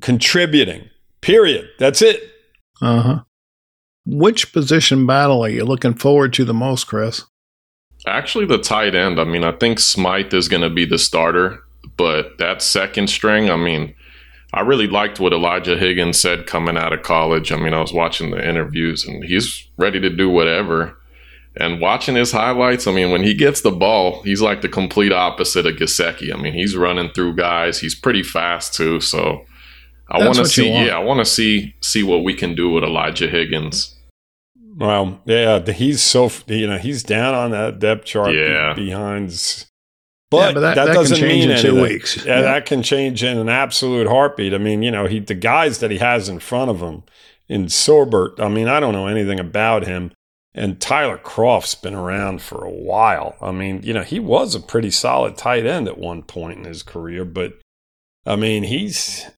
contributing. 0.00 0.88
Period. 1.22 1.68
That's 1.80 2.00
it. 2.00 2.22
Uh 2.80 3.00
huh. 3.00 3.20
Which 4.06 4.52
position 4.52 5.06
battle 5.06 5.44
are 5.44 5.48
you 5.48 5.64
looking 5.64 5.94
forward 5.94 6.32
to 6.34 6.44
the 6.44 6.54
most, 6.54 6.84
Chris? 6.84 7.24
Actually, 8.06 8.46
the 8.46 8.58
tight 8.58 8.94
end. 8.94 9.20
I 9.20 9.24
mean, 9.24 9.44
I 9.44 9.52
think 9.52 9.78
Smythe 9.78 10.34
is 10.34 10.48
going 10.48 10.62
to 10.62 10.70
be 10.70 10.84
the 10.84 10.98
starter, 10.98 11.60
but 11.96 12.38
that 12.38 12.62
second 12.62 13.08
string, 13.08 13.48
I 13.50 13.56
mean, 13.56 13.94
I 14.54 14.60
really 14.60 14.86
liked 14.86 15.18
what 15.18 15.32
Elijah 15.32 15.78
Higgins 15.78 16.20
said 16.20 16.46
coming 16.46 16.76
out 16.76 16.92
of 16.92 17.02
college. 17.02 17.52
I 17.52 17.56
mean, 17.56 17.72
I 17.72 17.80
was 17.80 17.92
watching 17.92 18.30
the 18.30 18.46
interviews 18.46 19.06
and 19.06 19.24
he's 19.24 19.68
ready 19.78 19.98
to 20.00 20.10
do 20.10 20.28
whatever. 20.28 20.98
And 21.56 21.80
watching 21.80 22.16
his 22.16 22.32
highlights, 22.32 22.86
I 22.86 22.92
mean, 22.92 23.10
when 23.10 23.22
he 23.22 23.34
gets 23.34 23.60
the 23.60 23.70
ball, 23.70 24.22
he's 24.22 24.40
like 24.40 24.60
the 24.60 24.68
complete 24.68 25.12
opposite 25.12 25.66
of 25.66 25.76
Gesicki. 25.76 26.34
I 26.34 26.40
mean, 26.40 26.54
he's 26.54 26.76
running 26.76 27.10
through 27.12 27.36
guys. 27.36 27.80
He's 27.80 27.94
pretty 27.94 28.22
fast 28.22 28.74
too. 28.74 29.00
So 29.00 29.44
I 30.10 30.24
want 30.24 30.36
to 30.36 30.46
see, 30.46 30.70
yeah, 30.70 30.96
I 30.96 30.98
want 30.98 31.20
to 31.20 31.24
see 31.24 31.74
see 31.80 32.02
what 32.02 32.24
we 32.24 32.34
can 32.34 32.54
do 32.54 32.70
with 32.70 32.84
Elijah 32.84 33.28
Higgins. 33.28 33.98
Well, 34.76 35.20
yeah, 35.26 35.60
he's 35.70 36.02
so 36.02 36.30
you 36.46 36.66
know 36.66 36.78
he's 36.78 37.02
down 37.02 37.34
on 37.34 37.50
that 37.50 37.78
depth 37.78 38.06
chart 38.06 38.34
yeah. 38.34 38.72
behind 38.74 39.66
but, 40.32 40.48
yeah, 40.48 40.52
but 40.52 40.60
that, 40.60 40.74
that, 40.74 40.84
that 40.86 40.94
doesn't 40.94 41.20
mean 41.20 41.44
in 41.44 41.50
anything. 41.52 41.70
two 41.70 41.82
weeks. 41.82 42.24
Yeah, 42.24 42.36
yeah, 42.36 42.42
that 42.42 42.66
can 42.66 42.82
change 42.82 43.22
in 43.22 43.38
an 43.38 43.48
absolute 43.48 44.08
heartbeat. 44.08 44.52
I 44.52 44.58
mean, 44.58 44.82
you 44.82 44.90
know, 44.90 45.06
he 45.06 45.20
the 45.20 45.34
guys 45.34 45.78
that 45.78 45.90
he 45.90 45.98
has 45.98 46.28
in 46.28 46.40
front 46.40 46.70
of 46.70 46.80
him 46.80 47.04
in 47.48 47.66
Saubert. 47.66 48.40
I 48.40 48.48
mean, 48.48 48.68
I 48.68 48.80
don't 48.80 48.92
know 48.92 49.06
anything 49.06 49.38
about 49.38 49.86
him. 49.86 50.12
And 50.54 50.78
Tyler 50.80 51.16
Kroft's 51.16 51.74
been 51.74 51.94
around 51.94 52.42
for 52.42 52.62
a 52.62 52.70
while. 52.70 53.36
I 53.40 53.52
mean, 53.52 53.82
you 53.84 53.94
know, 53.94 54.02
he 54.02 54.18
was 54.18 54.54
a 54.54 54.60
pretty 54.60 54.90
solid 54.90 55.38
tight 55.38 55.64
end 55.64 55.88
at 55.88 55.96
one 55.96 56.22
point 56.22 56.58
in 56.58 56.64
his 56.64 56.82
career, 56.82 57.24
but 57.24 57.58
I 58.26 58.36
mean, 58.36 58.64
he's 58.64 59.30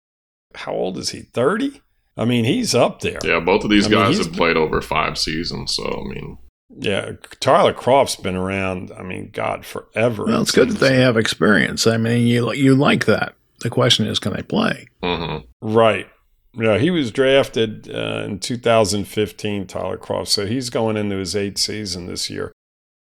how 0.56 0.72
old 0.72 0.98
is 0.98 1.10
he? 1.10 1.20
Thirty. 1.20 1.82
I 2.16 2.24
mean, 2.24 2.44
he's 2.44 2.74
up 2.74 3.00
there. 3.00 3.18
Yeah, 3.24 3.40
both 3.40 3.64
of 3.64 3.70
these 3.70 3.86
I 3.86 3.90
guys 3.90 4.18
mean, 4.18 4.26
have 4.26 4.36
played 4.36 4.56
over 4.56 4.80
five 4.80 5.18
seasons. 5.18 5.74
So 5.74 5.84
I 5.84 6.14
mean, 6.14 6.38
Yeah, 6.76 7.12
Tyler 7.40 7.72
Kroft's 7.72 8.16
been 8.16 8.36
around. 8.36 8.90
I 8.98 9.02
mean, 9.02 9.30
God, 9.32 9.64
forever. 9.64 10.24
Well, 10.24 10.42
it's 10.42 10.50
good 10.50 10.70
that 10.70 10.80
they 10.80 10.96
have 10.96 11.16
experience. 11.16 11.86
I 11.86 11.96
mean, 11.96 12.26
you 12.26 12.52
you 12.52 12.74
like 12.74 13.06
that. 13.06 13.34
The 13.60 13.70
question 13.70 14.06
is, 14.06 14.18
can 14.18 14.32
they 14.34 14.42
play? 14.42 14.88
Mm-hmm. 15.02 15.46
Right. 15.62 16.08
Yeah, 16.56 16.78
he 16.78 16.90
was 16.90 17.10
drafted 17.10 17.90
uh, 17.92 18.24
in 18.26 18.38
2015, 18.38 19.66
Tyler 19.66 19.98
Kroft. 19.98 20.28
So 20.28 20.46
he's 20.46 20.70
going 20.70 20.96
into 20.96 21.16
his 21.16 21.34
eighth 21.34 21.58
season 21.58 22.06
this 22.06 22.30
year. 22.30 22.52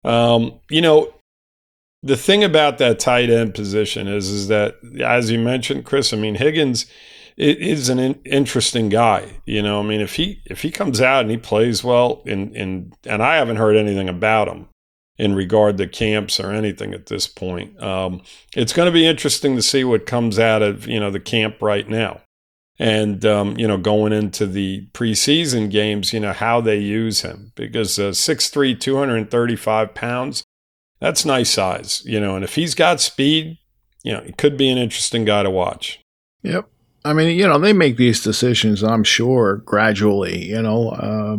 Um, 0.05 0.61
you 0.71 0.81
know, 0.81 1.15
the 2.03 2.17
thing 2.17 2.45
about 2.45 2.79
that 2.79 3.01
tight 3.01 3.31
end 3.31 3.55
position 3.55 4.07
is, 4.07 4.29
is 4.29 4.49
that 4.49 4.77
as 5.01 5.31
you 5.31 5.39
mentioned, 5.39 5.85
Chris. 5.85 6.13
I 6.13 6.17
mean, 6.17 6.35
Higgins 6.37 6.87
is 7.37 7.89
an 7.89 7.99
in- 7.99 8.21
interesting 8.25 8.89
guy. 8.89 9.41
You 9.45 9.63
know, 9.63 9.81
I 9.81 9.83
mean, 9.83 10.01
if 10.01 10.17
he 10.17 10.43
if 10.47 10.63
he 10.63 10.71
comes 10.71 11.01
out 11.01 11.23
and 11.23 11.31
he 11.31 11.37
plays 11.37 11.83
well, 11.83 12.23
and 12.27 12.55
and 12.57 12.95
and 13.05 13.23
I 13.23 13.37
haven't 13.37 13.57
heard 13.57 13.77
anything 13.77 14.09
about 14.09 14.49
him 14.49 14.69
in 15.17 15.35
regard 15.35 15.79
to 15.79 15.87
camps 15.87 16.41
or 16.41 16.51
anything 16.51 16.93
at 16.93 17.07
this 17.07 17.29
point. 17.29 17.81
Um, 17.81 18.23
it's 18.57 18.73
going 18.73 18.87
to 18.87 18.93
be 18.93 19.07
interesting 19.07 19.55
to 19.55 19.63
see 19.63 19.85
what 19.85 20.07
comes 20.07 20.39
out 20.39 20.63
of 20.63 20.87
you 20.87 21.01
know 21.01 21.11
the 21.11 21.21
camp 21.21 21.63
right 21.63 21.89
now, 21.89 22.21
and 22.79 23.25
um, 23.25 23.57
you 23.59 23.67
know 23.67 23.79
going 23.79 24.13
into 24.13 24.47
the 24.47 24.87
preseason 24.93 25.71
games, 25.71 26.13
you 26.13 26.21
know 26.21 26.33
how 26.33 26.61
they 26.61 26.79
use 26.79 27.23
him 27.23 27.53
because 27.55 27.99
uh, 27.99 28.11
6'3", 28.11 28.79
235 28.79 29.95
pounds, 29.95 30.45
that's 31.01 31.25
nice 31.25 31.51
size, 31.51 32.03
you 32.05 32.19
know, 32.19 32.35
and 32.35 32.45
if 32.45 32.55
he's 32.55 32.75
got 32.75 33.01
speed, 33.01 33.59
you 34.03 34.13
know, 34.13 34.21
it 34.21 34.37
could 34.37 34.57
be 34.57 34.69
an 34.71 34.79
interesting 34.79 35.25
guy 35.25 35.43
to 35.43 35.51
watch. 35.51 36.01
Yep. 36.43 36.69
I 37.05 37.13
mean, 37.13 37.39
you 37.39 37.47
know, 37.47 37.59
they 37.59 37.73
make 37.73 37.97
these 37.97 38.23
decisions, 38.23 38.83
I'm 38.83 39.05
sure, 39.05 39.57
gradually. 39.57 40.45
You 40.47 40.63
know, 40.63 40.89
uh, 40.91 41.37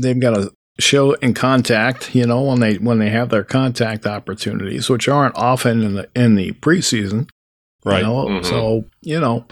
they've 0.00 0.18
got 0.18 0.34
to 0.34 0.52
show 0.80 1.12
in 1.14 1.34
contact. 1.34 2.14
You 2.14 2.26
know, 2.26 2.42
when 2.42 2.60
they 2.60 2.74
when 2.76 2.98
they 2.98 3.10
have 3.10 3.28
their 3.30 3.44
contact 3.44 4.06
opportunities, 4.06 4.90
which 4.90 5.08
aren't 5.08 5.36
often 5.36 5.82
in 5.82 5.94
the 5.94 6.08
in 6.16 6.34
the 6.34 6.52
preseason. 6.52 7.28
Right. 7.84 7.98
You 7.98 8.06
know? 8.06 8.24
Mhm. 8.26 8.44
So 8.44 8.84
you 9.00 9.20
know, 9.20 9.46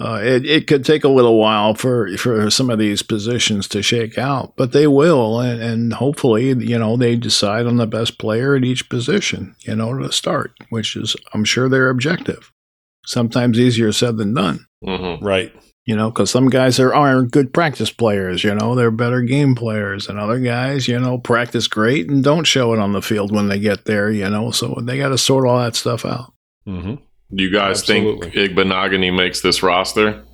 uh, 0.00 0.20
it 0.24 0.44
it 0.44 0.66
could 0.66 0.84
take 0.84 1.04
a 1.04 1.08
little 1.08 1.38
while 1.38 1.74
for 1.74 2.16
for 2.16 2.50
some 2.50 2.68
of 2.68 2.80
these 2.80 3.02
positions 3.02 3.68
to 3.68 3.82
shake 3.82 4.18
out, 4.18 4.54
but 4.56 4.72
they 4.72 4.88
will, 4.88 5.38
and, 5.38 5.62
and 5.62 5.92
hopefully, 5.94 6.48
you 6.48 6.78
know, 6.78 6.96
they 6.96 7.14
decide 7.14 7.66
on 7.66 7.76
the 7.76 7.86
best 7.86 8.18
player 8.18 8.56
at 8.56 8.64
each 8.64 8.88
position. 8.88 9.54
You 9.60 9.76
know, 9.76 9.96
to 9.96 10.10
start, 10.10 10.52
which 10.68 10.96
is 10.96 11.14
I'm 11.32 11.44
sure 11.44 11.68
their 11.68 11.90
objective. 11.90 12.50
Sometimes 13.06 13.58
easier 13.58 13.92
said 13.92 14.16
than 14.16 14.34
done 14.34 14.66
Mm-hmm. 14.84 15.24
Right. 15.24 15.52
you 15.84 15.94
know, 15.96 16.10
because 16.10 16.30
some 16.30 16.48
guys 16.48 16.78
are, 16.80 16.94
aren't 16.94 17.32
good 17.32 17.52
practice 17.52 17.90
players, 17.90 18.44
you 18.44 18.54
know, 18.54 18.74
they're 18.74 18.90
better 18.90 19.22
game 19.22 19.54
players, 19.54 20.08
and 20.08 20.18
other 20.18 20.38
guys, 20.38 20.88
you 20.88 20.98
know, 20.98 21.18
practice 21.18 21.66
great 21.68 22.08
and 22.08 22.22
don't 22.24 22.44
show 22.44 22.72
it 22.72 22.78
on 22.78 22.92
the 22.92 23.02
field 23.02 23.30
when 23.34 23.48
they 23.48 23.58
get 23.58 23.84
there, 23.84 24.10
you 24.10 24.28
know, 24.30 24.50
so 24.50 24.78
they 24.82 24.96
got 24.98 25.08
to 25.08 25.18
sort 25.18 25.46
all 25.46 25.58
that 25.58 25.74
stuff 25.76 26.04
out. 26.04 26.32
hmm 26.64 26.94
Do 27.34 27.42
you 27.44 27.52
guys 27.52 27.80
Absolutely. 27.80 28.30
think 28.30 28.52
Igbinoghene 28.52 29.14
makes 29.16 29.40
this 29.42 29.62
roster? 29.62 30.24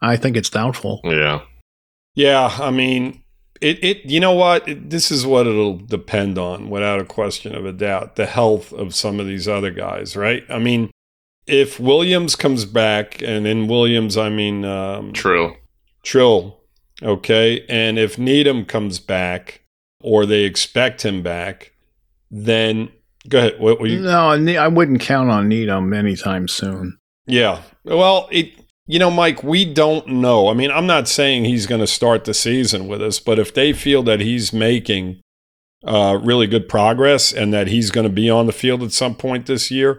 I 0.00 0.16
think 0.16 0.36
it's 0.36 0.50
doubtful. 0.50 1.00
Yeah. 1.04 1.40
Yeah, 2.14 2.56
I 2.60 2.70
mean, 2.70 3.22
it, 3.60 3.82
it 3.84 4.04
you 4.04 4.20
know 4.20 4.32
what? 4.32 4.66
It, 4.68 4.90
this 4.90 5.10
is 5.10 5.24
what 5.26 5.46
it'll 5.46 5.76
depend 5.78 6.38
on, 6.38 6.70
without 6.70 7.00
a 7.00 7.04
question 7.04 7.54
of 7.54 7.64
a 7.66 7.72
doubt. 7.72 8.16
The 8.16 8.26
health 8.26 8.72
of 8.72 8.94
some 8.94 9.20
of 9.20 9.26
these 9.26 9.46
other 9.48 9.70
guys, 9.70 10.16
right? 10.16 10.42
I 10.48 10.58
mean, 10.58 10.90
if 11.46 11.78
Williams 11.80 12.36
comes 12.36 12.64
back, 12.64 13.22
and 13.22 13.46
in 13.46 13.68
Williams, 13.68 14.16
I 14.16 14.28
mean 14.28 14.64
um, 14.64 15.12
Trill. 15.12 15.56
Trill, 16.02 16.60
okay, 17.02 17.64
and 17.68 17.98
if 17.98 18.18
Needham 18.18 18.64
comes 18.64 18.98
back, 18.98 19.62
or 20.00 20.26
they 20.26 20.44
expect 20.44 21.04
him 21.04 21.22
back, 21.22 21.72
then 22.30 22.90
go 23.28 23.38
ahead. 23.38 23.60
What 23.60 23.80
were 23.80 23.86
you? 23.86 24.00
No, 24.00 24.30
I 24.30 24.68
wouldn't 24.68 25.00
count 25.00 25.30
on 25.30 25.48
Needham 25.48 25.92
anytime 25.92 26.48
soon. 26.48 26.98
Yeah. 27.26 27.62
Well, 27.84 28.28
it 28.30 28.52
you 28.86 29.00
know, 29.00 29.10
Mike, 29.10 29.42
we 29.42 29.64
don't 29.64 30.06
know. 30.06 30.48
I 30.48 30.54
mean, 30.54 30.70
I'm 30.70 30.86
not 30.86 31.08
saying 31.08 31.44
he's 31.44 31.66
going 31.66 31.80
to 31.80 31.88
start 31.88 32.24
the 32.24 32.34
season 32.34 32.86
with 32.86 33.02
us, 33.02 33.18
but 33.18 33.38
if 33.38 33.52
they 33.52 33.72
feel 33.72 34.04
that 34.04 34.20
he's 34.20 34.52
making 34.52 35.20
uh, 35.84 36.18
really 36.22 36.46
good 36.46 36.68
progress 36.68 37.32
and 37.32 37.52
that 37.52 37.66
he's 37.66 37.90
going 37.90 38.06
to 38.06 38.12
be 38.12 38.30
on 38.30 38.46
the 38.46 38.52
field 38.52 38.84
at 38.84 38.92
some 38.92 39.16
point 39.16 39.46
this 39.46 39.72
year, 39.72 39.98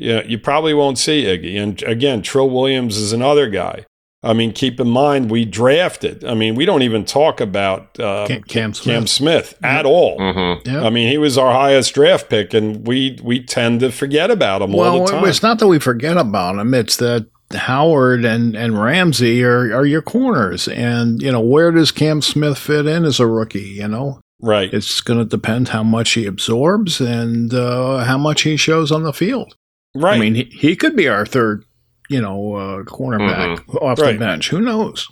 yeah, 0.00 0.22
you 0.24 0.38
probably 0.38 0.74
won't 0.74 0.98
see 0.98 1.24
Iggy. 1.24 1.62
And 1.62 1.82
again, 1.82 2.22
Trill 2.22 2.48
Williams 2.50 2.96
is 2.96 3.12
another 3.12 3.48
guy. 3.48 3.84
I 4.22 4.34
mean, 4.34 4.52
keep 4.52 4.80
in 4.80 4.88
mind 4.88 5.30
we 5.30 5.44
drafted. 5.44 6.24
I 6.24 6.34
mean, 6.34 6.54
we 6.54 6.66
don't 6.66 6.82
even 6.82 7.04
talk 7.04 7.40
about 7.40 7.98
uh, 7.98 8.26
Cam, 8.26 8.42
Cam 8.42 8.74
Smith. 8.74 8.94
Cam 8.94 9.06
Smith 9.06 9.58
at 9.62 9.86
all. 9.86 10.18
Mm-hmm. 10.18 10.68
Yeah. 10.68 10.84
I 10.84 10.90
mean, 10.90 11.08
he 11.08 11.16
was 11.16 11.38
our 11.38 11.52
highest 11.52 11.94
draft 11.94 12.28
pick, 12.28 12.52
and 12.52 12.86
we 12.86 13.18
we 13.22 13.42
tend 13.42 13.80
to 13.80 13.90
forget 13.90 14.30
about 14.30 14.62
him 14.62 14.74
all 14.74 14.80
well, 14.80 15.04
the 15.04 15.12
time. 15.12 15.24
it's 15.24 15.42
not 15.42 15.58
that 15.58 15.68
we 15.68 15.78
forget 15.78 16.16
about 16.18 16.58
him. 16.58 16.74
It's 16.74 16.96
that 16.96 17.28
Howard 17.52 18.24
and, 18.24 18.54
and 18.54 18.80
Ramsey 18.80 19.42
are, 19.42 19.74
are 19.74 19.86
your 19.86 20.02
corners. 20.02 20.68
And, 20.68 21.20
you 21.20 21.32
know, 21.32 21.40
where 21.40 21.72
does 21.72 21.90
Cam 21.90 22.22
Smith 22.22 22.58
fit 22.58 22.86
in 22.86 23.04
as 23.04 23.20
a 23.20 23.26
rookie? 23.26 23.60
You 23.60 23.88
know, 23.88 24.20
right. 24.40 24.72
it's 24.72 25.00
going 25.00 25.18
to 25.18 25.24
depend 25.24 25.68
how 25.68 25.82
much 25.82 26.12
he 26.12 26.26
absorbs 26.26 27.00
and 27.00 27.52
uh, 27.52 28.04
how 28.04 28.18
much 28.18 28.42
he 28.42 28.56
shows 28.56 28.92
on 28.92 29.02
the 29.02 29.12
field. 29.12 29.56
Right. 29.94 30.16
I 30.16 30.18
mean, 30.20 30.34
he, 30.34 30.44
he 30.44 30.76
could 30.76 30.94
be 30.96 31.08
our 31.08 31.26
third, 31.26 31.64
you 32.08 32.20
know, 32.20 32.54
uh, 32.54 32.82
cornerback 32.84 33.74
off 33.82 33.98
Right. 33.98 34.12
the 34.12 34.18
bench. 34.18 34.48
Who 34.50 34.60
knows? 34.60 35.08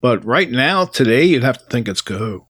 But 0.00 0.24
right 0.24 0.50
now, 0.50 0.84
today, 0.84 1.24
you'd 1.24 1.44
have 1.44 1.58
to 1.58 1.64
think 1.66 1.86
it's 1.88 2.02
Kohou. 2.02 2.46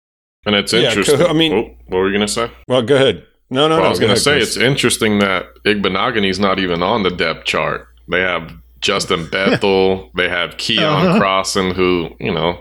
And 0.47 0.55
it's 0.57 0.73
Yeah, 0.73 0.89
interesting. 0.89 1.21
I 1.23 1.33
mean- 1.35 1.53
Oh, 1.53 1.77
what 1.89 1.99
were 1.99 2.07
you 2.11 2.17
going 2.17 2.27
to 2.27 2.33
say? 2.33 2.51
well, 2.69 2.83
go 2.83 2.97
ahead. 2.97 3.25
No, 3.51 3.69
no, 3.69 3.75
well, 3.75 3.81
no. 3.81 3.87
I 3.87 3.91
was 3.91 3.99
going 4.01 4.15
to 4.15 4.19
say 4.21 4.39
Chris. 4.39 4.57
it's 4.57 4.65
interesting 4.65 5.19
that 5.19 5.47
Igbinoghene's 5.67 6.39
not 6.39 6.59
even 6.59 6.83
on 6.83 7.03
the 7.03 7.11
depth 7.11 7.45
chart. 7.45 7.87
They 8.11 8.21
have 8.21 8.51
Justin 8.81 9.29
Bethel. 9.31 10.11
they 10.17 10.29
have 10.31 10.57
Keon 10.57 10.83
Uh-huh. 11.07 11.21
Crossen, 11.21 11.75
who 11.75 12.11
you 12.19 12.33
know 12.33 12.59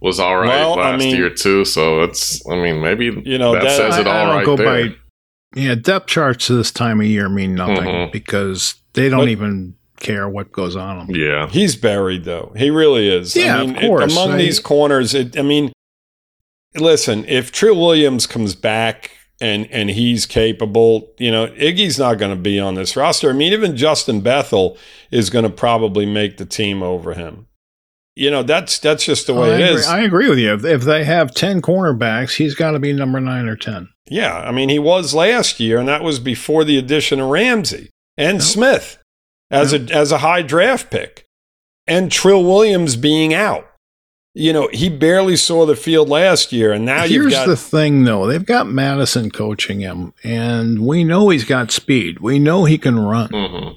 was 0.00 0.18
all 0.20 0.36
right 0.36 0.48
Well, 0.48 0.78
I 0.80 0.90
last 0.90 0.98
mean- 1.04 1.16
year 1.16 1.30
too. 1.30 1.64
So 1.64 2.02
it's, 2.02 2.44
I 2.50 2.56
mean, 2.56 2.82
maybe 2.82 3.06
You 3.24 3.38
know, 3.38 3.52
that, 3.54 3.62
that- 3.62 3.76
says 3.76 3.98
it 3.98 4.06
I- 4.08 4.10
I 4.10 4.18
all 4.20 4.26
don't 4.26 4.36
right 4.36 4.44
go 4.46 4.56
there. 4.56 4.88
by- 4.88 4.96
Yeah, 5.56 5.74
depth 5.74 6.06
charts 6.06 6.48
this 6.48 6.70
time 6.70 7.00
of 7.00 7.06
year 7.06 7.28
mean 7.28 7.54
nothing 7.54 7.86
Mhm. 7.86 8.12
because 8.12 8.74
they 8.92 9.08
don't 9.08 9.20
But- 9.20 9.28
even 9.30 9.74
care 9.98 10.28
what 10.28 10.52
goes 10.52 10.76
on 10.76 10.98
them. 11.08 11.16
yeah, 11.16 11.48
He's 11.48 11.74
buried 11.74 12.24
though. 12.24 12.52
He 12.56 12.68
really 12.70 13.08
is. 13.08 13.34
Yeah, 13.34 13.58
I 13.58 13.60
mean, 13.66 13.76
of 13.76 13.80
course. 13.82 14.04
It, 14.04 14.12
among 14.12 14.32
I- 14.32 14.36
these 14.36 14.60
corners, 14.60 15.14
it, 15.14 15.38
I 15.38 15.42
mean, 15.42 15.72
listen, 16.76 17.24
if 17.26 17.50
Trill 17.52 17.76
Williams 17.76 18.26
comes 18.26 18.54
back 18.54 19.12
and 19.40 19.66
and 19.70 19.90
he's 19.90 20.26
capable, 20.26 21.10
you 21.18 21.30
know, 21.30 21.46
Iggy's 21.48 21.98
not 21.98 22.18
going 22.18 22.30
to 22.34 22.40
be 22.40 22.58
on 22.60 22.74
this 22.74 22.96
roster. 22.96 23.30
I 23.30 23.32
mean, 23.32 23.52
even 23.52 23.76
Justin 23.76 24.20
Bethel 24.20 24.76
is 25.10 25.30
going 25.30 25.44
to 25.44 25.50
probably 25.50 26.06
make 26.06 26.36
the 26.36 26.46
team 26.46 26.82
over 26.82 27.14
him. 27.14 27.46
You 28.16 28.30
know, 28.30 28.42
that's 28.42 28.78
that's 28.78 29.04
just 29.04 29.26
the 29.26 29.34
way 29.34 29.50
I, 29.50 29.58
it 29.58 29.62
agree, 29.62 29.80
is. 29.80 29.86
I 29.86 30.00
agree 30.00 30.28
with 30.30 30.38
you. 30.38 30.54
If, 30.54 30.64
if 30.64 30.82
they 30.82 31.04
have 31.04 31.34
10 31.34 31.60
cornerbacks, 31.60 32.36
he's 32.36 32.54
got 32.54 32.70
to 32.70 32.78
be 32.78 32.92
number 32.94 33.20
nine 33.20 33.46
or 33.46 33.56
10. 33.56 33.90
yeah, 34.08 34.34
I 34.38 34.52
mean, 34.52 34.70
he 34.70 34.78
was 34.78 35.12
last 35.12 35.60
year, 35.60 35.78
and 35.78 35.86
that 35.88 36.02
was 36.02 36.18
before 36.18 36.64
the 36.64 36.78
addition 36.78 37.20
of 37.20 37.28
Ramsey 37.28 37.90
and 38.16 38.42
Smith 38.42 38.98
as 39.50 39.74
a 39.74 39.80
as 39.94 40.12
a 40.12 40.18
high 40.18 40.40
draft 40.42 40.90
pick, 40.90 41.26
and 41.86 42.10
Trill 42.10 42.42
Williams 42.42 42.96
being 42.96 43.34
out. 43.34 43.68
You 44.32 44.52
know, 44.52 44.68
he 44.72 44.90
barely 44.90 45.36
saw 45.36 45.64
the 45.64 45.76
field 45.76 46.08
last 46.10 46.52
year, 46.52 46.72
and 46.72 46.84
now 46.84 47.04
you've 47.04 47.30
got 47.30 47.46
the 47.46 47.56
thing, 47.56 48.04
though. 48.04 48.26
They've 48.26 48.44
got 48.44 48.66
Madison 48.66 49.30
coaching 49.30 49.80
him, 49.80 50.12
and 50.24 50.86
we 50.86 51.04
know 51.04 51.28
he's 51.30 51.44
got 51.44 51.70
speed. 51.70 52.20
We 52.20 52.38
know 52.38 52.64
he 52.64 52.78
can 52.78 52.98
run. 52.98 53.30
hmm 53.32 53.68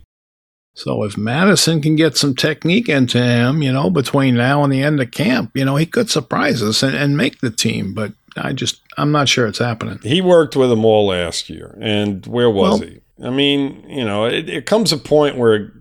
So 0.79 1.03
if 1.03 1.17
Madison 1.17 1.81
can 1.81 1.95
get 1.97 2.15
some 2.15 2.33
technique 2.35 2.87
into 2.87 3.21
him, 3.21 3.61
you 3.61 3.71
know, 3.71 3.89
between 3.89 4.35
now 4.35 4.63
and 4.63 4.71
the 4.71 4.81
end 4.81 5.01
of 5.01 5.11
camp, 5.11 5.51
you 5.53 5.65
know, 5.65 5.75
he 5.75 5.85
could 5.85 6.09
surprise 6.09 6.63
us 6.63 6.81
and, 6.81 6.95
and 6.95 7.17
make 7.17 7.41
the 7.41 7.51
team. 7.51 7.93
But 7.93 8.13
I 8.37 8.53
just, 8.53 8.81
I'm 8.97 9.11
not 9.11 9.27
sure 9.27 9.45
it's 9.45 9.59
happening. 9.59 9.99
he 10.03 10.21
worked 10.21 10.55
with 10.55 10.69
them 10.69 10.85
all 10.85 11.07
last 11.07 11.49
year, 11.49 11.77
and 11.81 12.25
where 12.25 12.49
was 12.49 12.79
Well- 12.79 12.89
he? 12.89 12.99
I 13.21 13.29
mean, 13.29 13.83
you 13.89 14.05
know, 14.05 14.23
it, 14.23 14.49
it 14.49 14.65
comes 14.65 14.93
a 14.93 14.97
point 14.97 15.35
where, 15.35 15.73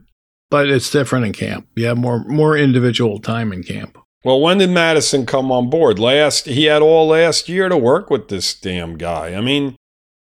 But 0.51 0.69
it's 0.69 0.91
different 0.91 1.25
in 1.27 1.33
camp. 1.33 1.69
You 1.77 1.87
have 1.87 1.97
more 1.97 2.25
more 2.25 2.57
individual 2.59 3.21
time 3.21 3.53
in 3.53 3.63
camp. 3.63 3.97
well, 4.25 4.41
when 4.41 4.59
did 4.59 4.71
Madison 4.71 5.25
come 5.25 5.53
on 5.53 5.71
board? 5.71 6.01
Last 6.01 6.47
he 6.47 6.65
had 6.65 6.83
all 6.83 7.07
last 7.07 7.49
year 7.49 7.69
to 7.69 7.77
work 7.77 8.11
with 8.11 8.27
this 8.29 8.53
damn 8.53 8.97
guy. 8.99 9.35
I 9.37 9.41
mean, 9.41 9.77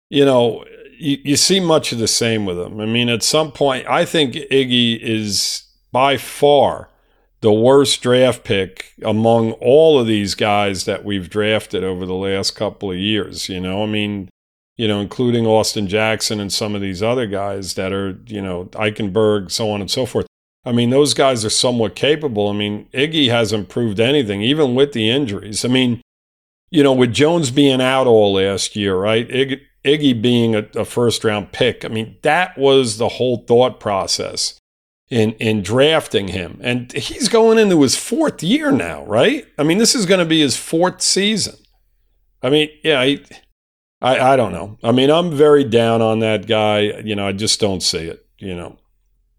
you 0.09 0.25
know, 0.25 0.65
you, 0.97 1.17
you 1.23 1.35
see 1.35 1.59
much 1.59 1.91
of 1.91 1.99
the 1.99 2.07
same 2.07 2.45
with 2.45 2.59
him. 2.59 2.79
I 2.79 2.85
mean, 2.85 3.09
at 3.09 3.23
some 3.23 3.51
point, 3.51 3.87
I 3.87 4.05
think 4.05 4.33
Iggy 4.33 4.99
is 5.01 5.63
by 5.91 6.17
far 6.17 6.89
the 7.41 7.53
worst 7.53 8.01
draft 8.01 8.43
pick 8.43 8.93
among 9.03 9.51
all 9.53 9.99
of 9.99 10.07
these 10.07 10.33
guys 10.35 10.85
that 10.85 11.05
we've 11.05 11.29
drafted 11.29 11.83
over 11.83 12.05
the 12.05 12.13
last 12.13 12.51
couple 12.51 12.91
of 12.91 12.97
years. 12.97 13.49
You 13.49 13.59
know, 13.59 13.83
I 13.83 13.85
mean, 13.85 14.29
you 14.77 14.87
know, 14.87 14.99
including 14.99 15.45
Austin 15.45 15.87
Jackson 15.87 16.39
and 16.39 16.51
some 16.51 16.75
of 16.75 16.81
these 16.81 17.03
other 17.03 17.27
guys 17.27 17.75
that 17.75 17.93
are, 17.93 18.19
you 18.25 18.41
know, 18.41 18.65
Eichenberg, 18.73 19.51
so 19.51 19.69
on 19.69 19.79
and 19.79 19.91
so 19.91 20.05
forth. 20.05 20.25
I 20.65 20.71
mean, 20.71 20.89
those 20.89 21.13
guys 21.13 21.45
are 21.45 21.51
somewhat 21.51 21.95
capable. 21.95 22.49
I 22.49 22.53
mean, 22.53 22.87
Iggy 22.93 23.29
hasn't 23.29 23.69
proved 23.69 23.99
anything, 23.99 24.41
even 24.41 24.73
with 24.73 24.93
the 24.93 25.09
injuries. 25.09 25.63
I 25.63 25.67
mean, 25.67 26.01
you 26.71 26.81
know, 26.81 26.93
with 26.93 27.13
Jones 27.13 27.51
being 27.51 27.79
out 27.79 28.07
all 28.07 28.33
last 28.33 28.75
year, 28.75 28.95
right? 28.95 29.29
Iggy, 29.29 29.61
Iggy 29.85 30.19
being 30.19 30.55
a, 30.55 30.67
a 30.75 30.85
first 30.85 31.23
round 31.23 31.51
pick. 31.51 31.85
I 31.85 31.87
mean, 31.87 32.17
that 32.23 32.57
was 32.57 32.97
the 32.97 33.07
whole 33.07 33.45
thought 33.45 33.79
process 33.79 34.59
in 35.09 35.33
in 35.33 35.61
drafting 35.61 36.29
him. 36.29 36.59
And 36.61 36.91
he's 36.91 37.29
going 37.29 37.57
into 37.57 37.81
his 37.81 37.95
fourth 37.95 38.41
year 38.41 38.71
now, 38.71 39.05
right? 39.05 39.45
I 39.57 39.63
mean, 39.63 39.77
this 39.77 39.95
is 39.95 40.05
going 40.05 40.19
to 40.19 40.25
be 40.25 40.41
his 40.41 40.57
fourth 40.57 41.01
season. 41.01 41.55
I 42.41 42.49
mean, 42.49 42.69
yeah, 42.83 42.99
I, 42.99 43.19
I, 44.01 44.33
I 44.33 44.35
don't 44.35 44.51
know. 44.51 44.77
I 44.83 44.91
mean, 44.91 45.09
I'm 45.09 45.31
very 45.31 45.63
down 45.63 46.01
on 46.01 46.19
that 46.19 46.47
guy. 46.47 46.79
You 47.03 47.15
know, 47.15 47.27
I 47.27 47.31
just 47.31 47.59
don't 47.59 47.81
see 47.81 48.05
it. 48.05 48.25
You 48.37 48.55
know, 48.55 48.77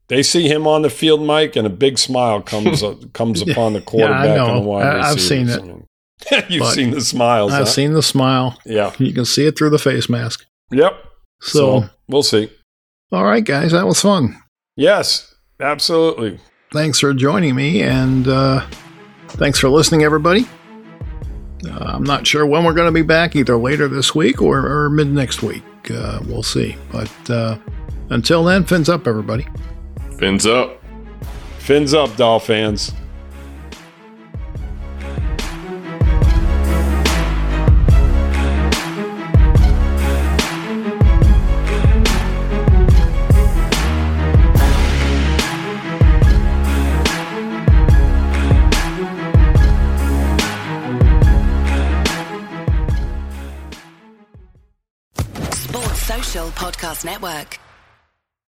they 0.08 0.22
see 0.22 0.48
him 0.48 0.66
on 0.66 0.82
the 0.82 0.90
field, 0.90 1.22
Mike, 1.22 1.56
and 1.56 1.66
a 1.66 1.70
big 1.70 1.98
smile 1.98 2.40
comes 2.40 2.82
uh, 2.84 2.96
comes 3.12 3.42
upon 3.42 3.72
the 3.72 3.80
quarterback 3.80 4.24
yeah, 4.24 4.46
and 4.46 4.64
the 4.64 4.68
wide 4.68 4.86
I, 4.86 5.10
I've 5.10 5.20
seen 5.20 5.48
it. 5.48 5.85
You've 6.48 6.62
but 6.62 6.72
seen 6.72 6.90
the 6.90 7.00
smiles. 7.00 7.52
I've 7.52 7.60
huh? 7.60 7.64
seen 7.66 7.92
the 7.92 8.02
smile. 8.02 8.58
Yeah, 8.64 8.92
you 8.98 9.12
can 9.12 9.24
see 9.24 9.46
it 9.46 9.56
through 9.56 9.70
the 9.70 9.78
face 9.78 10.08
mask. 10.08 10.46
Yep. 10.70 10.94
So, 11.40 11.80
so 11.80 11.90
we'll 12.08 12.22
see. 12.22 12.50
All 13.12 13.24
right, 13.24 13.44
guys, 13.44 13.72
that 13.72 13.86
was 13.86 14.00
fun. 14.00 14.36
Yes, 14.76 15.34
absolutely. 15.60 16.40
Thanks 16.72 16.98
for 17.00 17.14
joining 17.14 17.54
me, 17.54 17.82
and 17.82 18.26
uh, 18.26 18.66
thanks 19.28 19.58
for 19.58 19.68
listening, 19.68 20.02
everybody. 20.02 20.46
Uh, 21.64 21.84
I'm 21.84 22.04
not 22.04 22.26
sure 22.26 22.44
when 22.44 22.64
we're 22.64 22.74
going 22.74 22.88
to 22.88 22.92
be 22.92 23.02
back, 23.02 23.36
either 23.36 23.56
later 23.56 23.88
this 23.88 24.14
week 24.14 24.42
or, 24.42 24.66
or 24.66 24.90
mid 24.90 25.08
next 25.08 25.42
week. 25.42 25.62
Uh, 25.90 26.20
we'll 26.26 26.42
see. 26.42 26.76
But 26.90 27.30
uh, 27.30 27.58
until 28.10 28.44
then, 28.44 28.64
fins 28.64 28.88
up, 28.88 29.06
everybody. 29.06 29.46
Fins 30.18 30.46
up. 30.46 30.82
Fins 31.58 31.94
up, 31.94 32.14
Doll 32.16 32.40
fans. 32.40 32.92
Podcast 56.76 57.04
Network. 57.06 57.65